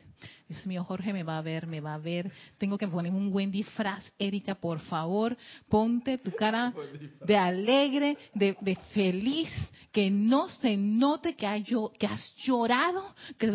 Dios 0.51 0.67
mío, 0.67 0.83
Jorge 0.83 1.13
me 1.13 1.23
va 1.23 1.39
a 1.39 1.43
ver, 1.43 1.69
me 1.69 1.81
va 1.81 1.95
a 1.95 1.99
ver. 1.99 2.33
Tengo 2.59 2.77
que 2.77 2.89
poner 2.89 3.13
un 3.13 3.31
buen 3.31 3.53
disfraz. 3.53 4.11
Erika, 4.19 4.57
por 4.57 4.81
favor, 4.81 5.37
ponte 5.69 6.19
tu 6.19 6.33
cara 6.33 6.75
de 7.25 7.37
alegre, 7.37 8.19
de, 8.35 8.77
feliz, 8.93 9.49
que 9.93 10.11
no 10.11 10.49
se 10.49 10.77
note 10.77 11.37
que, 11.37 11.65
que 11.97 12.07
has 12.09 12.35
llorado. 12.39 13.15
Que 13.39 13.47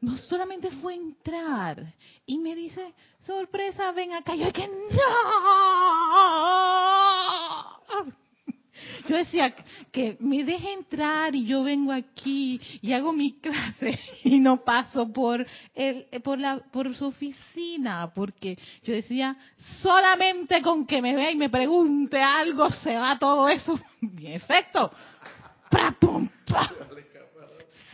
no 0.00 0.18
solamente 0.18 0.68
fue 0.82 0.96
entrar 0.96 1.94
y 2.26 2.38
me 2.38 2.56
dice, 2.56 2.92
sorpresa, 3.24 3.92
ven 3.92 4.14
acá. 4.14 4.34
Yo 4.34 4.52
que 4.52 4.66
no. 4.66 4.72
Yo 9.08 9.16
decía 9.16 9.54
que 9.90 10.16
me 10.20 10.44
deje 10.44 10.72
entrar 10.72 11.34
y 11.34 11.44
yo 11.44 11.62
vengo 11.62 11.92
aquí 11.92 12.60
y 12.80 12.92
hago 12.92 13.12
mi 13.12 13.32
clase 13.40 13.98
y 14.24 14.38
no 14.38 14.64
paso 14.64 15.12
por 15.12 15.46
el, 15.74 16.06
por 16.22 16.38
la, 16.38 16.58
por 16.58 16.94
su 16.94 17.06
oficina, 17.06 18.12
porque 18.14 18.58
yo 18.82 18.94
decía, 18.94 19.36
solamente 19.80 20.62
con 20.62 20.86
que 20.86 21.02
me 21.02 21.14
vea 21.14 21.30
y 21.30 21.36
me 21.36 21.50
pregunte 21.50 22.20
algo 22.20 22.70
se 22.70 22.96
va 22.96 23.18
todo 23.18 23.48
eso. 23.48 23.78
Y 24.02 24.26
en 24.26 24.32
efecto, 24.32 24.90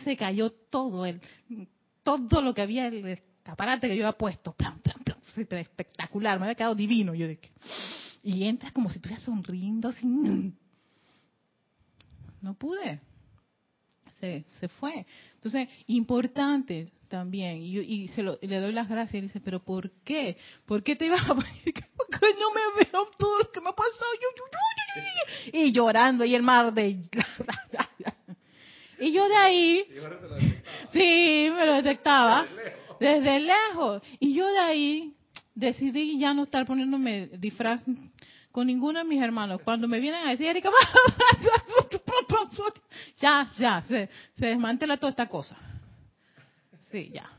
se 0.03 0.17
cayó 0.17 0.51
todo 0.51 1.05
el, 1.05 1.21
todo 2.03 2.41
lo 2.41 2.53
que 2.53 2.61
había, 2.61 2.87
el 2.87 3.05
escaparate 3.05 3.87
que 3.87 3.95
yo 3.95 4.07
había 4.07 4.17
puesto, 4.17 4.55
espectacular, 5.37 6.39
me 6.39 6.45
había 6.45 6.55
quedado 6.55 6.75
divino. 6.75 7.13
Yo 7.13 7.27
de 7.27 7.39
y 8.23 8.43
entras 8.45 8.71
como 8.73 8.89
si 8.89 8.97
estuvieras 8.97 9.23
sonriendo, 9.23 9.89
así, 9.89 10.53
no 12.41 12.53
pude. 12.53 12.99
Se, 14.19 14.43
se 14.59 14.67
fue. 14.67 15.05
Entonces, 15.35 15.69
importante 15.87 16.91
también, 17.07 17.61
y, 17.61 17.79
y 17.79 18.07
se 18.09 18.21
lo, 18.21 18.37
le 18.41 18.59
doy 18.59 18.71
las 18.71 18.87
gracias, 18.87 19.15
y 19.15 19.21
dice, 19.21 19.39
pero 19.39 19.59
¿por 19.59 19.91
qué? 20.03 20.37
¿Por 20.65 20.83
qué 20.83 20.95
te 20.95 21.05
ibas 21.05 21.27
a? 21.29 21.35
Porque 21.35 21.73
no 22.39 22.51
me 22.53 22.83
veo 22.83 23.09
todo 23.17 23.39
lo 23.39 23.51
que 23.51 23.61
me 23.61 23.69
ha 23.69 23.73
pasado. 23.73 23.95
Y 25.51 25.71
llorando, 25.71 26.25
y 26.25 26.35
el 26.35 26.43
mar 26.43 26.73
de... 26.73 26.89
y 28.99 29.11
yo 29.11 29.27
de 29.27 29.35
ahí... 29.35 29.85
Sí, 30.91 31.49
me 31.55 31.65
lo 31.65 31.73
detectaba. 31.75 32.45
Desde 32.99 33.39
lejos. 33.39 34.01
Y 34.19 34.33
yo 34.33 34.47
de 34.47 34.59
ahí 34.59 35.13
decidí 35.55 36.19
ya 36.19 36.33
no 36.33 36.43
estar 36.43 36.65
poniéndome 36.65 37.27
disfraz 37.37 37.81
con 38.51 38.67
ninguno 38.67 38.99
de 38.99 39.05
mis 39.05 39.21
hermanos. 39.21 39.61
Cuando 39.63 39.87
me 39.87 39.99
vienen 39.99 40.25
a 40.25 40.31
decir, 40.31 40.47
Erika, 40.47 40.69
ya, 43.19 43.51
ya, 43.57 43.83
se, 43.87 44.09
se 44.37 44.45
desmantela 44.45 44.97
toda 44.97 45.11
esta 45.11 45.27
cosa. 45.27 45.55
Sí, 46.91 47.11
ya. 47.13 47.29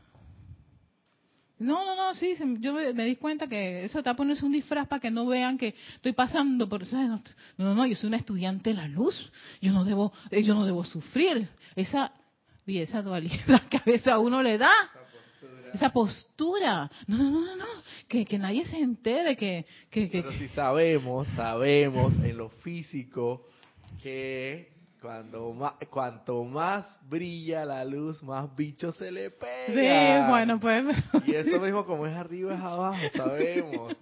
No, 1.61 1.85
no, 1.85 1.95
no, 1.95 2.15
sí, 2.15 2.33
yo 2.59 2.73
me, 2.73 3.05
di 3.05 3.17
cuenta 3.17 3.45
que 3.47 3.85
eso 3.85 3.99
está 3.99 4.15
poniendo 4.15 4.43
un 4.47 4.51
disfraz 4.51 4.87
para 4.87 4.99
que 4.99 5.11
no 5.11 5.27
vean 5.27 5.59
que 5.59 5.75
estoy 5.93 6.11
pasando 6.13 6.67
por... 6.67 6.91
No, 6.91 7.21
no, 7.57 7.75
no, 7.75 7.85
yo 7.85 7.95
soy 7.95 8.07
una 8.07 8.17
estudiante 8.17 8.71
de 8.71 8.77
la 8.77 8.87
luz, 8.87 9.31
yo 9.61 9.71
no 9.71 9.85
debo, 9.85 10.11
eh, 10.31 10.41
yo 10.41 10.55
no 10.55 10.65
debo 10.65 10.83
sufrir. 10.83 11.47
Esa, 11.75 12.13
esa 12.65 13.03
dualidad 13.03 13.61
que 13.69 13.77
a 13.77 13.83
veces 13.85 14.07
a 14.07 14.17
uno 14.17 14.41
le 14.41 14.57
da 14.57 14.71
esa 15.71 15.91
postura. 15.91 16.89
No, 17.05 17.17
no, 17.17 17.29
no, 17.29 17.55
no, 17.55 17.65
que, 18.07 18.25
que 18.25 18.39
nadie 18.39 18.65
se 18.65 18.79
entere 18.79 19.37
que... 19.37 19.65
que, 19.91 20.09
que 20.09 20.23
Pero 20.23 20.31
si 20.39 20.47
sabemos, 20.47 21.27
sabemos 21.35 22.15
en 22.23 22.37
lo 22.37 22.49
físico 22.49 23.45
que 24.01 24.70
cuando 25.01 25.51
más, 25.53 25.73
cuanto 25.89 26.43
más 26.43 26.99
brilla 27.09 27.65
la 27.65 27.83
luz, 27.83 28.21
más 28.21 28.55
bicho 28.55 28.91
se 28.91 29.11
le 29.11 29.31
pega. 29.31 30.25
Sí, 30.25 30.29
bueno, 30.29 30.59
pues... 30.59 30.85
Y 31.25 31.33
eso 31.33 31.59
mismo 31.59 31.85
como 31.85 32.05
es 32.05 32.15
arriba 32.15 32.53
es 32.53 32.61
abajo, 32.61 32.99
sabemos. 33.15 33.95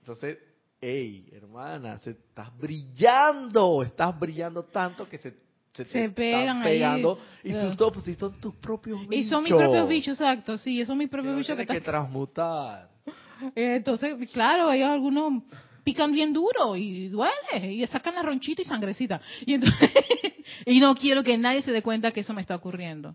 Entonces, 0.00 0.38
hey, 0.80 1.30
hermana, 1.32 1.98
se, 2.00 2.10
estás 2.10 2.56
brillando, 2.58 3.82
estás 3.84 4.18
brillando 4.18 4.64
tanto 4.64 5.08
que 5.08 5.18
se 5.18 5.44
se, 5.74 5.84
se 5.86 6.08
pegan 6.10 6.62
pegando 6.62 7.18
y 7.42 7.50
son, 7.50 7.76
todos, 7.76 7.94
pues, 7.94 8.16
son 8.16 8.40
tus 8.40 8.54
propios 8.54 9.08
bichos. 9.08 9.26
Y 9.26 9.28
son 9.28 9.42
mis 9.42 9.52
propios 9.52 9.88
bichos, 9.88 10.20
exacto, 10.20 10.56
sí, 10.56 10.84
son 10.84 10.96
mis 10.98 11.08
propios 11.08 11.36
bichos 11.36 11.56
que, 11.56 11.66
que 11.66 11.80
transmutar. 11.80 12.90
Entonces, 13.56 14.16
claro, 14.32 14.70
ellos 14.70 14.88
algunos 14.88 15.42
pican 15.84 16.12
bien 16.12 16.32
duro 16.32 16.74
y 16.76 17.08
duele 17.08 17.72
y 17.72 17.86
sacan 17.86 18.14
la 18.14 18.22
ronchita 18.22 18.62
y 18.62 18.64
sangrecita. 18.64 19.20
Y, 19.46 19.54
entonces, 19.54 19.90
y 20.66 20.80
no 20.80 20.94
quiero 20.96 21.22
que 21.22 21.36
nadie 21.38 21.62
se 21.62 21.70
dé 21.70 21.82
cuenta 21.82 22.10
que 22.10 22.20
eso 22.20 22.32
me 22.32 22.40
está 22.40 22.56
ocurriendo. 22.56 23.14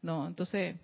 No, 0.00 0.28
entonces, 0.28 0.76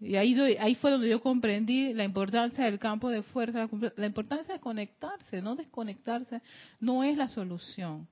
y 0.00 0.16
ahí, 0.16 0.38
ahí 0.60 0.74
fue 0.74 0.90
donde 0.90 1.08
yo 1.08 1.20
comprendí 1.20 1.94
la 1.94 2.04
importancia 2.04 2.64
del 2.66 2.78
campo 2.78 3.08
de 3.08 3.22
fuerza, 3.22 3.66
la 3.96 4.06
importancia 4.06 4.54
de 4.54 4.60
conectarse, 4.60 5.40
no 5.40 5.56
desconectarse, 5.56 6.42
no 6.78 7.02
es 7.02 7.16
la 7.16 7.28
solución. 7.28 8.06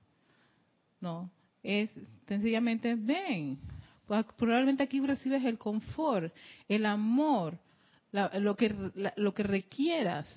No, 0.99 1.29
es 1.61 1.91
sencillamente 2.27 2.95
ven. 2.95 3.59
Pues, 4.07 4.25
probablemente 4.37 4.83
aquí 4.83 4.99
recibes 5.01 5.45
el 5.45 5.57
confort, 5.57 6.33
el 6.67 6.85
amor, 6.85 7.59
lo, 8.11 8.55
que, 8.55 8.73
lo 9.15 9.33
que 9.33 9.43
requieras 9.43 10.27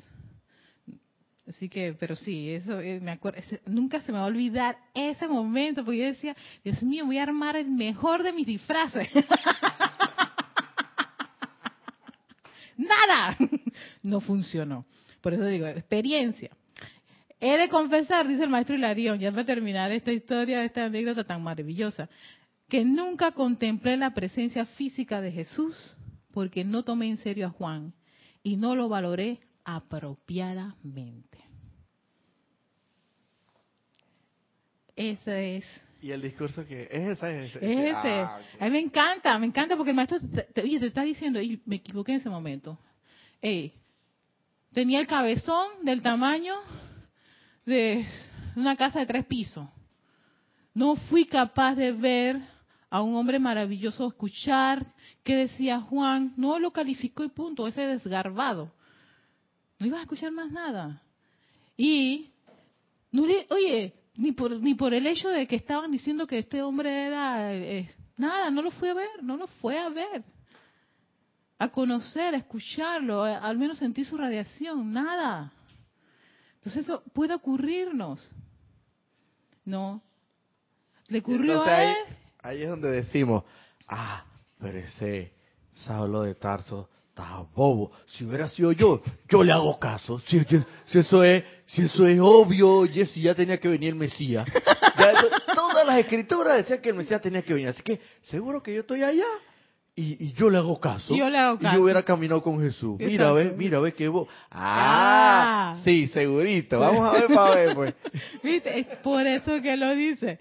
Así 1.49 1.69
que, 1.69 1.95
pero 1.99 2.17
sí, 2.17 2.51
eso 2.51 2.81
eh, 2.81 2.99
me 3.01 3.13
acuerdo, 3.13 3.41
nunca 3.67 4.01
se 4.01 4.11
me 4.11 4.19
va 4.19 4.25
a 4.25 4.29
olvidar 4.29 4.77
ese 4.95 5.29
momento, 5.29 5.85
porque 5.85 5.99
yo 5.99 6.07
decía, 6.07 6.35
Dios 6.65 6.83
mío, 6.83 7.07
voy 7.07 7.19
a 7.19 7.23
armar 7.23 7.55
el 7.55 7.69
mejor 7.69 8.25
de 8.25 8.33
mis 8.33 8.47
disfraces. 8.47 9.09
Nada, 12.77 13.37
no 14.03 14.21
funcionó. 14.21 14.85
Por 15.21 15.35
eso 15.35 15.45
digo, 15.47 15.67
experiencia. 15.69 16.51
He 17.39 17.57
de 17.59 17.69
confesar, 17.69 18.27
dice 18.27 18.43
el 18.43 18.51
maestro 18.51 18.75
Hilarión, 18.75 19.21
ya 19.21 19.31
para 19.31 19.45
terminar 19.45 19.93
esta 19.93 20.11
historia, 20.13 20.65
esta 20.65 20.87
anécdota 20.87 21.23
tan 21.23 21.43
maravillosa, 21.43 22.09
que 22.69 22.85
nunca 22.85 23.31
contemplé 23.33 23.97
la 23.97 24.15
presencia 24.15 24.67
física 24.67 25.21
de 25.21 25.31
Jesús 25.31 25.97
porque 26.33 26.65
no 26.65 26.83
tomé 26.83 27.09
en 27.09 27.19
serio 27.19 27.47
a 27.47 27.51
Juan 27.51 27.95
y 28.43 28.57
no 28.57 28.75
lo 28.75 28.89
valoré 28.89 29.41
apropiadamente. 29.67 31.39
Ese 34.95 35.57
es. 35.57 35.67
¿Y 36.01 36.13
el 36.13 36.23
discurso 36.23 36.65
que 36.65 36.89
es 36.91 37.19
ese? 37.19 37.47
Es 37.47 37.57
ese. 37.57 37.65
Ah, 37.93 38.41
a 38.61 38.65
mí 38.67 38.71
me 38.71 38.81
encanta, 38.81 39.37
me 39.39 39.47
encanta 39.47 39.77
porque 39.77 39.91
el 39.91 39.97
maestro 39.97 40.21
te, 40.21 40.45
te 40.45 40.87
está 40.87 41.03
diciendo, 41.03 41.43
y 41.43 41.61
me 41.67 41.77
equivoqué 41.77 42.13
en 42.13 42.19
ese 42.19 42.31
momento. 42.31 42.79
Tenía 44.73 45.01
el 45.01 45.07
cabezón 45.07 45.85
del 45.85 46.01
tamaño 46.01 46.55
de 47.65 48.07
una 48.55 48.77
casa 48.77 49.01
de 49.01 49.07
tres 49.07 49.27
pisos. 49.27 49.69
No 50.75 50.95
fui 50.95 51.25
capaz 51.27 51.75
de 51.75 51.93
ver 51.93 52.41
a 52.89 53.03
un 53.03 53.17
hombre 53.17 53.39
maravilloso, 53.39 54.07
escuchar 54.07 54.87
qué 55.25 55.35
decía 55.37 55.81
Juan. 55.81 56.35
No 56.37 56.59
lo 56.59 56.71
calificó 56.73 57.25
y 57.25 57.29
punto, 57.29 57.67
ese 57.67 57.83
desgarbado. 57.83 58.76
No 59.79 59.87
ibas 59.87 60.01
a 60.01 60.03
escuchar 60.03 60.33
más 60.33 60.51
nada. 60.51 61.03
Y, 61.77 62.31
no 63.13 63.27
le, 63.27 63.47
oye, 63.51 63.95
ni 64.17 64.33
por, 64.33 64.59
ni 64.61 64.75
por 64.75 64.95
el 64.95 65.07
hecho 65.07 65.29
de 65.29 65.47
que 65.47 65.57
estaban 65.57 65.91
diciendo 65.91 66.27
que 66.27 66.39
este 66.39 66.63
hombre 66.63 67.07
era... 67.07 67.55
Eh, 67.55 67.89
nada, 68.17 68.51
no 68.51 68.63
lo 68.63 68.71
fue 68.71 68.91
a 68.91 68.95
ver, 68.95 69.23
no 69.23 69.37
lo 69.37 69.47
fue 69.47 69.79
a 69.79 69.89
ver. 69.89 70.25
A 71.59 71.69
conocer, 71.69 72.35
a 72.35 72.39
escucharlo, 72.39 73.23
al 73.25 73.57
menos 73.59 73.79
sentir 73.79 74.07
su 74.07 74.17
radiación, 74.17 74.93
nada. 74.93 75.53
Entonces 76.57 76.85
eso 76.85 77.03
puede 77.13 77.35
ocurrirnos. 77.35 78.31
No. 79.65 80.03
Le 81.09 81.19
ocurrió 81.19 81.63
a 81.63 81.85
él. 81.85 81.97
Ahí, 82.43 82.63
es 82.63 82.69
donde 82.69 82.91
decimos, 82.91 83.45
ah, 83.89 84.25
pero 84.59 84.79
ese 84.79 85.33
Saulo 85.75 86.23
de 86.23 86.35
Tarso 86.35 86.89
está 87.17 87.47
bobo. 87.55 87.93
Si 88.07 88.25
hubiera 88.25 88.47
sido 88.49 88.73
yo, 88.73 89.01
yo 89.29 89.43
le 89.43 89.51
hago 89.51 89.79
caso. 89.79 90.19
Si, 90.21 90.39
eso 90.93 91.25
es, 91.25 91.45
si 91.65 91.83
eso 91.83 92.07
es 92.07 92.21
obvio, 92.21 92.87
Jesse 92.87 93.23
ya 93.23 93.35
tenía 93.35 93.59
que 93.59 93.69
venir 93.69 93.91
el 93.91 93.95
Mesías. 93.95 94.47
todas 95.55 95.87
las 95.87 95.99
escrituras 95.99 96.59
decían 96.59 96.81
que 96.83 96.91
el 96.91 96.95
Mesías 96.95 97.23
tenía 97.23 97.41
que 97.41 97.55
venir. 97.55 97.69
Así 97.69 97.83
que 97.83 98.01
seguro 98.23 98.63
que 98.63 98.75
yo 98.75 98.81
estoy 98.81 99.03
allá 99.03 99.25
y, 99.95 100.35
yo 100.35 100.51
le 100.51 100.59
hago 100.59 100.79
caso. 100.79 101.15
Y 101.15 101.19
yo 101.19 101.31
le 101.31 101.39
hago 101.39 101.59
caso. 101.59 101.75
Y 101.75 101.79
yo 101.79 101.85
hubiera 101.85 102.03
caminado 102.03 102.43
con 102.43 102.61
Jesús. 102.61 102.97
Mira, 102.99 103.33
ve, 103.33 103.55
mira, 103.57 103.81
ve 103.81 103.95
que 103.95 104.09
vos. 104.09 104.29
Ah, 104.51 105.73
ah, 105.75 105.81
sí, 105.85 106.09
segurito. 106.09 106.79
Vamos 106.79 107.09
a 107.09 107.13
ver 107.13 107.27
para 107.29 107.55
ver, 107.55 107.75
pues. 107.75 107.95
Viste, 108.43 108.87
por 109.03 109.27
eso 109.27 109.63
que 109.63 109.75
lo 109.75 109.95
dice. 109.95 110.39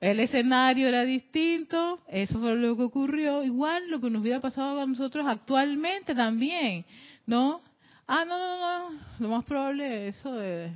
El 0.00 0.20
escenario 0.20 0.86
era 0.86 1.04
distinto, 1.04 2.00
eso 2.06 2.38
fue 2.38 2.54
lo 2.54 2.76
que 2.76 2.84
ocurrió. 2.84 3.42
Igual 3.42 3.90
lo 3.90 4.00
que 4.00 4.10
nos 4.10 4.22
hubiera 4.22 4.40
pasado 4.40 4.80
a 4.80 4.86
nosotros 4.86 5.26
actualmente 5.26 6.14
también, 6.14 6.84
¿no? 7.26 7.60
Ah, 8.06 8.24
no, 8.24 8.38
no, 8.38 8.90
no. 8.90 9.00
Lo 9.18 9.28
más 9.28 9.44
probable 9.44 10.08
es 10.08 10.16
eso 10.16 10.34
de, 10.34 10.72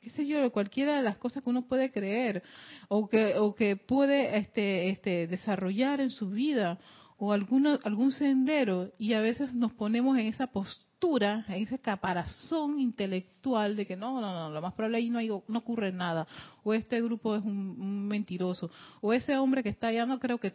qué 0.00 0.10
sé 0.10 0.26
yo, 0.26 0.50
cualquiera 0.52 0.96
de 0.96 1.02
las 1.02 1.18
cosas 1.18 1.42
que 1.42 1.50
uno 1.50 1.62
puede 1.62 1.90
creer 1.90 2.42
o 2.88 3.08
que, 3.08 3.34
o 3.36 3.54
que 3.54 3.76
puede 3.76 4.38
este, 4.38 4.88
este, 4.88 5.26
desarrollar 5.26 6.00
en 6.00 6.10
su 6.10 6.30
vida 6.30 6.78
o 7.18 7.32
alguna, 7.32 7.78
algún 7.84 8.12
sendero 8.12 8.90
y 8.98 9.14
a 9.14 9.20
veces 9.20 9.52
nos 9.52 9.72
ponemos 9.72 10.16
en 10.18 10.26
esa 10.26 10.46
postura, 10.46 10.85
en 11.00 11.62
ese 11.62 11.78
caparazón 11.78 12.80
intelectual 12.80 13.76
de 13.76 13.86
que 13.86 13.96
no, 13.96 14.20
no, 14.20 14.32
no, 14.32 14.50
lo 14.50 14.60
más 14.60 14.72
probable 14.74 14.98
ahí 14.98 15.10
no, 15.10 15.18
hay, 15.18 15.28
no 15.28 15.58
ocurre 15.58 15.92
nada, 15.92 16.26
o 16.64 16.74
este 16.74 17.00
grupo 17.00 17.36
es 17.36 17.44
un, 17.44 18.08
mentiroso, 18.08 18.70
o 19.00 19.12
ese 19.12 19.36
hombre 19.36 19.62
que 19.62 19.68
está 19.68 19.88
allá 19.88 20.06
no 20.06 20.18
creo 20.18 20.38
que 20.38 20.54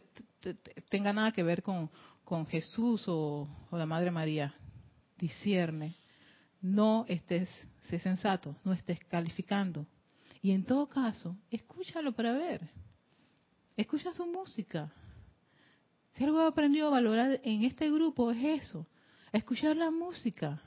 tenga 0.89 1.14
nada 1.14 1.32
que 1.32 1.44
ver 1.44 1.62
con, 1.62 1.89
con 2.24 2.46
Jesús 2.48 3.08
o, 3.08 3.48
o 3.70 3.78
la 3.78 3.86
Madre 3.86 4.12
María. 4.12 4.54
Discierne, 5.18 5.96
no 6.62 7.06
estés, 7.08 7.48
sé 7.88 8.00
sensato, 8.00 8.56
no 8.64 8.74
estés 8.74 9.00
calificando. 9.06 9.86
Y 10.42 10.52
en 10.52 10.66
todo 10.66 10.88
caso, 10.88 11.38
escúchalo 11.52 12.12
para 12.14 12.34
ver. 12.34 12.68
Escucha 13.78 14.12
su 14.14 14.26
música, 14.26 14.92
si 16.14 16.24
algo 16.24 16.42
he 16.42 16.48
aprendido 16.48 16.88
a 16.88 16.92
valorar 16.92 17.39
en 17.44 17.64
este 17.64 17.89
grupo 17.89 18.32
es 18.32 18.64
eso, 18.64 18.88
escuchar 19.32 19.75
la 19.75 19.91
música. 19.91 20.61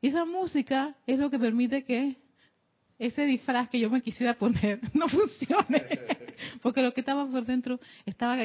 Y 0.00 0.08
esa 0.08 0.24
música 0.24 0.96
es 1.06 1.18
lo 1.18 1.30
que 1.30 1.38
permite 1.38 1.84
que 1.84 2.16
ese 2.98 3.24
disfraz 3.24 3.68
que 3.68 3.80
yo 3.80 3.90
me 3.90 4.02
quisiera 4.02 4.34
poner 4.34 4.80
no 4.94 5.08
funcione. 5.08 5.86
Porque 6.60 6.82
lo 6.82 6.92
que 6.92 7.00
estaba 7.00 7.26
por 7.26 7.44
dentro 7.44 7.80
estaba 8.06 8.36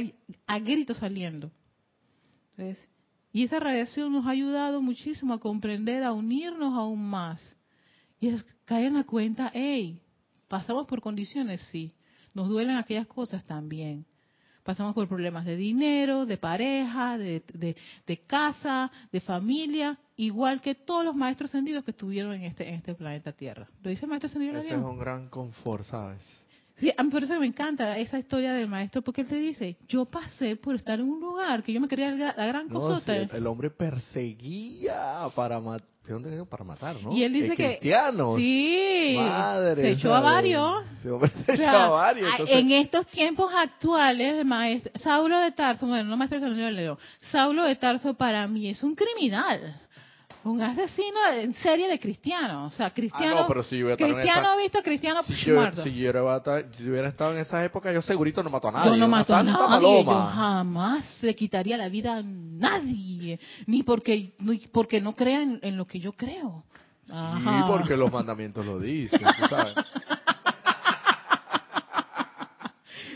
a 0.46 0.60
grito 0.60 0.94
saliendo. 0.94 1.52
y 3.32 3.44
esa 3.44 3.60
radiación 3.60 4.12
nos 4.12 4.26
ha 4.26 4.32
ayudado 4.32 4.82
muchísimo 4.82 5.34
a 5.34 5.40
comprender, 5.40 6.04
a 6.04 6.14
unirnos 6.14 6.74
aún 6.74 7.04
más. 7.08 7.42
Y 8.20 8.30
es 8.30 8.44
caer 8.66 8.88
en 8.88 8.96
la 8.96 9.04
cuenta, 9.04 9.52
hey, 9.54 10.02
pasamos 10.48 10.88
por 10.88 11.02
condiciones, 11.02 11.62
sí. 11.72 11.94
Nos 12.34 12.50
duelen 12.50 12.78
aquellas 12.78 13.08
cosas 13.08 13.44
también 13.46 14.06
pasamos 14.68 14.94
por 14.94 15.08
problemas 15.08 15.46
de 15.46 15.56
dinero, 15.56 16.26
de 16.26 16.38
pareja, 16.38 17.18
de, 17.18 17.42
de, 18.06 18.18
casa, 18.28 18.92
de 19.14 19.22
familia, 19.22 19.98
igual 20.18 20.60
que 20.60 20.76
todos 20.76 21.06
los 21.06 21.16
maestros 21.16 21.50
ascendidos 21.50 21.86
que 21.86 21.92
estuvieron 21.92 22.34
en 22.34 22.44
este, 22.44 22.68
en 22.68 22.76
este 22.76 22.94
planeta 22.94 23.32
Tierra. 23.32 23.66
¿Lo 23.82 23.90
dice 23.90 24.04
el 24.04 24.10
maestro 24.10 24.28
ascendido? 24.28 24.60
Ese 24.60 24.76
es 24.76 24.76
un 24.76 25.00
gran 25.00 25.30
confort, 25.30 25.86
¿sabes? 25.86 26.22
Sí, 26.78 26.94
a 26.96 27.02
mí 27.02 27.10
por 27.10 27.24
eso 27.24 27.40
me 27.40 27.48
encanta 27.48 27.98
esa 27.98 28.20
historia 28.20 28.54
del 28.54 28.68
maestro, 28.68 29.02
porque 29.02 29.22
él 29.22 29.28
te 29.28 29.36
dice, 29.36 29.78
yo 29.88 30.06
pasé 30.06 30.56
por 30.56 30.76
estar 30.76 31.00
en 31.00 31.10
un 31.10 31.20
lugar 31.20 31.64
que 31.64 31.74
yo 31.74 31.82
me 31.82 31.88
quería 31.88 32.12
la 32.12 32.46
gran 32.46 32.68
no, 32.68 33.00
el, 33.08 33.48
hombre 33.48 33.72
perseguía 33.72 35.28
para 35.36 35.60
matar, 35.60 35.88
para 36.48 36.64
matar, 36.64 37.02
¿no? 37.02 37.12
Y 37.12 37.24
él 37.24 37.34
dice 37.34 37.56
que 37.56 37.80
cristianos. 37.80 38.38
Sí. 38.38 39.16
Madre. 39.18 39.82
Se 39.82 39.92
echó 39.92 40.14
a 40.14 40.22
varios. 40.22 40.86
Se, 41.02 41.10
echó 41.54 41.68
a 41.68 41.90
varios. 41.90 42.30
En 42.48 42.72
estos 42.72 43.08
tiempos 43.08 43.52
actuales, 43.56 44.36
el 44.36 44.46
maestro 44.46 44.92
Saulo 45.02 45.40
de 45.40 45.52
Tarso, 45.52 45.88
bueno, 45.88 46.04
no 46.04 46.16
maestro 46.16 46.40
Saulo 46.40 46.98
Saulo 47.32 47.64
de 47.64 47.76
Tarso 47.76 48.14
para 48.14 48.48
mí 48.48 48.70
es 48.70 48.84
un 48.84 48.94
criminal 48.94 49.82
un 50.48 50.62
asesino 50.62 51.20
en 51.34 51.54
serie 51.54 51.88
de 51.88 52.00
cristianos. 52.00 52.74
O 52.74 52.76
sea, 52.76 52.92
cristiano. 52.92 53.38
Ah, 53.38 53.42
no, 53.42 53.48
pero 53.48 53.64
si 53.64 53.78
yo 53.78 53.96
cristiano 53.96 54.58
visto, 54.58 54.82
cristiano 54.82 55.24
si 55.24 55.36
yo, 55.36 55.56
muerto. 55.56 55.84
Si 55.84 55.94
yo, 55.94 56.10
hubiera 56.10 57.10
estado 57.10 57.34
en 57.34 57.40
esa 57.40 57.64
época, 57.64 57.92
yo 57.92 58.02
segurito 58.02 58.42
no 58.44 58.50
mato 58.50 58.70
a 58.70 58.72
nadie. 58.72 58.92
Yo 58.92 58.98
no 58.98 59.08
mato 59.08 59.36
a 59.36 59.44
nadie. 59.44 60.04
Yo 60.04 60.14
jamás 60.14 61.22
le 61.22 61.36
quitaría 61.36 61.78
la 61.78 61.90
vida 61.90 62.18
a 62.18 62.24
nadie. 62.24 63.40
Ni 63.66 63.84
porque, 63.84 64.34
ni 64.40 64.58
porque 64.72 65.02
no 65.02 65.14
crean 65.16 65.60
en, 65.62 65.78
lo 65.78 65.86
que 65.86 66.00
yo 66.00 66.14
creo. 66.14 66.64
Sí, 67.06 67.14
porque 67.68 67.96
los 67.96 68.12
mandamientos 68.12 68.66
lo 68.66 68.80
dicen, 68.80 69.20
tú 69.20 69.48
sabes. 69.48 69.76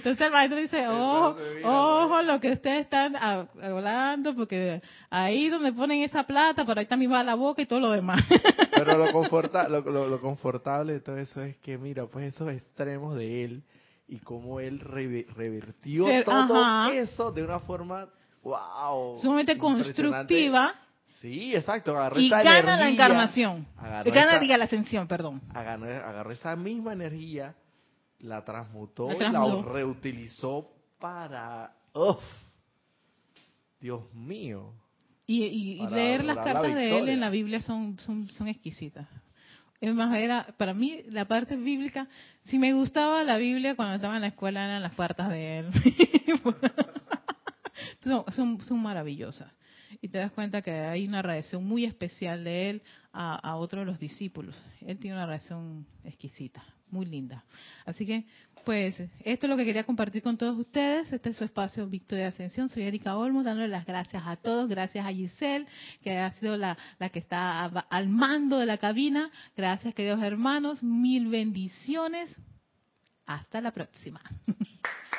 Entonces 0.02 0.26
el 0.26 0.34
maestro 0.34 0.60
dice, 0.60 0.88
ojo, 0.88 1.38
ojo 1.64 2.22
lo 2.24 2.40
que 2.40 2.54
ustedes 2.54 2.86
están 2.86 3.16
hablando, 3.16 4.36
porque 4.36 4.82
ahí 5.12 5.48
donde 5.48 5.72
ponen 5.74 6.02
esa 6.02 6.24
plata, 6.24 6.66
por 6.66 6.80
ahí 6.80 6.88
también 6.88 7.14
va 7.14 7.24
la 7.24 7.36
boca 7.36 7.62
y 7.62 7.68
todo 7.68 7.80
lo 7.80 7.92
demás. 7.92 8.20
Pero 8.74 8.98
lo, 8.98 9.12
conforta, 9.12 9.70
lo, 9.70 10.20
confortable 10.20 10.94
de 10.94 11.00
todo 11.02 11.18
eso 11.18 11.44
es 11.44 11.56
que, 11.58 11.78
mira, 11.78 12.08
pues 12.08 12.34
esos 12.34 12.52
extremos 12.52 13.16
de 13.16 13.44
él 13.44 13.64
y 14.08 14.18
cómo 14.18 14.60
él 14.60 14.80
revertió 14.80 16.08
todo 16.26 16.92
eso 16.92 17.32
de 17.32 17.44
una 17.44 17.60
forma, 17.60 18.08
wow. 18.42 19.20
Sumamente 19.22 19.56
constructiva. 19.56 20.74
Sí, 21.20 21.56
exacto. 21.56 21.92
Agarró 21.96 22.20
y 22.20 22.28
gana 22.28 22.76
la 22.76 22.90
encarnación. 22.90 23.68
Gana, 24.04 24.40
diga, 24.40 24.58
la 24.58 24.66
ascensión, 24.66 25.08
perdón. 25.08 25.44
agarró 25.54 26.32
esa 26.32 26.56
misma 26.56 26.94
energía 26.94 27.54
la 28.22 28.44
transmutó, 28.44 29.10
la, 29.20 29.32
la 29.32 29.62
reutilizó 29.62 30.70
para... 31.00 31.76
¡Uf! 31.94 32.24
Dios 33.80 34.14
mío. 34.14 34.74
Y, 35.26 35.82
leer 35.88 36.24
las 36.26 36.38
cartas 36.38 36.76
de 36.76 36.98
él 36.98 37.10
en 37.10 37.20
la 37.20 37.30
Biblia 37.30 37.62
son, 37.62 37.98
son, 38.00 38.30
son 38.30 38.48
exquisitas. 38.48 39.08
Es 39.80 39.94
más, 39.96 40.16
era, 40.18 40.54
para 40.58 40.74
mí, 40.74 41.02
la 41.10 41.26
parte 41.26 41.56
bíblica, 41.56 42.08
si 42.44 42.60
me 42.60 42.74
gustaba 42.74 43.24
la 43.24 43.38
Biblia 43.38 43.76
cuando 43.76 43.96
estaba 43.96 44.16
en 44.16 44.22
la 44.22 44.28
escuela, 44.28 44.66
eran 44.66 44.82
las 44.82 44.94
cartas 44.94 45.30
de 45.30 45.60
él. 45.60 45.72
son, 48.04 48.26
son, 48.34 48.62
son 48.62 48.80
maravillosas. 48.82 49.52
y 50.02 50.10
te 50.10 50.18
das 50.18 50.32
cuenta 50.32 50.62
que 50.62 50.72
hay 50.72 51.08
una 51.08 51.22
reacción 51.22 51.66
muy 51.66 51.86
especial 51.86 52.44
de 52.44 52.70
él 52.70 52.84
a, 53.14 53.36
a 53.36 53.56
otro 53.56 53.80
de 53.80 53.86
los 53.86 54.00
discípulos. 54.00 54.56
Él 54.82 55.00
tiene 55.00 55.16
una 55.16 55.26
reacción 55.26 55.88
exquisita, 56.04 56.64
muy 56.92 57.06
linda. 57.06 57.44
Así 57.86 58.06
que, 58.06 58.26
pues, 58.66 59.00
esto 59.00 59.46
es 59.46 59.50
lo 59.50 59.58
que 59.58 59.66
quería 59.66 59.84
compartir 59.84 60.22
con 60.22 60.38
todos 60.38 60.58
ustedes. 60.58 61.12
Este 61.12 61.30
es 61.30 61.38
su 61.38 61.44
espacio 61.44 61.88
Victoria 61.88 62.28
Ascensión. 62.28 62.70
Soy 62.70 62.84
Erika 62.84 63.16
Olmos, 63.16 63.46
dándole 63.46 63.68
las 63.68 63.86
gracias 63.86 64.24
a 64.26 64.36
todos. 64.36 64.70
Gracias 64.70 65.06
a 65.06 65.10
Giselle, 65.10 65.66
que 66.04 66.18
ha 66.18 66.32
sido 66.34 66.58
la, 66.58 66.78
la 67.00 67.10
que 67.10 67.20
está 67.20 67.66
al 67.66 68.10
mando 68.10 68.60
de 68.60 68.66
la 68.66 68.78
cabina. 68.78 69.32
Gracias, 69.58 69.96
queridos 69.96 70.22
hermanos. 70.22 70.84
Mil 70.84 71.28
bendiciones. 71.28 72.36
Hasta 73.26 73.62
la 73.62 73.72
próxima. 73.72 74.22